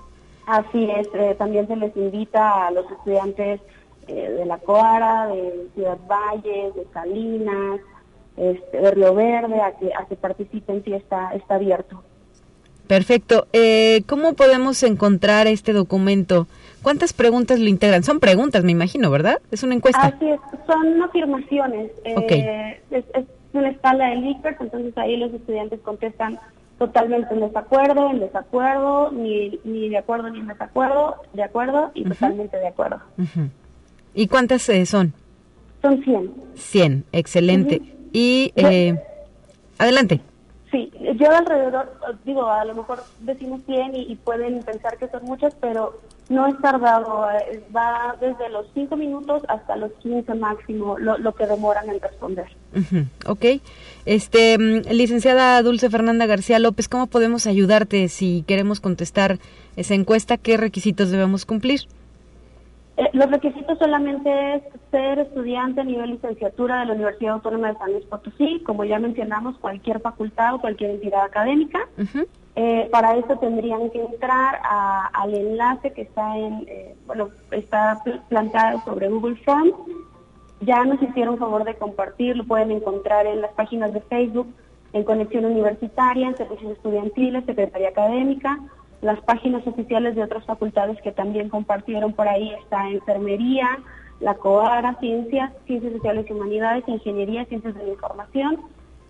Así 0.47 0.89
es, 0.89 1.09
eh, 1.15 1.35
también 1.37 1.67
se 1.67 1.75
les 1.75 1.93
invita 1.97 2.67
a 2.67 2.71
los 2.71 2.89
estudiantes 2.89 3.59
eh, 4.07 4.29
de 4.37 4.45
La 4.45 4.59
Coara, 4.59 5.27
de 5.27 5.67
Ciudad 5.73 5.97
Valle, 6.07 6.71
de 6.73 6.87
Salinas, 6.93 7.81
este, 8.37 8.79
de 8.79 8.91
Río 8.91 9.13
Verde, 9.15 9.59
a 9.59 9.73
que, 9.73 9.91
a 9.93 10.05
que 10.05 10.15
participen 10.15 10.81
si 10.85 10.93
está, 10.93 11.31
está 11.33 11.55
abierto. 11.55 12.01
Perfecto. 12.87 13.47
Eh, 13.53 14.03
¿Cómo 14.07 14.33
podemos 14.33 14.81
encontrar 14.83 15.47
este 15.47 15.73
documento? 15.73 16.47
¿Cuántas 16.81 17.13
preguntas 17.13 17.59
lo 17.59 17.67
integran? 17.67 18.03
Son 18.03 18.19
preguntas, 18.19 18.63
me 18.63 18.71
imagino, 18.71 19.09
¿verdad? 19.09 19.39
Es 19.51 19.63
una 19.63 19.73
encuesta. 19.73 20.01
Así 20.01 20.29
es, 20.29 20.39
son 20.67 21.01
afirmaciones. 21.01 21.91
Eh, 22.03 22.79
es, 22.91 23.05
una 23.53 23.69
escala 23.69 24.09
de 24.09 24.17
Likert, 24.17 24.61
entonces 24.61 24.97
ahí 24.97 25.15
los 25.17 25.33
estudiantes 25.33 25.79
contestan 25.79 26.37
totalmente 26.77 27.33
en 27.33 27.39
desacuerdo, 27.39 28.11
en 28.11 28.19
desacuerdo, 28.19 29.11
ni, 29.11 29.59
ni 29.63 29.89
de 29.89 29.97
acuerdo 29.97 30.29
ni 30.29 30.39
en 30.39 30.47
desacuerdo, 30.47 31.15
de 31.33 31.43
acuerdo 31.43 31.91
y 31.93 32.03
totalmente 32.03 32.57
de 32.57 32.67
acuerdo. 32.67 32.99
¿Y 34.13 34.27
cuántas 34.27 34.67
eh, 34.69 34.85
son? 34.85 35.13
Son 35.81 36.03
100. 36.03 36.31
100, 36.55 37.05
excelente. 37.13 37.81
Y 38.11 38.51
eh, 38.55 38.99
adelante. 39.77 40.21
Sí, 40.75 40.91
yo 41.17 41.31
alrededor, 41.31 41.89
digo, 42.25 42.49
a 42.49 42.65
lo 42.65 42.75
mejor 42.75 43.01
decimos 43.21 43.61
100 43.65 43.95
y, 43.95 44.15
pueden 44.17 44.61
pensar 44.61 44.97
que 44.97 45.07
son 45.07 45.23
muchas, 45.23 45.55
pero 45.61 46.01
no 46.27 46.47
es 46.47 46.59
tardado, 46.59 47.29
eh, 47.31 47.63
va 47.73 48.17
desde 48.19 48.49
los 48.49 48.65
5 48.73 48.97
minutos 48.97 49.43
hasta 49.47 49.77
los 49.77 49.93
15 50.01 50.35
máximo 50.35 50.97
lo, 50.99 51.33
que 51.33 51.47
demoran 51.47 51.89
en 51.89 52.01
responder. 52.01 52.47
Ok. 53.25 53.45
Este, 54.05 54.57
mm, 54.57 54.89
licenciada 54.91 55.61
Dulce 55.61 55.89
Fernanda 55.89 56.25
García 56.25 56.59
López, 56.59 56.89
¿cómo 56.89 57.07
podemos 57.07 57.47
ayudarte 57.47 58.09
si 58.09 58.43
queremos 58.45 58.81
contestar 58.81 59.39
esa 59.77 59.93
encuesta? 59.93 60.35
¿Qué 60.35 60.57
requisitos 60.57 61.09
debemos 61.09 61.45
cumplir? 61.45 61.87
Eh, 62.97 63.09
los 63.11 63.29
requisitos 63.29 63.77
solamente 63.77 64.55
es 64.55 64.63
ser 64.89 65.19
estudiante 65.19 65.81
a 65.81 65.83
nivel 65.83 66.11
licenciatura 66.11 66.79
de 66.79 66.85
la 66.85 66.93
Universidad 66.93 67.33
Autónoma 67.33 67.67
de 67.73 67.77
San 67.77 67.91
Luis 67.91 68.05
Potosí, 68.05 68.61
como 68.65 68.85
ya 68.85 68.99
mencionamos, 68.99 69.57
cualquier 69.57 69.99
facultad 69.99 70.55
o 70.55 70.61
cualquier 70.61 70.91
entidad 70.91 71.23
académica. 71.23 71.79
Eh, 72.55 72.87
para 72.89 73.17
eso 73.17 73.37
tendrían 73.37 73.89
que 73.89 74.01
entrar 74.01 74.61
al 74.63 75.33
enlace 75.33 75.91
que 75.91 76.03
está 76.03 76.37
en, 76.37 76.65
eh, 76.67 76.95
bueno, 77.05 77.29
está 77.51 78.01
plantado 78.29 78.81
sobre 78.85 79.09
Google 79.09 79.35
Forms. 79.43 79.73
Ya 80.61 80.85
nos 80.85 81.01
hicieron 81.01 81.37
favor 81.37 81.65
de 81.65 81.75
compartir, 81.75 82.37
lo 82.37 82.45
pueden 82.45 82.71
encontrar 82.71 83.25
en 83.27 83.41
las 83.41 83.51
páginas 83.51 83.91
de 83.93 83.99
Facebook, 83.99 84.47
en 84.93 85.03
Conexión 85.03 85.43
Universitaria, 85.43 86.29
en 86.29 86.37
Servicios 86.37 86.71
Estudiantiles, 86.71 87.43
Secretaría 87.45 87.89
Académica, 87.89 88.57
las 89.01 89.19
páginas 89.21 89.65
oficiales 89.67 90.15
de 90.15 90.23
otras 90.23 90.45
facultades 90.45 90.99
que 91.01 91.11
también 91.11 91.49
compartieron 91.49 92.13
por 92.13 92.27
ahí 92.27 92.51
está 92.53 92.89
Enfermería, 92.89 93.79
la 94.19 94.35
COARA, 94.35 94.97
Ciencias, 94.99 95.51
Ciencias 95.65 95.93
Sociales 95.93 96.25
y 96.29 96.33
Humanidades, 96.33 96.87
Ingeniería, 96.87 97.45
Ciencias 97.45 97.73
de 97.75 97.83
la 97.83 97.93
Información. 97.93 98.61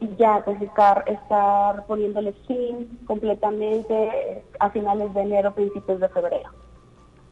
y 0.00 0.16
ya, 0.18 0.42
pues 0.44 0.60
estar, 0.60 1.02
estar 1.06 1.86
poniéndole 1.86 2.34
fin 2.46 2.98
completamente 3.06 4.44
a 4.60 4.68
finales 4.68 5.14
de 5.14 5.22
enero, 5.22 5.54
principios 5.54 5.98
de 5.98 6.10
febrero. 6.10 6.50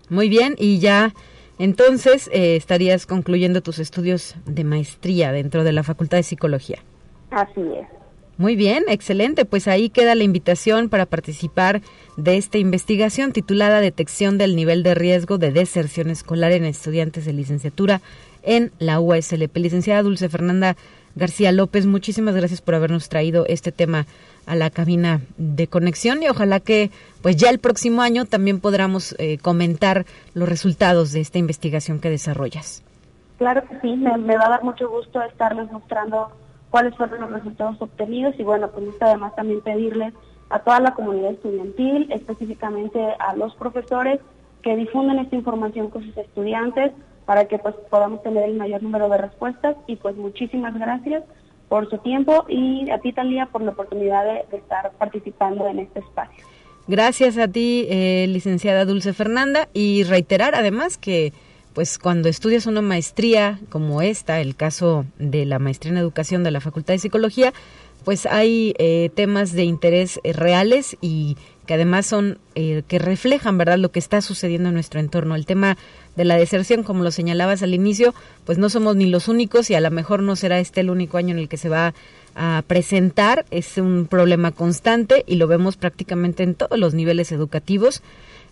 Muy 0.09 0.31
bien, 0.31 0.55
y 0.57 0.79
ya 0.79 1.13
entonces, 1.61 2.31
eh, 2.33 2.57
estarías 2.57 3.05
concluyendo 3.05 3.61
tus 3.61 3.79
estudios 3.81 4.35
de 4.47 4.65
maestría 4.65 5.31
dentro 5.31 5.63
de 5.63 5.73
la 5.73 5.83
Facultad 5.83 6.17
de 6.17 6.23
Psicología. 6.23 6.79
Así 7.31 7.61
es. 7.61 7.87
Muy 8.39 8.57
bien, 8.57 8.85
excelente. 8.89 9.45
Pues 9.45 9.69
ahí 9.69 9.91
queda 9.91 10.15
la 10.15 10.25
invitación 10.25 10.89
para 10.89 11.05
participar 11.05 11.83
de 12.17 12.39
esta 12.39 12.57
investigación 12.57 13.33
titulada 13.33 13.83
Detección 13.83 14.39
del 14.39 14.57
nivel 14.57 14.83
de 14.83 14.95
riesgo 14.95 15.37
de 15.37 15.53
deserción 15.53 16.09
escolar 16.09 16.53
en 16.53 16.65
estudiantes 16.65 17.27
de 17.27 17.35
licenciatura 17.35 18.01
en 18.43 18.73
la 18.79 18.99
USLP. 18.99 19.55
Licenciada 19.59 20.03
Dulce 20.03 20.31
Fernanda 20.31 20.79
García 21.15 21.53
López, 21.53 21.85
muchísimas 21.85 22.35
gracias 22.35 22.63
por 22.63 22.75
habernos 22.75 23.11
traído 23.11 23.45
este 23.47 23.71
tema 23.71 24.07
a 24.51 24.57
la 24.57 24.71
cabina 24.71 25.21
de 25.39 25.69
conexión 25.69 26.23
y 26.23 26.29
ojalá 26.29 26.59
que 26.59 26.91
pues 27.23 27.37
ya 27.37 27.51
el 27.51 27.61
próximo 27.61 28.03
año 28.03 28.25
también 28.25 28.61
podamos 28.61 29.15
eh, 29.19 29.39
comentar 29.39 30.07
los 30.35 30.49
resultados 30.49 31.13
de 31.13 31.21
esta 31.21 31.39
investigación 31.39 32.01
que 32.01 32.11
desarrollas. 32.11 32.83
Claro 33.39 33.63
que 33.69 33.79
sí, 33.81 33.97
me, 33.97 34.37
va 34.37 34.47
a 34.47 34.51
dar 34.51 34.65
mucho 34.65 34.91
gusto 34.91 35.23
estarles 35.23 35.71
mostrando 35.71 36.33
cuáles 36.69 36.97
fueron 36.97 37.21
los 37.21 37.31
resultados 37.31 37.81
obtenidos 37.81 38.35
y 38.39 38.43
bueno, 38.43 38.71
pues 38.71 38.85
además 39.01 39.37
también 39.37 39.61
pedirles 39.61 40.15
a 40.51 40.59
toda 40.59 40.81
la 40.81 40.95
comunidad 40.95 41.31
estudiantil, 41.31 42.11
específicamente 42.11 42.99
a 43.21 43.37
los 43.37 43.55
profesores, 43.55 44.19
que 44.63 44.75
difundan 44.75 45.21
esta 45.21 45.37
información 45.37 45.91
con 45.91 46.05
sus 46.05 46.17
estudiantes 46.17 46.93
para 47.25 47.45
que 47.45 47.59
pues 47.59 47.77
podamos 47.89 48.23
tener 48.25 48.45
el 48.45 48.57
mayor 48.57 48.83
número 48.83 49.09
de 49.09 49.19
respuestas 49.19 49.77
y 49.87 49.95
pues 49.95 50.17
muchísimas 50.17 50.75
gracias 50.75 51.23
por 51.71 51.89
su 51.89 51.99
tiempo 51.99 52.45
y 52.49 52.91
a 52.91 52.99
ti, 52.99 53.13
Talía, 53.13 53.47
por 53.47 53.63
la 53.63 53.71
oportunidad 53.71 54.25
de, 54.25 54.57
estar 54.57 54.91
participando 54.99 55.69
en 55.69 55.79
este 55.79 56.01
espacio. 56.01 56.45
Gracias 56.89 57.39
a 57.39 57.47
ti, 57.47 57.87
eh, 57.89 58.27
licenciada 58.29 58.85
Dulce 58.85 59.13
Fernanda, 59.13 59.69
y 59.73 60.03
reiterar 60.03 60.57
además 60.57 60.99
que 60.99 61.33
pues 61.73 62.01
cuando 62.01 62.29
estudias 62.29 62.67
una 62.67 62.83
maestría 62.83 63.61
como 63.69 64.03
esta, 64.03 64.41
el 64.41 64.57
caso 64.57 65.07
de 65.21 65.47
la 65.47 65.61
maestría 65.61 65.93
en 65.93 65.99
educación 65.99 66.43
de 66.43 66.51
la 66.51 66.61
Facultad 66.61 66.95
de 66.95 66.99
Psicología, 66.99 67.53
pues 68.05 68.27
hay 68.27 68.75
eh, 68.79 69.11
temas 69.15 69.53
de 69.53 69.63
interés 69.63 70.19
eh, 70.25 70.33
reales 70.33 70.97
y 71.01 71.37
que 71.71 71.75
además 71.75 72.05
son 72.07 72.39
que 72.57 72.99
reflejan 72.99 73.57
verdad 73.57 73.79
lo 73.79 73.93
que 73.93 74.01
está 74.01 74.21
sucediendo 74.23 74.71
en 74.71 74.75
nuestro 74.75 74.99
entorno 74.99 75.37
el 75.37 75.47
tema 75.47 75.79
de 76.17 76.25
la 76.25 76.35
deserción, 76.35 76.83
como 76.83 77.05
lo 77.05 77.13
señalabas 77.13 77.63
al 77.63 77.75
inicio, 77.75 78.13
pues 78.45 78.59
no 78.59 78.69
somos 78.71 78.97
ni 78.97 79.07
los 79.07 79.29
únicos 79.29 79.71
y 79.71 79.77
a 79.77 79.81
lo 79.81 79.93
mejor 79.93 80.21
no 80.21 80.35
será 80.35 80.59
este 80.59 80.81
el 80.81 80.91
único 80.91 81.17
año 81.17 81.31
en 81.31 81.39
el 81.39 81.49
que 81.49 81.57
se 81.57 81.69
va 81.69 81.95
a 82.35 82.65
presentar. 82.67 83.47
Es 83.53 83.79
un 83.79 84.09
problema 84.11 84.51
constante 84.51 85.23
y 85.29 85.37
lo 85.37 85.47
vemos 85.47 85.77
prácticamente 85.77 86.43
en 86.43 86.57
todos 86.57 86.77
los 86.77 86.93
niveles 86.93 87.31
educativos. 87.31 88.03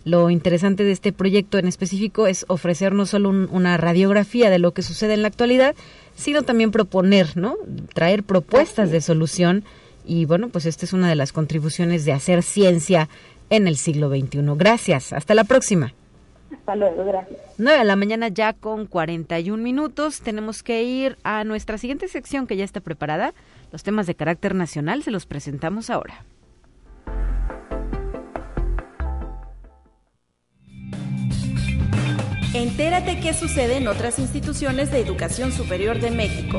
Lo 0.05 0.29
interesante 0.29 0.85
de 0.85 0.93
este 0.93 1.11
proyecto 1.11 1.57
en 1.57 1.67
específico 1.67 2.25
es 2.25 2.45
ofrecer 2.47 2.93
no 2.93 3.05
solo 3.05 3.31
una 3.31 3.75
radiografía 3.75 4.49
de 4.49 4.59
lo 4.59 4.71
que 4.71 4.81
sucede 4.81 5.15
en 5.15 5.23
la 5.23 5.27
actualidad, 5.27 5.75
sino 6.15 6.43
también 6.43 6.71
proponer, 6.71 7.35
¿no? 7.35 7.57
Traer 7.93 8.23
propuestas 8.23 8.91
de 8.91 9.01
solución 9.01 9.65
y 10.09 10.25
bueno, 10.25 10.49
pues 10.49 10.65
esta 10.65 10.85
es 10.85 10.93
una 10.93 11.07
de 11.07 11.15
las 11.15 11.31
contribuciones 11.31 12.03
de 12.03 12.13
hacer 12.13 12.41
ciencia 12.41 13.07
en 13.51 13.67
el 13.67 13.77
siglo 13.77 14.09
XXI. 14.09 14.41
Gracias, 14.57 15.13
hasta 15.13 15.35
la 15.35 15.43
próxima. 15.43 15.93
Hasta 16.51 16.75
luego, 16.75 17.05
gracias. 17.05 17.39
9 17.59 17.77
de 17.77 17.85
la 17.85 17.95
mañana 17.95 18.27
ya 18.27 18.53
con 18.53 18.87
41 18.87 19.61
minutos. 19.61 20.21
Tenemos 20.21 20.63
que 20.63 20.81
ir 20.81 21.17
a 21.23 21.43
nuestra 21.43 21.77
siguiente 21.77 22.07
sección 22.07 22.47
que 22.47 22.57
ya 22.57 22.65
está 22.65 22.81
preparada. 22.81 23.35
Los 23.71 23.83
temas 23.83 24.07
de 24.07 24.15
carácter 24.15 24.55
nacional 24.55 25.03
se 25.03 25.11
los 25.11 25.27
presentamos 25.27 25.91
ahora. 25.91 26.25
Entérate 32.55 33.19
qué 33.19 33.33
sucede 33.33 33.77
en 33.77 33.87
otras 33.87 34.17
instituciones 34.17 34.91
de 34.91 35.01
educación 35.01 35.51
superior 35.51 35.99
de 35.99 36.09
México. 36.09 36.57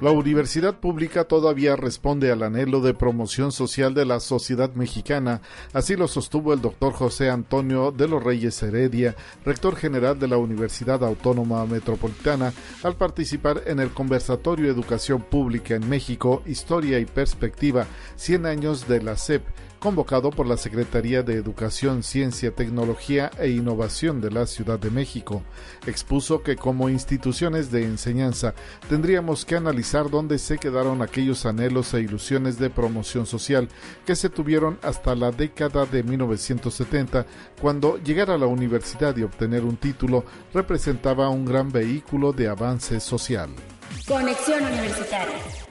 La 0.00 0.12
universidad 0.12 0.80
pública 0.80 1.24
todavía 1.24 1.76
responde 1.76 2.32
al 2.32 2.42
anhelo 2.42 2.80
de 2.80 2.94
promoción 2.94 3.52
social 3.52 3.92
de 3.92 4.06
la 4.06 4.18
sociedad 4.18 4.72
mexicana, 4.72 5.42
así 5.74 5.94
lo 5.94 6.08
sostuvo 6.08 6.54
el 6.54 6.62
doctor 6.62 6.94
José 6.94 7.28
Antonio 7.28 7.92
de 7.92 8.08
los 8.08 8.24
Reyes 8.24 8.62
Heredia, 8.62 9.14
rector 9.44 9.76
general 9.76 10.18
de 10.18 10.28
la 10.28 10.38
Universidad 10.38 11.04
Autónoma 11.04 11.66
Metropolitana, 11.66 12.54
al 12.82 12.96
participar 12.96 13.64
en 13.66 13.78
el 13.78 13.90
conversatorio 13.90 14.70
Educación 14.70 15.20
Pública 15.20 15.74
en 15.74 15.86
México, 15.86 16.42
Historia 16.46 16.98
y 16.98 17.04
Perspectiva, 17.04 17.86
100 18.16 18.46
años 18.46 18.88
de 18.88 19.02
la 19.02 19.18
SEP, 19.18 19.42
convocado 19.80 20.30
por 20.30 20.46
la 20.46 20.58
Secretaría 20.58 21.22
de 21.22 21.34
Educación, 21.34 22.02
Ciencia, 22.02 22.54
Tecnología 22.54 23.30
e 23.38 23.48
Innovación 23.48 24.20
de 24.20 24.30
la 24.30 24.46
Ciudad 24.46 24.78
de 24.78 24.90
México. 24.90 25.42
Expuso 25.86 26.42
que 26.42 26.54
como 26.54 26.88
instituciones 26.88 27.72
de 27.72 27.84
enseñanza 27.84 28.54
tendríamos 28.88 29.44
que 29.44 29.56
analizar 29.56 30.10
dónde 30.10 30.38
se 30.38 30.58
quedaron 30.58 31.02
aquellos 31.02 31.46
anhelos 31.46 31.92
e 31.94 32.02
ilusiones 32.02 32.58
de 32.58 32.70
promoción 32.70 33.26
social 33.26 33.68
que 34.06 34.14
se 34.14 34.28
tuvieron 34.28 34.78
hasta 34.82 35.14
la 35.14 35.32
década 35.32 35.86
de 35.86 36.02
1970, 36.02 37.26
cuando 37.60 37.96
llegar 37.96 38.30
a 38.30 38.38
la 38.38 38.46
universidad 38.46 39.16
y 39.16 39.22
obtener 39.22 39.64
un 39.64 39.78
título 39.78 40.24
representaba 40.52 41.30
un 41.30 41.46
gran 41.46 41.72
vehículo 41.72 42.32
de 42.32 42.48
avance 42.48 43.00
social. 43.00 43.48
Conexión 44.06 44.62
Universitaria 44.62 45.69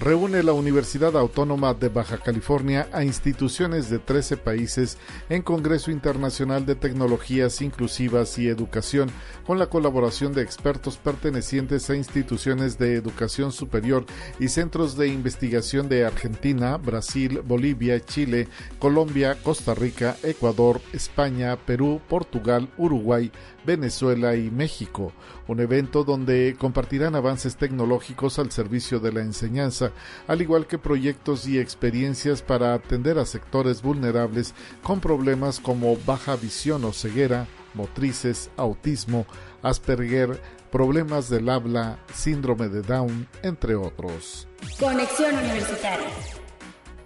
reúne 0.00 0.42
la 0.42 0.54
Universidad 0.54 1.14
Autónoma 1.14 1.74
de 1.74 1.90
Baja 1.90 2.16
California 2.16 2.88
a 2.90 3.04
instituciones 3.04 3.90
de 3.90 3.98
13 3.98 4.38
países 4.38 4.96
en 5.28 5.42
Congreso 5.42 5.90
Internacional 5.90 6.64
de 6.64 6.74
Tecnologías 6.74 7.60
Inclusivas 7.60 8.38
y 8.38 8.48
Educación, 8.48 9.10
con 9.46 9.58
la 9.58 9.66
colaboración 9.66 10.32
de 10.32 10.40
expertos 10.40 10.96
pertenecientes 10.96 11.90
a 11.90 11.96
instituciones 11.96 12.78
de 12.78 12.94
educación 12.94 13.52
superior 13.52 14.06
y 14.38 14.48
centros 14.48 14.96
de 14.96 15.08
investigación 15.08 15.90
de 15.90 16.06
Argentina, 16.06 16.78
Brasil, 16.78 17.42
Bolivia, 17.44 18.02
Chile, 18.02 18.48
Colombia, 18.78 19.36
Costa 19.42 19.74
Rica, 19.74 20.16
Ecuador, 20.22 20.80
España, 20.94 21.56
Perú, 21.56 22.00
Portugal, 22.08 22.70
Uruguay, 22.78 23.30
Venezuela 23.66 24.34
y 24.34 24.50
México, 24.50 25.12
un 25.46 25.60
evento 25.60 26.04
donde 26.04 26.56
compartirán 26.58 27.14
avances 27.14 27.56
tecnológicos 27.56 28.38
al 28.38 28.50
servicio 28.50 29.00
de 29.00 29.12
la 29.12 29.20
enseñanza, 29.20 29.89
al 30.26 30.42
igual 30.42 30.66
que 30.66 30.78
proyectos 30.78 31.46
y 31.46 31.58
experiencias 31.58 32.42
para 32.42 32.74
atender 32.74 33.18
a 33.18 33.26
sectores 33.26 33.82
vulnerables 33.82 34.54
con 34.82 35.00
problemas 35.00 35.60
como 35.60 35.96
baja 35.96 36.36
visión 36.36 36.84
o 36.84 36.92
ceguera, 36.92 37.46
motrices, 37.74 38.50
autismo, 38.56 39.26
Asperger, 39.62 40.40
problemas 40.70 41.28
del 41.28 41.48
habla, 41.48 41.98
síndrome 42.14 42.68
de 42.68 42.82
Down, 42.82 43.28
entre 43.42 43.74
otros. 43.74 44.48
Conexión 44.78 45.36
Universitaria. 45.36 46.08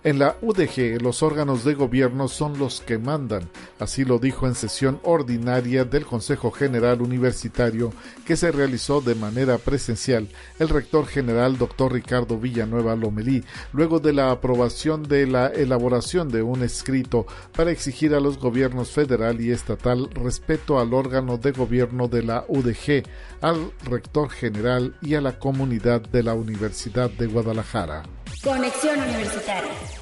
En 0.04 0.18
la 0.18 0.36
UDG 0.42 1.00
los 1.00 1.22
órganos 1.22 1.64
de 1.64 1.72
gobierno 1.72 2.28
son 2.28 2.58
los 2.58 2.82
que 2.82 2.98
mandan, 2.98 3.48
así 3.78 4.04
lo 4.04 4.18
dijo 4.18 4.46
en 4.46 4.54
sesión 4.54 5.00
ordinaria 5.02 5.86
del 5.86 6.04
Consejo 6.04 6.50
General 6.50 7.00
Universitario 7.00 7.90
que 8.26 8.36
se 8.36 8.52
realizó 8.52 9.00
de 9.00 9.14
manera 9.14 9.56
presencial 9.56 10.28
el 10.58 10.68
rector 10.68 11.06
general 11.06 11.56
doctor 11.56 11.94
Ricardo 11.94 12.38
Villanueva 12.38 12.94
Lomelí, 12.96 13.44
luego 13.72 13.98
de 13.98 14.12
la 14.12 14.30
aprobación 14.30 15.04
de 15.04 15.26
la 15.26 15.46
elaboración 15.46 16.28
de 16.28 16.42
un 16.42 16.62
escrito 16.62 17.26
para 17.56 17.70
exigir 17.70 18.14
a 18.14 18.20
los 18.20 18.36
gobiernos 18.36 18.90
federal 18.90 19.40
y 19.40 19.52
estatal 19.52 20.10
respeto 20.10 20.78
al 20.78 20.92
órgano 20.92 21.38
de 21.38 21.52
gobierno 21.52 22.08
de 22.08 22.24
la 22.24 22.44
UDG, 22.48 23.04
al 23.40 23.72
rector 23.86 24.28
general 24.28 24.98
y 25.00 25.14
a 25.14 25.22
la 25.22 25.38
comunidad 25.38 26.02
de 26.02 26.22
la 26.22 26.34
Universidad 26.34 27.08
de 27.08 27.26
Guadalajara. 27.26 28.02
Conexión 28.42 29.00
Universitaria. 29.00 29.93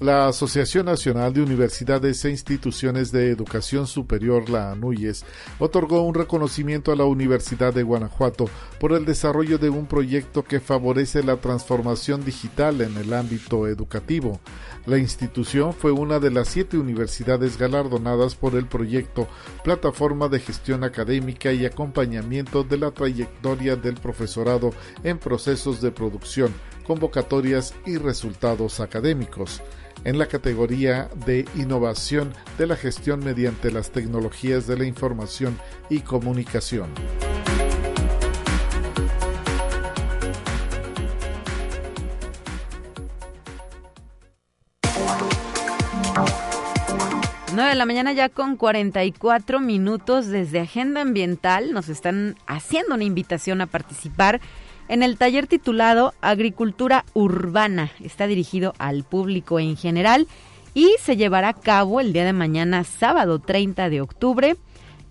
La 0.00 0.28
Asociación 0.28 0.86
Nacional 0.86 1.32
de 1.32 1.42
Universidades 1.42 2.24
e 2.24 2.30
Instituciones 2.30 3.10
de 3.10 3.32
Educación 3.32 3.88
Superior, 3.88 4.48
la 4.48 4.70
ANUYES, 4.70 5.24
otorgó 5.58 6.02
un 6.02 6.14
reconocimiento 6.14 6.92
a 6.92 6.96
la 6.96 7.04
Universidad 7.04 7.74
de 7.74 7.82
Guanajuato 7.82 8.48
por 8.78 8.92
el 8.92 9.04
desarrollo 9.04 9.58
de 9.58 9.70
un 9.70 9.86
proyecto 9.86 10.44
que 10.44 10.60
favorece 10.60 11.24
la 11.24 11.38
transformación 11.38 12.24
digital 12.24 12.80
en 12.80 12.96
el 12.96 13.12
ámbito 13.12 13.66
educativo. 13.66 14.38
La 14.86 14.98
institución 14.98 15.72
fue 15.72 15.90
una 15.90 16.20
de 16.20 16.30
las 16.30 16.46
siete 16.46 16.78
universidades 16.78 17.58
galardonadas 17.58 18.36
por 18.36 18.54
el 18.54 18.66
proyecto 18.66 19.26
Plataforma 19.64 20.28
de 20.28 20.38
Gestión 20.38 20.84
Académica 20.84 21.52
y 21.52 21.66
Acompañamiento 21.66 22.62
de 22.62 22.78
la 22.78 22.92
Trayectoria 22.92 23.74
del 23.74 23.94
Profesorado 23.96 24.70
en 25.02 25.18
Procesos 25.18 25.80
de 25.80 25.90
Producción 25.90 26.54
convocatorias 26.88 27.74
y 27.84 27.98
resultados 27.98 28.80
académicos 28.80 29.60
en 30.04 30.18
la 30.18 30.26
categoría 30.26 31.08
de 31.26 31.44
innovación 31.54 32.32
de 32.58 32.66
la 32.66 32.76
gestión 32.76 33.24
mediante 33.24 33.70
las 33.70 33.90
tecnologías 33.90 34.66
de 34.66 34.78
la 34.78 34.84
información 34.84 35.58
y 35.90 36.00
comunicación. 36.00 36.88
De 47.66 47.74
la 47.74 47.84
mañana 47.84 48.12
ya 48.12 48.30
con 48.30 48.56
44 48.56 49.60
minutos 49.60 50.28
desde 50.28 50.60
Agenda 50.60 51.02
Ambiental. 51.02 51.74
Nos 51.74 51.90
están 51.90 52.36
haciendo 52.46 52.94
una 52.94 53.04
invitación 53.04 53.60
a 53.60 53.66
participar 53.66 54.40
en 54.88 55.02
el 55.02 55.16
taller 55.16 55.46
titulado 55.46 56.14
Agricultura 56.20 57.04
Urbana. 57.14 57.90
Está 58.02 58.26
dirigido 58.26 58.74
al 58.78 59.04
público 59.04 59.60
en 59.60 59.76
general 59.76 60.26
y 60.74 60.94
se 61.00 61.16
llevará 61.16 61.48
a 61.48 61.54
cabo 61.54 62.00
el 62.00 62.12
día 62.12 62.24
de 62.24 62.32
mañana, 62.32 62.84
sábado 62.84 63.38
30 63.38 63.90
de 63.90 64.00
octubre, 64.00 64.56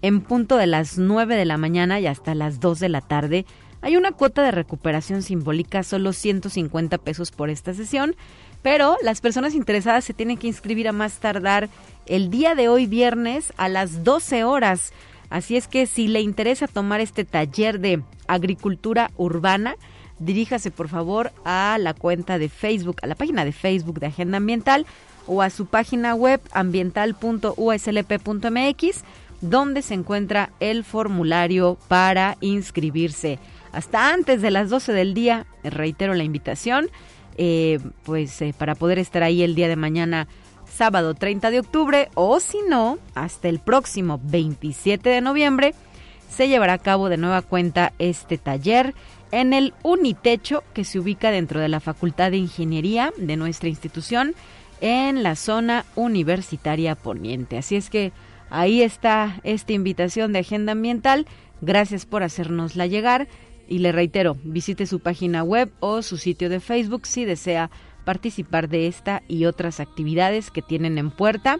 en 0.01 0.21
punto 0.21 0.57
de 0.57 0.67
las 0.67 0.97
9 0.97 1.35
de 1.35 1.45
la 1.45 1.57
mañana 1.57 1.99
y 1.99 2.07
hasta 2.07 2.35
las 2.35 2.59
2 2.59 2.79
de 2.79 2.89
la 2.89 3.01
tarde. 3.01 3.45
Hay 3.81 3.95
una 3.95 4.11
cuota 4.11 4.43
de 4.43 4.51
recuperación 4.51 5.21
simbólica, 5.21 5.83
solo 5.83 6.13
150 6.13 6.97
pesos 6.97 7.31
por 7.31 7.49
esta 7.49 7.73
sesión, 7.73 8.15
pero 8.63 8.97
las 9.03 9.21
personas 9.21 9.53
interesadas 9.53 10.03
se 10.03 10.13
tienen 10.13 10.37
que 10.37 10.47
inscribir 10.47 10.87
a 10.87 10.93
más 10.93 11.19
tardar 11.19 11.69
el 12.05 12.29
día 12.29 12.55
de 12.55 12.69
hoy 12.69 12.87
viernes 12.87 13.53
a 13.57 13.69
las 13.69 14.03
12 14.03 14.43
horas. 14.43 14.93
Así 15.29 15.57
es 15.57 15.67
que 15.67 15.87
si 15.87 16.07
le 16.07 16.21
interesa 16.21 16.67
tomar 16.67 17.01
este 17.01 17.25
taller 17.25 17.79
de 17.79 18.01
agricultura 18.27 19.11
urbana, 19.17 19.75
diríjase 20.19 20.71
por 20.71 20.87
favor 20.87 21.31
a 21.45 21.77
la 21.79 21.93
cuenta 21.93 22.39
de 22.39 22.49
Facebook, 22.49 22.97
a 23.01 23.07
la 23.07 23.15
página 23.15 23.45
de 23.45 23.51
Facebook 23.51 23.99
de 23.99 24.07
Agenda 24.07 24.37
Ambiental 24.37 24.85
o 25.27 25.41
a 25.41 25.49
su 25.49 25.65
página 25.65 26.15
web 26.15 26.39
ambiental.uslp.mx 26.53 29.03
donde 29.41 29.81
se 29.81 29.93
encuentra 29.93 30.51
el 30.59 30.83
formulario 30.83 31.77
para 31.87 32.37
inscribirse. 32.41 33.39
Hasta 33.71 34.13
antes 34.13 34.41
de 34.41 34.51
las 34.51 34.69
12 34.69 34.93
del 34.93 35.13
día, 35.13 35.45
reitero 35.63 36.15
la 36.15 36.23
invitación, 36.23 36.89
eh, 37.37 37.79
pues 38.03 38.41
eh, 38.41 38.55
para 38.57 38.73
poder 38.73 38.97
estar 38.97 39.21
ahí 39.21 39.43
el 39.43 39.53
día 39.53 39.67
de 39.67 39.75
mañana 39.75 40.27
sábado 40.77 41.15
30 41.15 41.49
de 41.49 41.59
octubre 41.59 42.09
o 42.13 42.39
si 42.39 42.59
no, 42.69 42.99
hasta 43.15 43.49
el 43.49 43.57
próximo 43.57 44.21
27 44.23 45.09
de 45.09 45.21
noviembre 45.21 45.73
se 46.29 46.47
llevará 46.47 46.73
a 46.73 46.77
cabo 46.77 47.09
de 47.09 47.17
nueva 47.17 47.41
cuenta 47.41 47.93
este 47.97 48.37
taller 48.37 48.93
en 49.31 49.53
el 49.53 49.73
Unitecho 49.81 50.63
que 50.75 50.83
se 50.83 50.99
ubica 50.99 51.31
dentro 51.31 51.59
de 51.59 51.67
la 51.67 51.79
Facultad 51.79 52.29
de 52.29 52.37
Ingeniería 52.37 53.11
de 53.17 53.37
nuestra 53.37 53.69
institución 53.69 54.35
en 54.79 55.23
la 55.23 55.35
zona 55.35 55.83
universitaria 55.95 56.93
poniente. 56.93 57.57
Así 57.57 57.75
es 57.75 57.89
que 57.89 58.11
ahí 58.51 58.83
está 58.83 59.39
esta 59.43 59.73
invitación 59.73 60.31
de 60.31 60.39
Agenda 60.39 60.73
Ambiental. 60.73 61.25
Gracias 61.59 62.05
por 62.05 62.21
hacérnosla 62.21 62.85
llegar 62.85 63.27
y 63.67 63.79
le 63.79 63.91
reitero, 63.91 64.37
visite 64.43 64.85
su 64.85 64.99
página 64.99 65.43
web 65.43 65.71
o 65.79 66.03
su 66.03 66.17
sitio 66.17 66.49
de 66.49 66.59
Facebook 66.59 67.07
si 67.07 67.25
desea 67.25 67.71
participar 68.07 68.69
de 68.69 68.87
esta 68.87 69.21
y 69.27 69.43
otras 69.43 69.81
actividades 69.81 70.49
que 70.49 70.61
tienen 70.61 70.97
en 70.97 71.11
puerta. 71.11 71.59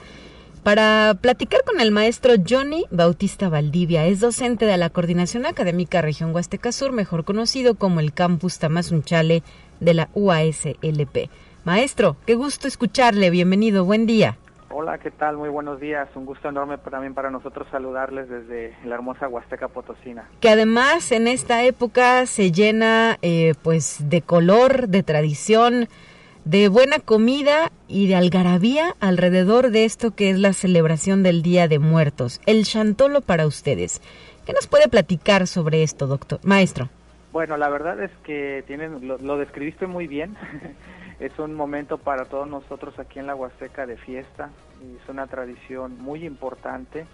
para 0.63 1.15
platicar 1.21 1.63
con 1.63 1.79
el 1.79 1.91
maestro 1.91 2.33
Johnny 2.47 2.85
Bautista 2.91 3.49
Valdivia. 3.49 4.05
Es 4.05 4.19
docente 4.19 4.65
de 4.65 4.77
la 4.77 4.89
Coordinación 4.89 5.45
Académica 5.45 6.01
Región 6.01 6.33
Huasteca 6.33 6.71
Sur, 6.71 6.91
mejor 6.91 7.23
conocido 7.23 7.75
como 7.75 7.99
el 7.99 8.13
Campus 8.13 8.59
Tamazunchale 8.59 9.43
de 9.79 9.93
la 9.93 10.09
UASLP. 10.13 11.29
Maestro, 11.65 12.17
qué 12.25 12.35
gusto 12.35 12.67
escucharle. 12.67 13.29
Bienvenido, 13.29 13.85
buen 13.85 14.05
día. 14.05 14.37
Hola, 14.71 14.99
¿qué 14.99 15.09
tal? 15.09 15.37
Muy 15.37 15.49
buenos 15.49 15.79
días. 15.79 16.07
Un 16.15 16.25
gusto 16.25 16.47
enorme 16.47 16.77
también 16.77 17.15
para 17.15 17.31
nosotros 17.31 17.67
saludarles 17.71 18.29
desde 18.29 18.75
la 18.85 18.95
hermosa 18.95 19.27
Huasteca 19.27 19.67
Potosina. 19.67 20.29
Que 20.41 20.49
además 20.49 21.11
en 21.11 21.27
esta 21.27 21.63
época 21.63 22.25
se 22.27 22.51
llena 22.51 23.17
eh, 23.21 23.55
pues 23.63 24.09
de 24.09 24.21
color, 24.21 24.87
de 24.87 25.01
tradición, 25.01 25.89
de 26.49 26.67
buena 26.67 26.97
comida 26.97 27.71
y 27.87 28.07
de 28.07 28.15
algarabía 28.15 28.95
alrededor 28.99 29.69
de 29.69 29.85
esto 29.85 30.15
que 30.15 30.31
es 30.31 30.39
la 30.39 30.53
celebración 30.53 31.21
del 31.21 31.43
Día 31.43 31.67
de 31.67 31.77
Muertos, 31.77 32.41
el 32.47 32.63
Chantolo 32.63 33.21
para 33.21 33.45
ustedes. 33.45 34.01
¿Qué 34.47 34.53
nos 34.53 34.65
puede 34.65 34.87
platicar 34.87 35.45
sobre 35.45 35.83
esto, 35.83 36.07
doctor, 36.07 36.39
maestro? 36.41 36.89
Bueno, 37.31 37.55
la 37.55 37.69
verdad 37.69 38.01
es 38.01 38.09
que 38.23 38.63
tienen, 38.65 39.07
lo, 39.07 39.37
describiste 39.37 39.85
muy 39.85 40.07
bien. 40.07 40.35
es 41.19 41.37
un 41.37 41.53
momento 41.53 41.99
para 41.99 42.25
todos 42.25 42.47
nosotros 42.47 42.97
aquí 42.97 43.19
en 43.19 43.27
la 43.27 43.35
Huasteca 43.35 43.85
de 43.85 43.97
fiesta. 43.97 44.49
Es 44.81 45.07
una 45.07 45.27
tradición 45.27 46.01
muy 46.01 46.25
importante. 46.25 47.05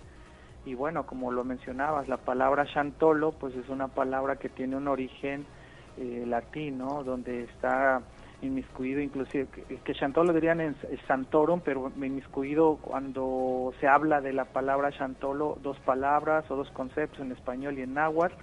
Y 0.65 0.75
bueno, 0.75 1.05
como 1.05 1.33
lo 1.33 1.43
mencionabas, 1.43 2.07
la 2.07 2.17
palabra 2.17 2.65
chantolo, 2.73 3.33
pues 3.33 3.53
es 3.55 3.67
una 3.67 3.89
palabra 3.89 4.37
que 4.37 4.47
tiene 4.47 4.77
un 4.77 4.87
origen 4.87 5.45
eh, 5.97 6.23
latino, 6.25 7.03
donde 7.03 7.43
está 7.43 8.01
inmiscuido 8.41 9.01
inclusive, 9.01 9.47
que, 9.47 9.77
que 9.77 9.93
Chantolo 9.93 10.33
dirían 10.33 10.61
en 10.61 10.75
Santorum, 11.07 11.61
pero 11.61 11.91
inmiscuido 11.95 12.77
cuando 12.81 13.73
se 13.79 13.87
habla 13.87 14.21
de 14.21 14.33
la 14.33 14.45
palabra 14.45 14.91
Chantolo, 14.91 15.57
dos 15.61 15.79
palabras 15.79 16.49
o 16.49 16.55
dos 16.55 16.69
conceptos 16.71 17.19
en 17.21 17.31
español 17.31 17.77
y 17.77 17.81
en 17.81 17.93
náhuatl, 17.93 18.35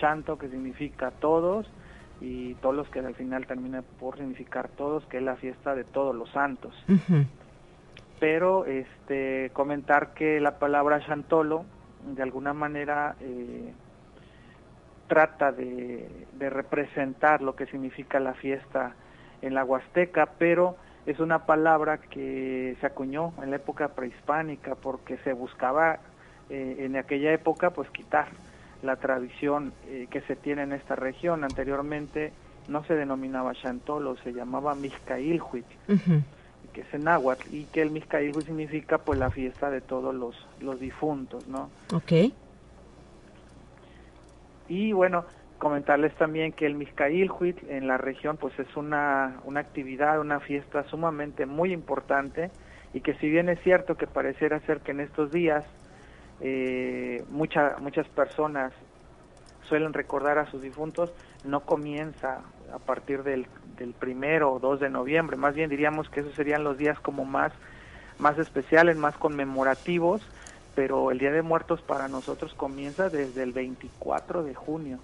Chanto 0.00 0.36
que 0.36 0.48
significa 0.48 1.10
todos 1.10 1.66
y 2.20 2.54
todos 2.56 2.74
los 2.74 2.88
que 2.88 3.00
al 3.00 3.14
final 3.14 3.46
termina 3.46 3.82
por 3.82 4.16
significar 4.16 4.68
todos, 4.68 5.04
que 5.06 5.18
es 5.18 5.22
la 5.22 5.36
fiesta 5.36 5.74
de 5.74 5.84
todos 5.84 6.14
los 6.14 6.30
santos. 6.30 6.74
Pero 8.18 8.64
este 8.64 9.50
comentar 9.52 10.14
que 10.14 10.40
la 10.40 10.58
palabra 10.58 11.04
Chantolo 11.04 11.64
de 12.14 12.22
alguna 12.22 12.54
manera 12.54 13.16
eh, 13.20 13.72
trata 15.08 15.52
de, 15.52 16.26
representar 16.38 17.42
lo 17.42 17.54
que 17.54 17.66
significa 17.66 18.20
la 18.20 18.34
fiesta 18.34 18.94
en 19.46 19.54
la 19.54 19.64
Huasteca, 19.64 20.26
pero 20.38 20.76
es 21.06 21.20
una 21.20 21.46
palabra 21.46 21.98
que 21.98 22.76
se 22.80 22.86
acuñó 22.86 23.32
en 23.42 23.50
la 23.50 23.56
época 23.56 23.88
prehispánica 23.88 24.74
porque 24.74 25.18
se 25.18 25.32
buscaba 25.32 26.00
eh, 26.50 26.76
en 26.80 26.96
aquella 26.96 27.32
época 27.32 27.70
pues 27.70 27.88
quitar 27.90 28.26
la 28.82 28.96
tradición 28.96 29.72
eh, 29.86 30.08
que 30.10 30.20
se 30.22 30.36
tiene 30.36 30.62
en 30.62 30.72
esta 30.72 30.96
región. 30.96 31.44
Anteriormente 31.44 32.32
no 32.68 32.84
se 32.84 32.94
denominaba 32.94 33.54
Chantolo, 33.54 34.16
se 34.18 34.32
llamaba 34.32 34.74
Mizcailhuit, 34.74 35.66
que 36.72 36.80
es 36.80 36.92
en 36.94 37.04
náhuatl, 37.04 37.54
y 37.54 37.64
que 37.64 37.82
el 37.82 37.90
Mizcailhuit 37.90 38.46
significa 38.46 38.98
pues 38.98 39.18
la 39.18 39.30
fiesta 39.30 39.70
de 39.70 39.80
todos 39.80 40.14
los, 40.14 40.34
los 40.60 40.80
difuntos, 40.80 41.46
¿no? 41.46 41.70
Ok. 41.94 42.32
Y 44.68 44.92
bueno, 44.92 45.24
comentarles 45.58 46.14
también 46.16 46.52
que 46.52 46.66
el 46.66 46.74
Mizcailhuit 46.74 47.58
en 47.68 47.86
la 47.86 47.98
región 47.98 48.36
pues 48.36 48.58
es 48.58 48.76
una, 48.76 49.40
una 49.44 49.60
actividad, 49.60 50.20
una 50.20 50.40
fiesta 50.40 50.84
sumamente 50.84 51.46
muy 51.46 51.72
importante 51.72 52.50
y 52.92 53.00
que 53.00 53.14
si 53.14 53.28
bien 53.28 53.48
es 53.48 53.60
cierto 53.62 53.96
que 53.96 54.06
pareciera 54.06 54.60
ser 54.60 54.80
que 54.80 54.92
en 54.92 55.00
estos 55.00 55.30
días 55.30 55.64
eh, 56.40 57.24
muchas 57.30 58.08
personas 58.14 58.72
suelen 59.62 59.92
recordar 59.92 60.38
a 60.38 60.50
sus 60.50 60.62
difuntos, 60.62 61.12
no 61.44 61.60
comienza 61.60 62.40
a 62.72 62.78
partir 62.78 63.22
del, 63.22 63.46
del 63.78 63.92
primero 63.94 64.52
o 64.52 64.58
2 64.58 64.80
de 64.80 64.90
noviembre, 64.90 65.36
más 65.36 65.54
bien 65.54 65.70
diríamos 65.70 66.08
que 66.08 66.20
esos 66.20 66.34
serían 66.34 66.64
los 66.64 66.78
días 66.78 67.00
como 67.00 67.24
más, 67.24 67.52
más 68.18 68.38
especiales, 68.38 68.96
más 68.96 69.16
conmemorativos, 69.16 70.22
pero 70.74 71.10
el 71.10 71.18
Día 71.18 71.32
de 71.32 71.42
Muertos 71.42 71.80
para 71.82 72.06
nosotros 72.06 72.54
comienza 72.54 73.08
desde 73.08 73.42
el 73.42 73.52
24 73.52 74.44
de 74.44 74.54
junio. 74.54 74.98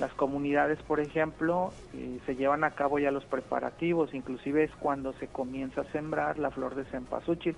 Las 0.00 0.14
comunidades, 0.14 0.78
por 0.84 0.98
ejemplo, 0.98 1.74
eh, 1.92 2.20
se 2.24 2.34
llevan 2.34 2.64
a 2.64 2.70
cabo 2.70 2.98
ya 2.98 3.10
los 3.10 3.26
preparativos, 3.26 4.14
inclusive 4.14 4.64
es 4.64 4.70
cuando 4.76 5.12
se 5.20 5.26
comienza 5.26 5.82
a 5.82 5.92
sembrar 5.92 6.38
la 6.38 6.50
flor 6.50 6.74
de 6.74 6.86
cempasúchil, 6.86 7.54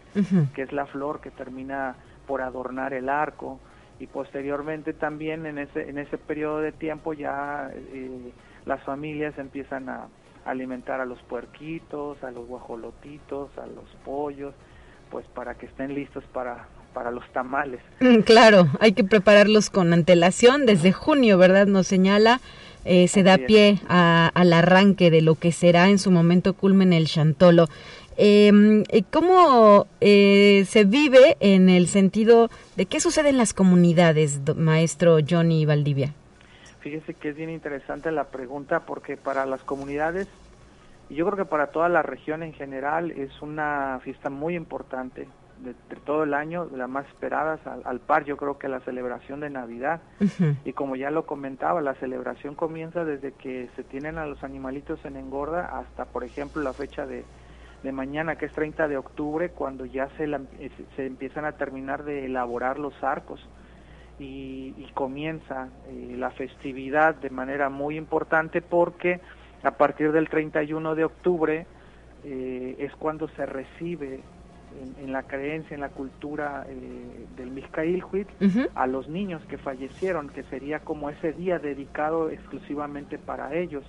que 0.52 0.62
es 0.62 0.72
la 0.72 0.86
flor 0.86 1.20
que 1.20 1.30
termina 1.30 1.94
por 2.26 2.42
adornar 2.42 2.94
el 2.94 3.08
arco, 3.08 3.60
y 4.00 4.08
posteriormente 4.08 4.92
también 4.92 5.46
en 5.46 5.58
ese, 5.58 5.88
en 5.88 5.98
ese 5.98 6.18
periodo 6.18 6.58
de 6.58 6.72
tiempo 6.72 7.12
ya 7.12 7.70
eh, 7.72 8.32
las 8.66 8.82
familias 8.82 9.38
empiezan 9.38 9.88
a 9.88 10.08
alimentar 10.44 11.00
a 11.00 11.04
los 11.04 11.22
puerquitos, 11.22 12.24
a 12.24 12.32
los 12.32 12.48
guajolotitos, 12.48 13.56
a 13.56 13.66
los 13.66 13.88
pollos, 14.04 14.52
pues 15.12 15.24
para 15.28 15.54
que 15.54 15.66
estén 15.66 15.94
listos 15.94 16.24
para, 16.32 16.66
para 16.92 17.10
los 17.10 17.24
tamales. 17.32 17.80
Mm, 18.00 18.20
claro, 18.20 18.68
hay 18.80 18.92
que 18.92 19.04
prepararlos 19.04 19.70
con 19.70 19.92
antelación 19.92 20.66
desde 20.66 20.92
junio, 20.92 21.38
¿verdad? 21.38 21.66
Nos 21.66 21.86
señala, 21.86 22.40
eh, 22.84 23.08
se 23.08 23.22
da 23.22 23.38
pie 23.38 23.80
al 23.88 24.52
arranque 24.52 25.10
de 25.10 25.22
lo 25.22 25.34
que 25.36 25.52
será 25.52 25.88
en 25.88 25.98
su 25.98 26.10
momento 26.10 26.54
culmen 26.54 26.92
el 26.92 27.06
Chantolo. 27.06 27.68
Em, 28.16 28.84
eh, 28.90 29.04
¿Cómo 29.10 29.86
eh, 30.00 30.64
se 30.68 30.84
vive 30.84 31.36
en 31.40 31.70
el 31.70 31.88
sentido 31.88 32.50
de 32.76 32.86
qué 32.86 33.00
sucede 33.00 33.30
en 33.30 33.38
las 33.38 33.54
comunidades, 33.54 34.40
maestro 34.56 35.18
Johnny 35.28 35.64
Valdivia? 35.64 36.12
Fíjese 36.80 37.14
que 37.14 37.30
es 37.30 37.36
bien 37.36 37.48
interesante 37.48 38.10
la 38.10 38.24
pregunta 38.24 38.80
porque 38.80 39.16
para 39.16 39.46
las 39.46 39.62
comunidades, 39.62 40.28
y 41.08 41.14
yo 41.14 41.24
creo 41.26 41.38
que 41.38 41.50
para 41.50 41.68
toda 41.68 41.88
la 41.88 42.02
región 42.02 42.42
en 42.42 42.52
general, 42.52 43.12
es 43.12 43.30
una 43.40 44.00
fiesta 44.02 44.28
muy 44.28 44.56
importante 44.56 45.28
de, 45.62 45.74
todo 46.04 46.24
el 46.24 46.34
año, 46.34 46.66
de 46.66 46.76
las 46.76 46.88
más 46.88 47.06
esperadas 47.06 47.60
al, 47.66 48.00
par, 48.00 48.24
yo 48.24 48.36
creo 48.36 48.58
que 48.58 48.68
la 48.68 48.80
celebración 48.80 49.40
de 49.40 49.50
Navidad. 49.50 50.00
Y 50.64 50.72
como 50.72 50.96
ya 50.96 51.10
lo 51.10 51.26
comentaba, 51.26 51.80
la 51.80 51.94
celebración 51.94 52.54
comienza 52.54 53.04
desde 53.04 53.32
que 53.32 53.68
se 53.76 53.84
tienen 53.84 54.18
a 54.18 54.26
los 54.26 54.42
animalitos 54.42 55.04
en 55.04 55.16
engorda 55.16 55.78
hasta, 55.78 56.04
por 56.06 56.24
ejemplo, 56.24 56.62
la 56.62 56.72
fecha 56.72 57.06
de, 57.06 57.24
de 57.82 57.92
mañana, 57.92 58.36
que 58.36 58.46
es 58.46 58.52
30 58.52 58.88
de 58.88 58.96
octubre, 58.96 59.50
cuando 59.50 59.84
ya 59.84 60.08
se, 60.16 60.24
eh, 60.24 60.70
se 60.96 61.06
empiezan 61.06 61.44
a 61.44 61.52
terminar 61.52 62.04
de 62.04 62.26
elaborar 62.26 62.78
los 62.78 62.94
arcos. 63.02 63.40
Y, 64.18 64.90
comienza 64.94 65.68
eh, 65.88 66.14
la 66.18 66.30
festividad 66.30 67.14
de 67.14 67.30
manera 67.30 67.70
muy 67.70 67.96
importante 67.96 68.60
porque 68.60 69.20
a 69.62 69.70
partir 69.72 70.12
del 70.12 70.28
31 70.28 70.94
de 70.94 71.04
octubre 71.04 71.66
eh, 72.22 72.76
es 72.78 72.94
cuando 72.96 73.26
se 73.28 73.46
recibe 73.46 74.20
en, 74.98 75.12
la 75.12 75.22
creencia, 75.24 75.74
en 75.74 75.80
la 75.80 75.88
cultura 75.88 76.64
eh, 76.68 77.26
del 77.36 77.50
Mizcailhuit, 77.50 78.28
a 78.74 78.86
los 78.86 79.08
niños 79.08 79.42
que 79.48 79.58
fallecieron, 79.58 80.28
que 80.28 80.42
sería 80.44 80.80
como 80.80 81.10
ese 81.10 81.32
día 81.32 81.58
dedicado 81.58 82.30
exclusivamente 82.30 83.18
para 83.18 83.54
ellos. 83.54 83.84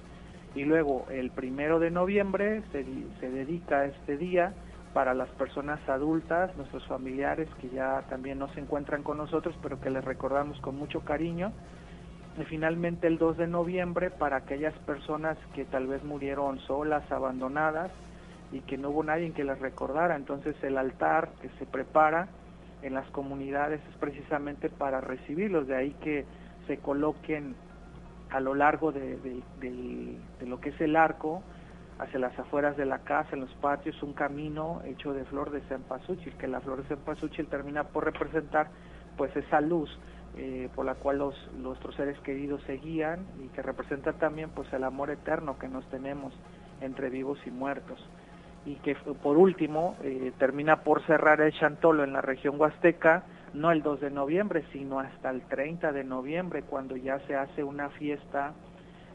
Y 0.56 0.66
luego 0.66 1.06
el 1.10 1.32
primero 1.32 1.80
de 1.80 1.92
noviembre 1.92 2.62
se, 2.72 2.86
se 3.20 3.30
dedica 3.30 3.86
este 3.86 4.18
día 4.18 4.54
para 4.94 5.14
las 5.14 5.30
personas 5.30 5.80
adultas, 5.90 6.56
nuestros 6.56 6.86
familiares 6.86 7.50
que 7.60 7.70
ya 7.70 8.04
también 8.10 8.38
no 8.38 8.48
se 8.54 8.60
encuentran 8.60 9.02
con 9.02 9.18
nosotros, 9.18 9.56
pero 9.62 9.82
que 9.82 9.90
les 9.90 10.04
recordamos 10.06 10.60
con 10.60 10.78
mucho 10.78 11.02
cariño. 11.02 11.52
Y 12.40 12.44
finalmente 12.46 13.08
el 13.08 13.18
2 13.18 13.38
de 13.38 13.48
noviembre 13.48 14.10
para 14.10 14.38
aquellas 14.38 14.74
personas 14.86 15.38
que 15.54 15.66
tal 15.66 15.88
vez 15.88 16.04
murieron 16.04 16.60
solas, 16.60 17.12
abandonadas, 17.12 17.92
y 18.54 18.62
que 18.62 18.78
no 18.78 18.92
hubo 18.92 19.04
nadie 19.04 19.32
que 19.32 19.44
las 19.44 19.60
recordara. 19.60 20.16
Entonces 20.16 20.56
el 20.64 20.78
altar 20.78 21.30
que 21.42 21.50
se 21.58 21.66
prepara 21.66 22.28
en 22.84 22.94
las 22.94 23.10
comunidades 23.10 23.82
es 23.90 23.98
precisamente 23.98 24.70
para 24.70 25.02
recibirlos, 25.02 25.68
de 25.68 25.76
ahí 25.76 25.96
que 26.02 26.26
se 26.68 26.78
coloquen 26.78 27.56
a 28.30 28.40
lo 28.40 28.54
largo 28.54 28.92
de, 28.92 29.42
lo 30.42 30.60
que 30.60 30.70
es 30.70 30.82
el 30.82 30.96
arco, 30.96 31.42
hacia 32.00 32.20
las 32.20 32.38
afueras 32.38 32.78
de 32.78 32.86
la 32.86 33.00
casa, 33.00 33.30
en 33.34 33.42
los 33.42 33.54
patios, 33.56 34.02
un 34.04 34.14
camino 34.14 34.82
hecho 34.86 35.14
de 35.14 35.24
flor 35.26 35.52
de 35.52 35.62
cempasúchil, 35.62 36.34
que 36.38 36.48
la 36.48 36.62
flor 36.62 36.82
de 36.82 36.88
cempasúchil 36.88 37.48
termina 37.48 37.86
por 37.86 38.06
representar 38.06 38.70
pues 39.18 39.36
esa 39.36 39.62
luz 39.62 39.90
eh, 40.36 40.70
por 40.76 40.86
la 40.86 40.96
cual 40.96 41.20
los, 41.20 41.52
nuestros 41.54 41.96
seres 41.96 42.20
queridos 42.22 42.62
se 42.64 42.74
guían 42.74 43.26
y 43.44 43.48
que 43.50 43.62
representa 43.62 44.14
también 44.14 44.50
pues 44.50 44.72
el 44.74 44.84
amor 44.84 45.12
eterno 45.12 45.60
que 45.60 45.68
nos 45.68 45.88
tenemos 45.90 46.34
entre 46.82 47.12
vivos 47.12 47.38
y 47.46 47.52
muertos 47.52 48.04
y 48.66 48.76
que 48.76 48.96
por 48.96 49.38
último 49.38 49.96
eh, 50.04 50.32
termina 50.38 50.84
por 50.84 51.06
cerrar 51.06 51.42
el 51.42 51.52
Chantolo 51.54 52.04
en 52.04 52.14
la 52.14 52.22
región 52.22 52.60
huasteca, 52.60 53.24
no 53.54 53.72
el 53.72 53.84
2 53.84 54.02
de 54.02 54.10
noviembre, 54.10 54.64
sino 54.72 55.00
hasta 55.00 55.30
el 55.30 55.42
30 55.42 55.92
de 55.92 56.04
noviembre, 56.04 56.64
cuando 56.64 56.96
ya 56.96 57.20
se 57.28 57.36
hace 57.36 57.64
una 57.64 57.90
fiesta 57.90 58.54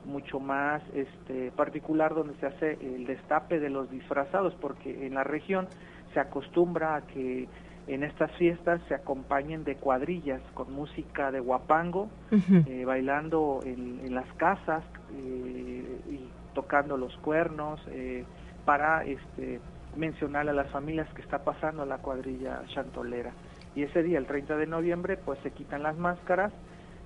mucho 0.05 0.39
más 0.41 0.83
este, 0.95 1.51
particular 1.53 2.15
donde 2.15 2.35
se 2.37 2.47
hace 2.47 2.79
el 2.81 3.07
destape 3.07 3.59
de 3.59 3.71
los 3.71 3.91
disfrazados, 3.91 4.55
porque 4.61 5.07
en 5.07 5.15
la 5.15 5.25
región 5.25 5.67
se 6.15 6.21
acostumbra 6.21 6.97
a 6.97 7.03
que 7.03 7.49
en 7.89 8.03
estas 8.03 8.31
fiestas 8.33 8.81
se 8.87 8.95
acompañen 8.95 9.65
de 9.65 9.77
cuadrillas 9.77 10.43
con 10.55 10.73
música 10.73 11.33
de 11.33 11.41
guapango, 11.41 12.11
eh, 12.31 12.85
bailando 12.85 13.61
en, 13.65 14.15
las 14.15 14.31
casas 14.35 14.85
eh, 15.15 16.01
y 16.11 16.21
tocando 16.55 16.97
los 16.97 17.17
cuernos, 17.19 17.81
eh, 17.89 18.25
para 18.69 19.03
este, 19.07 19.61
mencionar 19.97 20.47
a 20.47 20.53
las 20.53 20.71
familias 20.71 21.09
que 21.15 21.23
está 21.23 21.39
pasando 21.39 21.87
la 21.87 21.97
cuadrilla 21.97 22.61
chantolera. 22.75 23.33
Y 23.75 23.83
ese 23.85 24.03
día, 24.03 24.19
el 24.19 24.27
30 24.27 24.59
de 24.59 24.67
noviembre, 24.67 25.17
pues 25.17 25.39
se 25.43 25.53
quitan 25.53 25.83
las 25.83 25.97
máscaras 25.97 26.53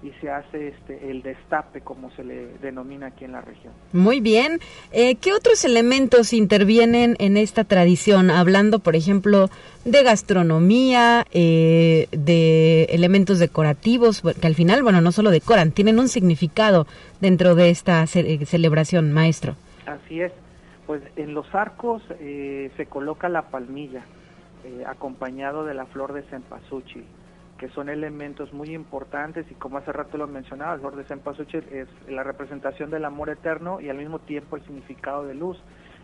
y 0.03 0.11
se 0.21 0.29
hace 0.29 0.71
este 0.71 1.09
el 1.09 1.23
destape 1.23 1.83
como 1.83 2.11
se 2.17 2.25
le 2.25 2.49
denomina 2.61 3.07
aquí 3.07 3.25
en 3.25 3.31
la 3.31 3.43
región. 3.43 3.73
Muy 3.93 4.19
bien. 4.19 4.59
Eh, 4.91 5.15
¿Qué 5.15 5.33
otros 5.33 5.65
elementos 5.65 6.33
intervienen 6.33 7.15
en 7.21 7.37
esta 7.37 7.63
tradición? 7.63 8.33
Hablando, 8.33 8.81
por 8.81 8.97
ejemplo, 8.97 9.49
de 9.85 10.03
gastronomía, 10.03 11.25
eh, 11.31 12.09
de 12.11 12.87
elementos 12.91 13.39
decorativos, 13.39 14.21
que 14.21 14.47
al 14.49 14.57
final, 14.57 14.83
bueno, 14.83 15.01
no 15.01 15.13
solo 15.13 15.31
decoran, 15.31 15.71
tienen 15.71 16.01
un 16.01 16.09
significado 16.09 16.89
dentro 17.21 17.55
de 17.55 17.71
esta 17.71 18.05
celebración, 18.09 19.13
maestro. 19.13 19.55
Así 19.87 20.23
es. 20.23 20.33
Pues 20.87 21.03
en 21.17 21.33
los 21.35 21.53
arcos 21.55 22.03
eh, 22.19 22.71
se 22.77 22.87
coloca 22.87 23.29
la 23.29 23.51
palmilla, 23.51 24.05
eh, 24.65 24.85
acompañado 24.87 25.65
de 25.65 25.75
la 25.75 25.87
flor 25.87 26.13
de 26.13 26.23
cempasúchil, 26.25 27.05
que 27.57 27.69
son 27.69 27.89
elementos 27.89 28.53
muy 28.53 28.75
importantes 28.75 29.47
y 29.51 29.55
como 29.55 29.79
hace 29.79 29.93
rato 29.93 30.19
lo 30.19 30.27
mencionaba, 30.27 30.75
la 30.75 30.81
flor 30.81 30.97
de 30.97 31.05
cempasúchil 31.05 31.65
es 31.71 31.89
la 32.09 32.25
representación 32.25 32.91
del 32.91 33.05
amor 33.05 33.31
eterno 33.31 33.81
y 33.81 33.89
al 33.91 33.99
mismo 33.99 34.19
tiempo 34.19 34.57
el 34.57 34.63
significado 34.63 35.25
de 35.25 35.35
luz. 35.35 35.61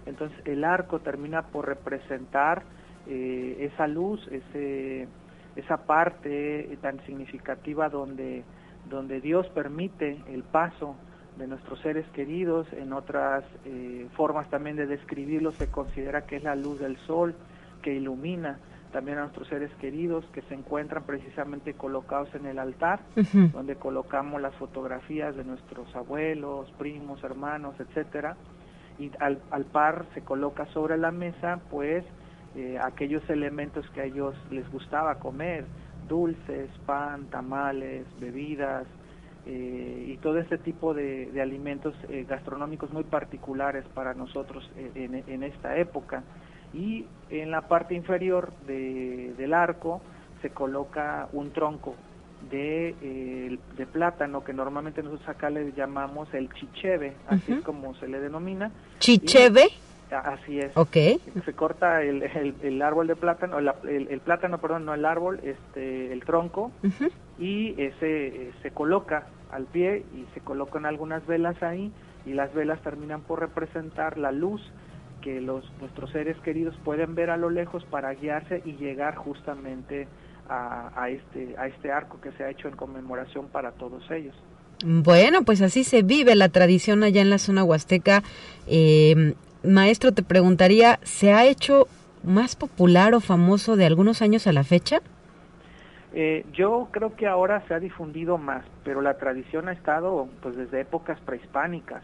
Entonces 0.06 0.38
el 0.44 0.64
arco 0.64 1.00
termina 1.00 1.42
por 1.42 1.66
representar 1.66 2.62
eh, 3.08 3.70
esa 3.72 3.88
luz, 3.88 4.26
ese, 4.28 5.08
esa 5.56 5.78
parte 5.86 6.78
tan 6.80 7.04
significativa 7.04 7.88
donde, 7.88 8.44
donde 8.88 9.20
Dios 9.20 9.48
permite 9.48 10.18
el 10.28 10.44
paso 10.44 10.94
de 11.39 11.47
nuestros 11.47 11.80
seres 11.80 12.07
queridos, 12.09 12.66
en 12.72 12.93
otras 12.93 13.45
eh, 13.64 14.07
formas 14.16 14.51
también 14.51 14.76
de 14.76 14.86
describirlo 14.86 15.53
se 15.53 15.70
considera 15.70 16.26
que 16.26 16.36
es 16.36 16.43
la 16.43 16.57
luz 16.57 16.80
del 16.80 16.97
sol 16.99 17.34
que 17.82 17.95
ilumina 17.95 18.59
también 18.93 19.18
a 19.18 19.22
nuestros 19.22 19.49
seres 19.49 19.70
queridos 19.80 20.24
que 20.32 20.43
se 20.43 20.55
encuentran 20.55 21.05
precisamente 21.05 21.74
colocados 21.74 22.34
en 22.34 22.47
el 22.47 22.59
altar, 22.59 23.01
donde 23.53 23.76
colocamos 23.76 24.41
las 24.41 24.55
fotografías 24.55 25.36
de 25.36 25.45
nuestros 25.45 25.95
abuelos, 25.95 26.70
primos, 26.78 27.22
hermanos, 27.22 27.74
etcétera, 27.78 28.36
y 28.99 29.11
al, 29.20 29.41
al 29.51 29.64
par 29.64 30.07
se 30.14 30.22
coloca 30.22 30.66
sobre 30.72 30.97
la 30.97 31.11
mesa, 31.11 31.61
pues, 31.70 32.05
eh, 32.57 32.78
aquellos 32.82 33.28
elementos 33.28 33.89
que 33.91 34.01
a 34.01 34.05
ellos 34.05 34.34
les 34.51 34.68
gustaba 34.72 35.16
comer, 35.16 35.66
dulces, 36.09 36.70
pan, 36.86 37.26
tamales, 37.26 38.07
bebidas, 38.18 38.86
eh, 39.51 40.05
y 40.09 40.18
todo 40.18 40.38
este 40.38 40.59
tipo 40.59 40.92
de, 40.92 41.30
alimentos 41.40 41.94
eh, 42.11 42.26
gastronómicos 42.28 42.92
muy 42.92 43.05
particulares 43.05 43.82
para 43.94 44.12
nosotros 44.12 44.70
en, 44.76 45.42
esta 45.42 45.78
época. 45.78 46.22
Y 46.74 47.07
en 47.30 47.51
la 47.51 47.62
parte 47.62 47.94
inferior 47.94 48.53
del 48.66 49.55
arco 49.55 50.03
se 50.42 50.51
coloca 50.51 51.28
un 51.32 51.51
tronco 51.53 51.94
de, 52.51 53.59
de, 53.74 53.86
plátano 53.86 54.44
que 54.44 54.53
normalmente 54.53 55.03
nosotros 55.03 55.26
acá 55.30 55.49
le 55.49 55.72
llamamos 55.72 56.28
el 56.34 56.53
chicheve, 56.53 57.14
así 57.26 57.53
es 57.53 57.62
como 57.62 57.94
se 57.94 58.07
le 58.07 58.20
denomina. 58.20 58.70
¿Chicheve? 58.99 59.68
así 60.11 60.59
es. 60.59 60.76
Ok. 60.76 60.96
Se 61.42 61.53
corta 61.55 62.03
el, 62.03 62.22
el, 62.62 62.82
árbol 62.82 63.07
de 63.07 63.16
plátano, 63.16 63.59
el, 63.59 64.09
el, 64.11 64.20
plátano, 64.20 64.59
perdón, 64.59 64.84
no 64.84 64.92
el 64.92 65.07
árbol, 65.07 65.40
este, 65.42 66.12
el 66.12 66.22
tronco, 66.24 66.70
y 67.38 67.80
ese 67.80 68.53
se 68.62 68.70
coloca 68.72 69.26
al 69.51 69.64
pie 69.64 70.05
y 70.14 70.26
se 70.34 70.40
colocan 70.40 70.86
algunas 70.86 71.26
velas 71.26 71.62
ahí 71.62 71.92
y 72.26 72.32
las 72.32 72.53
velas 72.55 72.80
terminan 72.82 73.22
por 73.22 73.40
representar 73.40 74.18
la 74.18 74.32
luz 74.32 74.61
que 75.22 75.40
los 75.40 75.64
nuestros 75.80 76.11
seres 76.11 76.36
queridos 76.44 76.74
pueden 76.84 77.14
ver 77.14 77.30
a 77.30 77.36
lo 77.36 77.51
lejos 77.51 77.84
para 77.86 78.12
guiarse 78.14 78.62
y 78.64 78.72
llegar 78.72 79.16
justamente 79.16 80.07
a, 80.49 80.92
a 80.94 81.11
este 81.11 81.55
a 81.59 81.66
este 81.66 81.90
arco 81.90 82.20
que 82.20 82.32
se 82.32 82.44
ha 82.44 82.51
hecho 82.51 82.68
en 82.68 82.76
conmemoración 82.76 83.49
para 83.49 83.72
todos 83.72 84.09
ellos. 84.11 84.34
Bueno, 84.84 85.42
pues 85.42 85.61
así 85.61 85.82
se 85.82 86.03
vive 86.03 86.36
la 86.36 86.49
tradición 86.51 87.03
allá 87.03 87.20
en 87.20 87.30
la 87.30 87.38
zona 87.38 87.64
huasteca. 87.64 88.22
Eh, 88.68 89.34
maestro, 89.64 90.12
te 90.12 90.22
preguntaría, 90.22 91.01
¿se 91.03 91.32
ha 91.32 91.46
hecho 91.46 91.88
más 92.22 92.55
popular 92.55 93.14
o 93.14 93.20
famoso 93.20 93.76
de 93.76 93.86
algunos 93.86 94.22
años 94.22 94.46
a 94.46 94.53
la 94.53 94.62
fecha? 94.62 95.01
Eh, 96.14 96.46
yo 96.52 96.88
creo 96.90 97.14
que 97.14 97.26
ahora 97.26 97.62
se 97.68 97.74
ha 97.74 97.80
difundido 97.80 98.38
más, 98.38 98.64
pero 98.82 99.02
la 99.02 99.18
tradición 99.18 99.68
ha 99.68 99.72
estado 99.72 100.28
pues 100.42 100.56
desde 100.56 100.80
épocas 100.80 101.20
prehispánicas. 101.20 102.02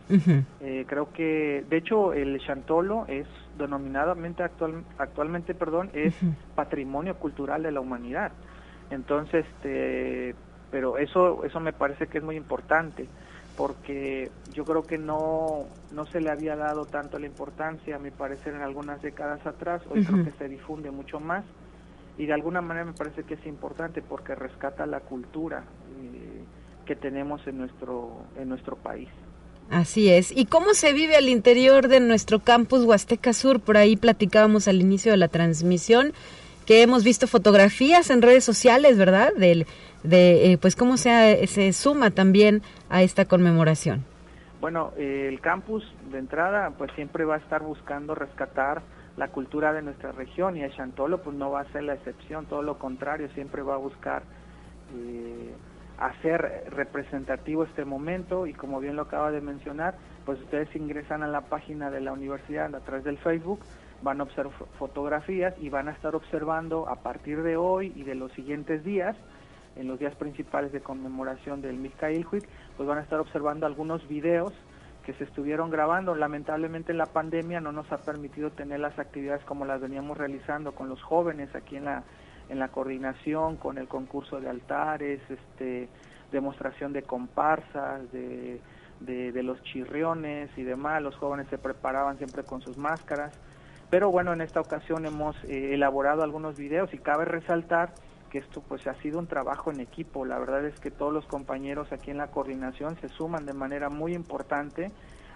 eh, 0.61 0.85
creo 0.87 1.13
que, 1.13 1.65
de 1.69 1.77
hecho, 1.77 2.13
el 2.13 2.39
chantolo 2.41 3.07
es 3.09 3.27
denominadamente 3.57 4.43
actual, 4.43 4.85
actualmente, 4.99 5.55
perdón, 5.55 5.91
es 5.95 6.15
patrimonio 6.55 7.15
cultural 7.17 7.63
de 7.63 7.73
la 7.73 7.81
humanidad. 7.81 8.33
Entonces, 8.91 9.47
este, 9.47 10.35
pero 10.71 10.99
eso, 10.99 11.45
eso 11.45 11.61
me 11.61 11.73
parece 11.73 12.07
que 12.07 12.19
es 12.19 12.25
muy 12.25 12.37
importante 12.37 13.09
porque 13.57 14.31
yo 14.53 14.65
creo 14.65 14.87
que 14.87 14.99
no, 14.99 15.67
no 15.93 16.07
se 16.07 16.21
le 16.21 16.31
había 16.31 16.57
dado 16.57 16.87
tanto 16.87 17.19
la 17.19 17.27
importancia, 17.27 17.97
a 17.97 17.99
mi 17.99 18.11
parecer, 18.11 18.55
en 18.55 18.63
algunas 18.63 19.01
décadas 19.01 19.47
atrás. 19.47 19.81
Hoy 19.91 20.05
creo 20.05 20.25
que 20.25 20.33
se 20.33 20.49
difunde 20.49 20.91
mucho 20.91 21.21
más 21.21 21.45
y 22.19 22.27
de 22.27 22.33
alguna 22.33 22.61
manera 22.61 22.87
me 22.87 22.93
parece 22.93 23.25
que 23.25 23.35
es 23.35 23.47
importante 23.47 24.03
porque 24.03 24.35
rescata 24.35 24.87
la 24.87 25.01
cultura 25.01 25.65
eh, 26.01 26.45
que 26.87 26.97
tenemos 26.97 27.47
en 27.47 27.59
nuestro, 27.59 28.23
en 28.37 28.49
nuestro 28.49 28.77
país. 28.77 29.09
Así 29.71 30.11
es. 30.11 30.31
¿Y 30.37 30.45
cómo 30.45 30.75
se 30.75 30.93
vive 30.93 31.17
al 31.17 31.29
interior 31.29 31.89
de 31.89 32.01
nuestro 32.01 32.41
campus 32.41 32.85
Huasteca 32.85 33.33
Sur? 33.33 33.61
Por 33.61 33.77
ahí 33.77 33.97
platicábamos 33.97 34.69
al 34.69 34.81
inicio 34.81 35.11
de 35.13 35.19
la 35.19 35.29
transmisión 35.29 36.13
que 36.67 36.83
hemos 36.83 37.05
visto 37.05 37.27
fotografías 37.27 38.11
en 38.11 38.23
redes 38.23 38.45
sociales, 38.45 38.97
¿verdad? 38.97 39.33
Del, 39.35 39.67
de 40.03 40.53
eh, 40.53 40.59
pues 40.59 40.77
cómo 40.77 40.97
se, 40.97 41.47
se 41.47 41.73
suma 41.73 42.11
también 42.11 42.63
a 42.91 43.03
esta 43.03 43.25
conmemoración. 43.25 44.05
Bueno, 44.61 44.93
eh, 44.97 45.29
el 45.29 45.41
campus 45.41 45.85
de 46.11 46.19
entrada 46.19 46.71
pues 46.79 46.91
siempre 46.95 47.25
va 47.25 47.35
a 47.35 47.39
estar 47.39 47.63
buscando 47.63 48.15
rescatar 48.15 48.83
la 49.17 49.29
cultura 49.29 49.73
de 49.73 49.83
nuestra 49.83 50.13
región 50.13 50.57
y 50.57 50.63
el 50.63 50.73
Chantolo 50.75 51.23
pues 51.23 51.37
no 51.37 51.51
va 51.51 51.61
a 51.61 51.73
ser 51.73 51.85
la 51.85 51.95
excepción, 51.95 52.47
todo 52.47 52.63
lo 52.63 52.79
contrario, 52.79 53.29
siempre 53.31 53.63
va 53.63 53.75
a 53.75 53.79
buscar 53.79 54.23
eh, 54.95 55.55
hacer 55.99 56.65
representativo 56.71 57.65
este 57.65 57.85
momento 57.85 58.47
y 58.47 58.53
como 58.53 58.81
bien 58.81 58.97
lo 58.97 59.03
acaba 59.03 59.31
de 59.31 59.41
mencionar, 59.41 59.95
pues 60.25 60.41
ustedes 60.41 60.75
ingresan 60.75 61.23
a 61.23 61.29
la 61.29 61.43
página 61.43 61.91
de 61.91 62.01
la 62.01 62.13
universidad 62.13 62.75
a 62.75 62.81
través 62.81 63.05
del 63.05 63.19
Facebook, 63.19 63.61
van 64.03 64.21
a 64.21 64.25
observar 64.25 64.53
fotografías 64.79 65.55
y 65.61 65.69
van 65.69 65.89
a 65.89 65.93
estar 65.93 66.15
observando 66.15 66.89
a 66.89 66.97
partir 66.97 67.43
de 67.43 67.57
hoy 67.57 67.93
y 67.95 68.03
de 68.03 68.17
los 68.17 68.33
siguientes 68.33 68.85
días 68.85 69.17
en 69.77 69.89
los 69.89 69.99
días 69.99 70.15
principales 70.17 70.73
de 70.73 70.81
conmemoración 70.81 71.61
del 71.61 71.77
Mizcailhuic, 71.77 72.47
pues 72.77 72.89
van 72.89 72.99
a 72.99 73.03
estar 73.03 73.21
observando 73.21 73.67
algunos 73.67 74.07
videos 74.09 74.53
que 75.05 75.15
se 75.15 75.25
estuvieron 75.25 75.71
grabando. 75.71 76.15
Lamentablemente 76.15 76.93
la 76.95 77.07
pandemia 77.07 77.61
no 77.61 77.73
nos 77.73 77.91
ha 77.93 77.99
permitido 77.99 78.51
tener 78.51 78.81
las 78.81 78.99
actividades 78.99 79.45
como 79.45 79.65
las 79.65 79.81
veníamos 79.81 80.17
realizando 80.17 80.73
con 80.73 80.89
los 80.89 81.03
jóvenes 81.03 81.55
aquí 81.55 81.77
en 81.77 81.85
la 81.85 82.05
en 82.49 82.59
la 82.59 82.69
coordinación, 82.69 83.57
con 83.57 83.79
el 83.79 83.89
concurso 83.89 84.41
de 84.41 84.49
altares, 84.49 85.21
este 85.29 85.89
demostración 86.33 86.93
de 86.93 87.03
comparsas, 87.03 88.11
de, 88.11 88.61
de, 89.01 89.43
los 89.43 89.63
chirriones 89.63 90.51
y 90.57 90.63
demás. 90.65 91.01
Los 91.01 91.15
jóvenes 91.17 91.47
se 91.49 91.59
preparaban 91.59 92.19
siempre 92.19 92.43
con 92.43 92.61
sus 92.61 92.77
máscaras. 92.77 93.39
Pero 93.89 94.11
bueno, 94.11 94.33
en 94.33 94.41
esta 94.41 94.61
ocasión 94.61 95.07
hemos 95.07 95.37
eh, 95.45 95.75
elaborado 95.75 96.23
algunos 96.23 96.57
videos 96.57 96.93
y 96.93 96.99
cabe 96.99 97.25
resaltar 97.25 97.95
que 98.35 98.41
esto 98.41 98.65
pues 98.67 98.85
ha 98.89 98.95
sido 98.95 99.21
un 99.21 99.29
trabajo 99.29 99.71
en 99.71 99.79
equipo. 99.79 100.25
La 100.25 100.41
verdad 100.41 100.65
es 100.67 100.81
que 100.81 100.91
todos 100.91 101.13
los 101.13 101.25
compañeros 101.27 101.93
aquí 101.93 102.11
en 102.11 102.17
la 102.17 102.33
coordinación 102.33 102.97
se 103.01 103.09
suman 103.11 103.47
de 103.47 103.53
manera 103.53 103.91
muy 103.91 104.13
importante 104.13 104.91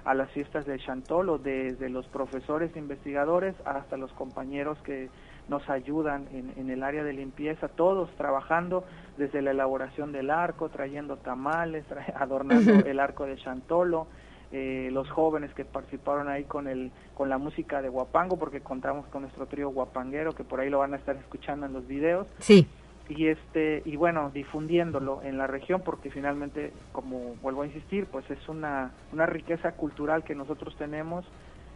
a 0.05 0.15
las 0.15 0.29
fiestas 0.33 0.67
de 0.67 0.81
Chantolo, 0.81 1.39
desde 1.39 1.91
los 1.91 2.09
profesores 2.09 2.77
investigadores 2.77 3.55
hasta 3.65 3.97
los 3.97 4.11
compañeros 4.15 4.79
que 4.83 5.11
nos 5.49 5.71
ayudan 5.71 6.27
en, 6.33 6.71
el 6.71 6.83
área 6.83 7.05
de 7.05 7.13
limpieza, 7.13 7.69
todos 7.69 8.11
trabajando 8.17 8.83
desde 9.17 9.43
la 9.43 9.53
elaboración 9.53 10.11
del 10.11 10.29
arco, 10.31 10.69
trayendo 10.69 11.19
tamales, 11.19 11.85
adornando 12.17 12.85
el 12.85 12.99
arco 12.99 13.27
de 13.27 13.37
Chantolo, 13.37 14.09
eh, 14.51 14.89
los 14.91 15.09
jóvenes 15.09 15.55
que 15.55 15.65
participaron 15.65 16.29
ahí 16.29 16.45
con 16.45 16.67
el 16.67 16.91
con 17.15 17.29
la 17.29 17.39
música 17.39 17.81
de 17.81 17.91
Guapango 17.91 18.39
porque 18.39 18.61
contamos 18.61 19.07
con 19.07 19.23
nuestro 19.23 19.47
trío 19.47 19.69
guapanguero 19.69 20.33
que 20.33 20.43
por 20.43 20.59
ahí 20.59 20.71
lo 20.71 20.79
van 20.79 20.95
a 20.95 20.97
estar 20.97 21.15
escuchando 21.17 21.67
en 21.67 21.75
los 21.75 21.87
videos. 21.87 22.27
Sí 22.39 22.67
y 23.09 23.29
este 23.29 23.83
y 23.85 23.97
bueno 23.97 24.31
difundiéndolo 24.33 25.23
en 25.23 25.39
la 25.39 25.47
región 25.47 25.83
porque 25.85 26.11
finalmente 26.11 26.73
como 26.93 27.37
vuelvo 27.43 27.63
a 27.63 27.67
insistir 27.67 28.07
pues 28.07 28.29
es 28.31 28.49
una, 28.49 28.93
una 29.13 29.27
riqueza 29.27 29.73
cultural 29.73 30.25
que 30.25 30.35
nosotros 30.35 30.77
tenemos 30.77 31.25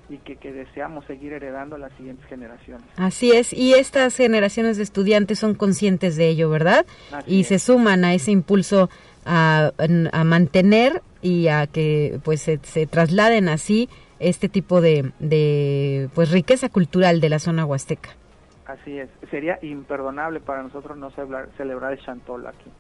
y 0.09 0.19
que, 0.19 0.37
que, 0.37 0.53
deseamos 0.53 1.07
seguir 1.07 1.33
heredando 1.33 1.77
a 1.77 1.79
las 1.79 1.93
siguientes 1.97 2.27
generaciones. 2.27 2.85
Así 2.97 3.31
es, 3.31 3.53
y 3.53 3.75
estas 3.75 4.17
generaciones 4.17 4.77
de 4.77 4.83
estudiantes 4.83 5.39
son 5.39 5.55
conscientes 5.55 6.17
de 6.17 6.29
ello, 6.29 6.51
¿verdad? 6.51 6.85
y 7.27 7.45
se 7.45 7.59
suman 7.59 8.05
a 8.05 8.13
ese 8.13 8.33
impulso 8.33 8.91
a, 9.25 9.71
a, 10.13 10.25
mantener 10.25 11.03
y 11.23 11.49
a 11.49 11.67
que 11.67 12.19
pues 12.25 12.43
se, 12.43 12.59
se 12.63 12.87
trasladen 12.87 13.49
así 13.49 13.89
este 14.19 14.49
tipo 14.49 14.81
de, 14.81 15.13
de 15.19 16.11
pues 16.15 16.31
riqueza 16.31 16.69
cultural 16.69 17.21
de 17.21 17.29
la 17.29 17.39
zona 17.39 17.65
huasteca. 17.65 18.17
Así 18.73 18.99
es, 18.99 19.11
sería 19.31 19.59
imperdonable 19.61 20.41
para 20.41 20.63
nosotros 20.63 20.97
no 20.97 21.11
celebrar, 21.11 21.51
celebrar 21.59 21.93
el 21.93 22.01
Chantol 22.01 22.47
aquí. 22.47 22.71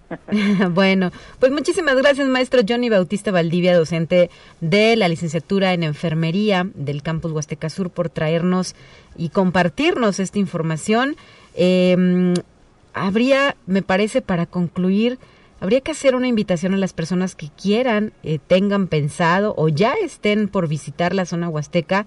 bueno, 0.70 1.10
pues 1.38 1.52
muchísimas 1.52 1.96
gracias 1.96 2.26
maestro 2.28 2.62
Johnny 2.66 2.88
Bautista 2.88 3.30
Valdivia, 3.30 3.76
docente 3.76 4.30
de 4.62 4.96
la 4.96 5.08
licenciatura 5.08 5.74
en 5.74 5.82
enfermería 5.82 6.66
del 6.74 7.02
campus 7.02 7.32
Huasteca 7.32 7.68
Sur 7.68 7.90
por 7.90 8.08
traernos 8.08 8.74
y 9.18 9.28
compartirnos 9.28 10.18
esta 10.18 10.38
información. 10.38 11.14
Eh, 11.54 12.32
habría, 12.94 13.56
me 13.66 13.82
parece, 13.82 14.22
para 14.22 14.46
concluir, 14.46 15.18
habría 15.60 15.82
que 15.82 15.92
hacer 15.92 16.14
una 16.14 16.28
invitación 16.28 16.72
a 16.72 16.78
las 16.78 16.94
personas 16.94 17.34
que 17.34 17.50
quieran, 17.50 18.14
eh, 18.22 18.38
tengan 18.46 18.86
pensado 18.86 19.52
o 19.58 19.68
ya 19.68 19.92
estén 20.02 20.48
por 20.48 20.68
visitar 20.68 21.14
la 21.14 21.26
zona 21.26 21.50
huasteca 21.50 22.06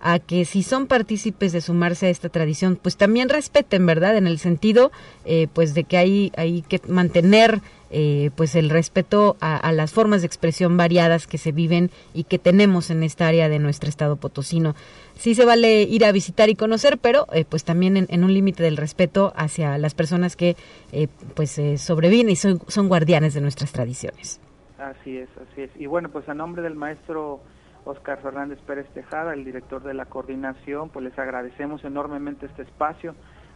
a 0.00 0.18
que 0.18 0.44
si 0.44 0.62
son 0.62 0.86
partícipes 0.86 1.52
de 1.52 1.60
sumarse 1.60 2.06
a 2.06 2.10
esta 2.10 2.28
tradición, 2.28 2.76
pues 2.80 2.96
también 2.96 3.28
respeten, 3.28 3.84
¿verdad? 3.84 4.16
En 4.16 4.26
el 4.26 4.38
sentido, 4.38 4.90
eh, 5.24 5.46
pues 5.52 5.74
de 5.74 5.84
que 5.84 5.98
hay, 5.98 6.32
hay 6.36 6.62
que 6.62 6.80
mantener 6.88 7.60
eh, 7.90 8.30
pues 8.36 8.54
el 8.54 8.70
respeto 8.70 9.36
a, 9.40 9.72
las 9.72 9.92
formas 9.92 10.22
de 10.22 10.26
expresión 10.26 10.76
variadas 10.76 11.26
que 11.26 11.38
se 11.38 11.52
viven 11.52 11.90
y 12.14 12.24
que 12.24 12.38
tenemos 12.38 12.90
en 12.90 13.02
esta 13.02 13.26
área 13.26 13.48
de 13.48 13.58
nuestro 13.58 13.88
estado 13.88 14.16
potosino. 14.16 14.74
Sí 15.16 15.34
se 15.34 15.44
vale 15.44 15.82
ir 15.82 16.04
a 16.04 16.12
visitar 16.12 16.48
y 16.48 16.54
conocer, 16.54 16.98
pero 16.98 17.26
eh, 17.32 17.44
pues 17.44 17.64
también 17.64 17.96
en, 17.96 18.24
un 18.24 18.32
límite 18.32 18.62
del 18.62 18.76
respeto 18.76 19.32
hacia 19.36 19.76
las 19.76 19.94
personas 19.94 20.36
que 20.36 20.56
pues 21.34 21.60
sobreviven 21.76 22.30
y 22.30 22.36
son, 22.36 22.60
son 22.68 22.88
guardianes 22.88 23.34
de 23.34 23.40
nuestras 23.40 23.72
tradiciones. 23.72 24.40
Así 24.78 25.18
es, 25.18 25.28
así 25.36 25.62
es. 25.62 25.70
Y 25.78 25.86
bueno, 25.86 26.08
pues 26.08 26.26
a 26.28 26.34
nombre 26.34 26.62
del 26.62 26.74
maestro 26.74 27.40
Oscar 27.90 28.20
Fernández 28.22 28.58
Pérez 28.66 28.88
Tejada, 28.94 29.34
el 29.34 29.44
director 29.44 29.82
de 29.82 29.94
la 29.94 30.06
coordinación, 30.06 30.88
pues 30.90 31.04
les 31.04 31.18
agradecemos 31.18 31.84
enormemente 31.84 32.46
este 32.46 32.62
espacio 32.62 33.14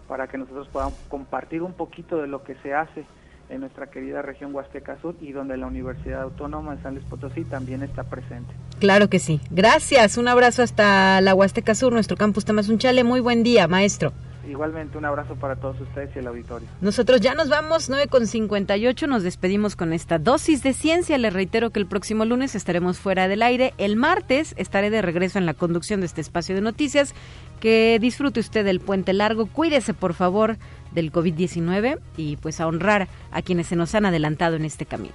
para 0.08 0.28
que 0.28 0.38
nosotros 0.38 0.68
podamos 0.68 0.94
compartir 1.08 1.62
un 1.62 1.72
poquito 1.72 2.20
de 2.20 2.28
lo 2.28 2.42
que 2.44 2.54
se 2.56 2.74
hace 2.74 3.04
en 3.48 3.60
nuestra 3.60 3.88
querida 3.88 4.22
región 4.22 4.54
Huasteca 4.54 4.98
Sur 5.00 5.16
y 5.20 5.32
donde 5.32 5.56
la 5.56 5.66
Universidad 5.66 6.22
Autónoma 6.22 6.76
de 6.76 6.82
San 6.82 6.94
Luis 6.94 7.06
Potosí 7.06 7.44
también 7.44 7.82
está 7.82 8.04
presente. 8.04 8.52
Claro 8.80 9.08
que 9.08 9.18
sí. 9.18 9.40
Gracias. 9.50 10.16
Un 10.16 10.28
abrazo 10.28 10.62
hasta 10.62 11.20
la 11.20 11.34
Huasteca 11.34 11.74
Sur, 11.74 11.92
nuestro 11.92 12.16
campus 12.16 12.44
Tamazunchale. 12.44 13.04
Muy 13.04 13.20
buen 13.20 13.42
día, 13.42 13.68
maestro. 13.68 14.12
Igualmente 14.48 14.98
un 14.98 15.04
abrazo 15.04 15.34
para 15.36 15.56
todos 15.56 15.80
ustedes 15.80 16.14
y 16.14 16.18
el 16.18 16.26
auditorio. 16.26 16.68
Nosotros 16.80 17.20
ya 17.20 17.34
nos 17.34 17.48
vamos, 17.48 17.88
9 17.88 18.08
con 18.08 18.26
58, 18.26 19.06
nos 19.06 19.22
despedimos 19.22 19.76
con 19.76 19.92
esta 19.92 20.18
dosis 20.18 20.62
de 20.62 20.72
ciencia. 20.72 21.18
Les 21.18 21.32
reitero 21.32 21.70
que 21.70 21.80
el 21.80 21.86
próximo 21.86 22.24
lunes 22.24 22.54
estaremos 22.54 22.98
fuera 22.98 23.28
del 23.28 23.42
aire. 23.42 23.74
El 23.78 23.96
martes 23.96 24.54
estaré 24.56 24.90
de 24.90 25.02
regreso 25.02 25.38
en 25.38 25.46
la 25.46 25.54
conducción 25.54 26.00
de 26.00 26.06
este 26.06 26.20
espacio 26.20 26.54
de 26.54 26.60
noticias. 26.60 27.14
Que 27.60 27.98
disfrute 28.00 28.40
usted 28.40 28.64
del 28.64 28.80
puente 28.80 29.12
largo. 29.12 29.46
Cuídese, 29.46 29.94
por 29.94 30.14
favor, 30.14 30.56
del 30.92 31.12
COVID-19 31.12 31.98
y 32.16 32.36
pues 32.36 32.60
a 32.60 32.66
honrar 32.66 33.08
a 33.32 33.42
quienes 33.42 33.68
se 33.68 33.76
nos 33.76 33.94
han 33.94 34.06
adelantado 34.06 34.56
en 34.56 34.64
este 34.64 34.86
camino. 34.86 35.14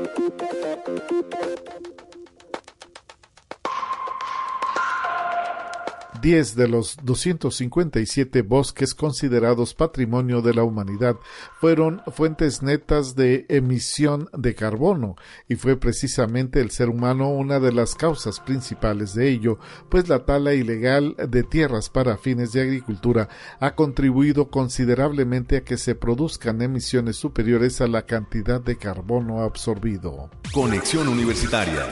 10 6.21 6.55
de 6.55 6.67
los 6.67 6.97
257 7.03 8.43
bosques 8.43 8.93
considerados 8.93 9.73
patrimonio 9.73 10.41
de 10.41 10.53
la 10.53 10.63
humanidad 10.63 11.15
fueron 11.59 12.01
fuentes 12.13 12.61
netas 12.61 13.15
de 13.15 13.45
emisión 13.49 14.29
de 14.33 14.53
carbono 14.53 15.15
y 15.49 15.55
fue 15.55 15.77
precisamente 15.77 16.61
el 16.61 16.71
ser 16.71 16.89
humano 16.89 17.29
una 17.29 17.59
de 17.59 17.73
las 17.73 17.95
causas 17.95 18.39
principales 18.39 19.13
de 19.15 19.29
ello, 19.29 19.57
pues 19.89 20.09
la 20.09 20.25
tala 20.25 20.53
ilegal 20.53 21.15
de 21.17 21.43
tierras 21.43 21.89
para 21.89 22.17
fines 22.17 22.51
de 22.51 22.61
agricultura 22.61 23.27
ha 23.59 23.75
contribuido 23.75 24.49
considerablemente 24.49 25.57
a 25.57 25.63
que 25.63 25.77
se 25.77 25.95
produzcan 25.95 26.61
emisiones 26.61 27.15
superiores 27.15 27.81
a 27.81 27.87
la 27.87 28.05
cantidad 28.05 28.61
de 28.61 28.77
carbono 28.77 29.41
absorbido. 29.41 30.29
Conexión 30.53 31.07
Universitaria. 31.07 31.87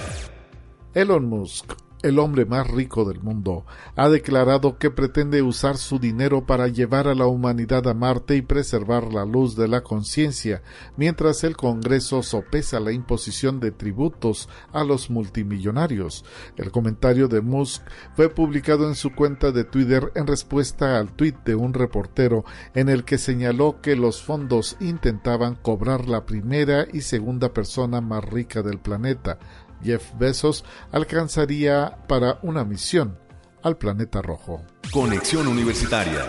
Elon 0.93 1.27
Musk 1.27 1.88
el 2.01 2.19
hombre 2.19 2.45
más 2.45 2.67
rico 2.67 3.05
del 3.05 3.21
mundo, 3.21 3.65
ha 3.95 4.09
declarado 4.09 4.77
que 4.77 4.89
pretende 4.89 5.41
usar 5.41 5.77
su 5.77 5.99
dinero 5.99 6.45
para 6.45 6.67
llevar 6.67 7.07
a 7.07 7.15
la 7.15 7.25
humanidad 7.25 7.87
a 7.87 7.93
Marte 7.93 8.35
y 8.35 8.41
preservar 8.41 9.13
la 9.13 9.25
luz 9.25 9.55
de 9.55 9.67
la 9.67 9.81
conciencia, 9.81 10.61
mientras 10.97 11.43
el 11.43 11.57
Congreso 11.57 12.23
sopesa 12.23 12.79
la 12.79 12.91
imposición 12.91 13.59
de 13.59 13.71
tributos 13.71 14.47
a 14.71 14.83
los 14.83 15.09
multimillonarios. 15.09 16.23
El 16.55 16.71
comentario 16.71 17.27
de 17.27 17.41
Musk 17.41 17.83
fue 18.15 18.29
publicado 18.29 18.87
en 18.87 18.95
su 18.95 19.13
cuenta 19.13 19.51
de 19.51 19.63
Twitter 19.63 20.11
en 20.15 20.27
respuesta 20.27 20.97
al 20.97 21.11
tuit 21.13 21.35
de 21.45 21.55
un 21.55 21.73
reportero 21.73 22.45
en 22.73 22.89
el 22.89 23.03
que 23.03 23.17
señaló 23.17 23.81
que 23.81 23.95
los 23.95 24.21
fondos 24.21 24.77
intentaban 24.79 25.55
cobrar 25.55 26.07
la 26.07 26.25
primera 26.25 26.87
y 26.91 27.01
segunda 27.01 27.53
persona 27.53 28.01
más 28.01 28.23
rica 28.23 28.61
del 28.61 28.79
planeta, 28.79 29.39
Jeff 29.83 30.11
Bezos 30.17 30.65
alcanzaría 30.91 31.97
para 32.07 32.39
una 32.41 32.63
misión 32.63 33.17
al 33.63 33.77
planeta 33.77 34.21
rojo. 34.21 34.61
Conexión 34.91 35.47
Universitaria. 35.47 36.25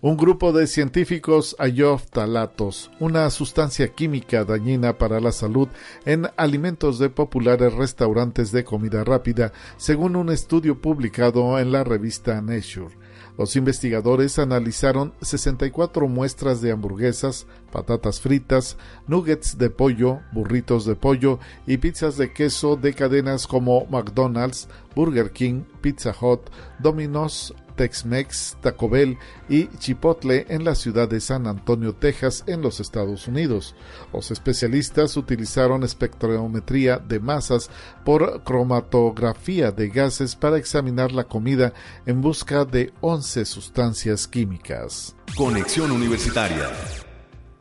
Un 0.00 0.16
grupo 0.16 0.52
de 0.52 0.68
científicos 0.68 1.56
hallóftalatos, 1.58 2.92
una 3.00 3.28
sustancia 3.30 3.88
química 3.88 4.44
dañina 4.44 4.96
para 4.96 5.18
la 5.18 5.32
salud 5.32 5.66
en 6.04 6.28
alimentos 6.36 7.00
de 7.00 7.10
populares 7.10 7.74
restaurantes 7.74 8.52
de 8.52 8.62
comida 8.62 9.02
rápida, 9.02 9.52
según 9.76 10.14
un 10.14 10.30
estudio 10.30 10.80
publicado 10.80 11.58
en 11.58 11.72
la 11.72 11.82
revista 11.82 12.40
Nature. 12.40 12.96
Los 13.38 13.54
investigadores 13.54 14.40
analizaron 14.40 15.14
64 15.22 16.08
muestras 16.08 16.60
de 16.60 16.72
hamburguesas, 16.72 17.46
patatas 17.70 18.20
fritas, 18.20 18.76
nuggets 19.06 19.56
de 19.58 19.70
pollo, 19.70 20.18
burritos 20.32 20.84
de 20.84 20.96
pollo 20.96 21.38
y 21.64 21.76
pizzas 21.76 22.16
de 22.16 22.32
queso 22.32 22.74
de 22.74 22.94
cadenas 22.94 23.46
como 23.46 23.86
McDonald's, 23.86 24.68
Burger 24.96 25.30
King, 25.30 25.62
Pizza 25.80 26.12
Hut, 26.20 26.40
Domino's, 26.80 27.54
Tex-Mex, 27.78 28.58
Taco 28.60 28.88
Bell 28.88 29.16
y 29.48 29.68
Chipotle 29.78 30.44
en 30.48 30.64
la 30.64 30.74
ciudad 30.74 31.08
de 31.08 31.20
San 31.20 31.46
Antonio, 31.46 31.94
Texas, 31.94 32.44
en 32.46 32.60
los 32.60 32.80
Estados 32.80 33.28
Unidos. 33.28 33.76
Los 34.12 34.30
especialistas 34.30 35.16
utilizaron 35.16 35.84
espectrometría 35.84 36.98
de 36.98 37.20
masas 37.20 37.70
por 38.04 38.42
cromatografía 38.42 39.70
de 39.70 39.88
gases 39.88 40.34
para 40.34 40.58
examinar 40.58 41.12
la 41.12 41.24
comida 41.24 41.72
en 42.04 42.20
busca 42.20 42.64
de 42.64 42.92
11 43.00 43.44
sustancias 43.44 44.26
químicas. 44.26 45.14
Conexión 45.36 45.92
Universitaria. 45.92 46.68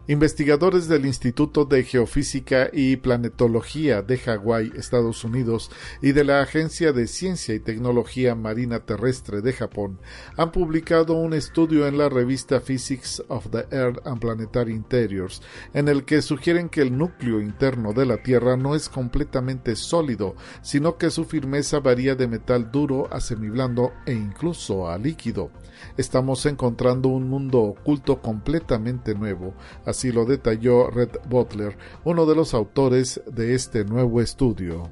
Investigadores 0.09 0.87
del 0.87 1.05
Instituto 1.05 1.65
de 1.65 1.83
Geofísica 1.83 2.69
y 2.71 2.95
Planetología 2.95 4.01
de 4.01 4.17
Hawái, 4.17 4.71
Estados 4.77 5.25
Unidos, 5.25 5.69
y 6.01 6.13
de 6.13 6.23
la 6.23 6.41
Agencia 6.41 6.93
de 6.93 7.07
Ciencia 7.07 7.53
y 7.53 7.59
Tecnología 7.59 8.33
Marina 8.33 8.79
Terrestre 8.79 9.41
de 9.41 9.51
Japón 9.51 9.99
han 10.37 10.53
publicado 10.53 11.13
un 11.13 11.33
estudio 11.33 11.87
en 11.87 11.97
la 11.97 12.07
revista 12.07 12.61
Physics 12.61 13.21
of 13.27 13.49
the 13.51 13.65
Earth 13.69 13.99
and 14.05 14.21
Planetary 14.21 14.73
Interiors, 14.73 15.41
en 15.73 15.89
el 15.89 16.05
que 16.05 16.21
sugieren 16.21 16.69
que 16.69 16.83
el 16.83 16.97
núcleo 16.97 17.41
interno 17.41 17.91
de 17.91 18.05
la 18.05 18.23
Tierra 18.23 18.55
no 18.55 18.75
es 18.75 18.87
completamente 18.87 19.75
sólido, 19.75 20.35
sino 20.61 20.97
que 20.97 21.11
su 21.11 21.25
firmeza 21.25 21.81
varía 21.81 22.15
de 22.15 22.27
metal 22.27 22.71
duro 22.71 23.11
a 23.11 23.19
semiblando 23.19 23.91
e 24.05 24.13
incluso 24.13 24.89
a 24.89 24.97
líquido. 24.97 25.51
Estamos 25.97 26.45
encontrando 26.45 27.09
un 27.09 27.29
mundo 27.29 27.59
oculto 27.61 28.21
completamente 28.21 29.13
nuevo, 29.13 29.53
así 29.97 30.11
lo 30.11 30.25
detalló 30.25 30.91
Red 30.91 31.09
Butler, 31.27 31.75
uno 32.03 32.27
de 32.27 32.35
los 32.35 32.53
autores 32.53 33.19
de 33.25 33.55
este 33.55 33.83
nuevo 33.83 34.21
estudio. 34.21 34.91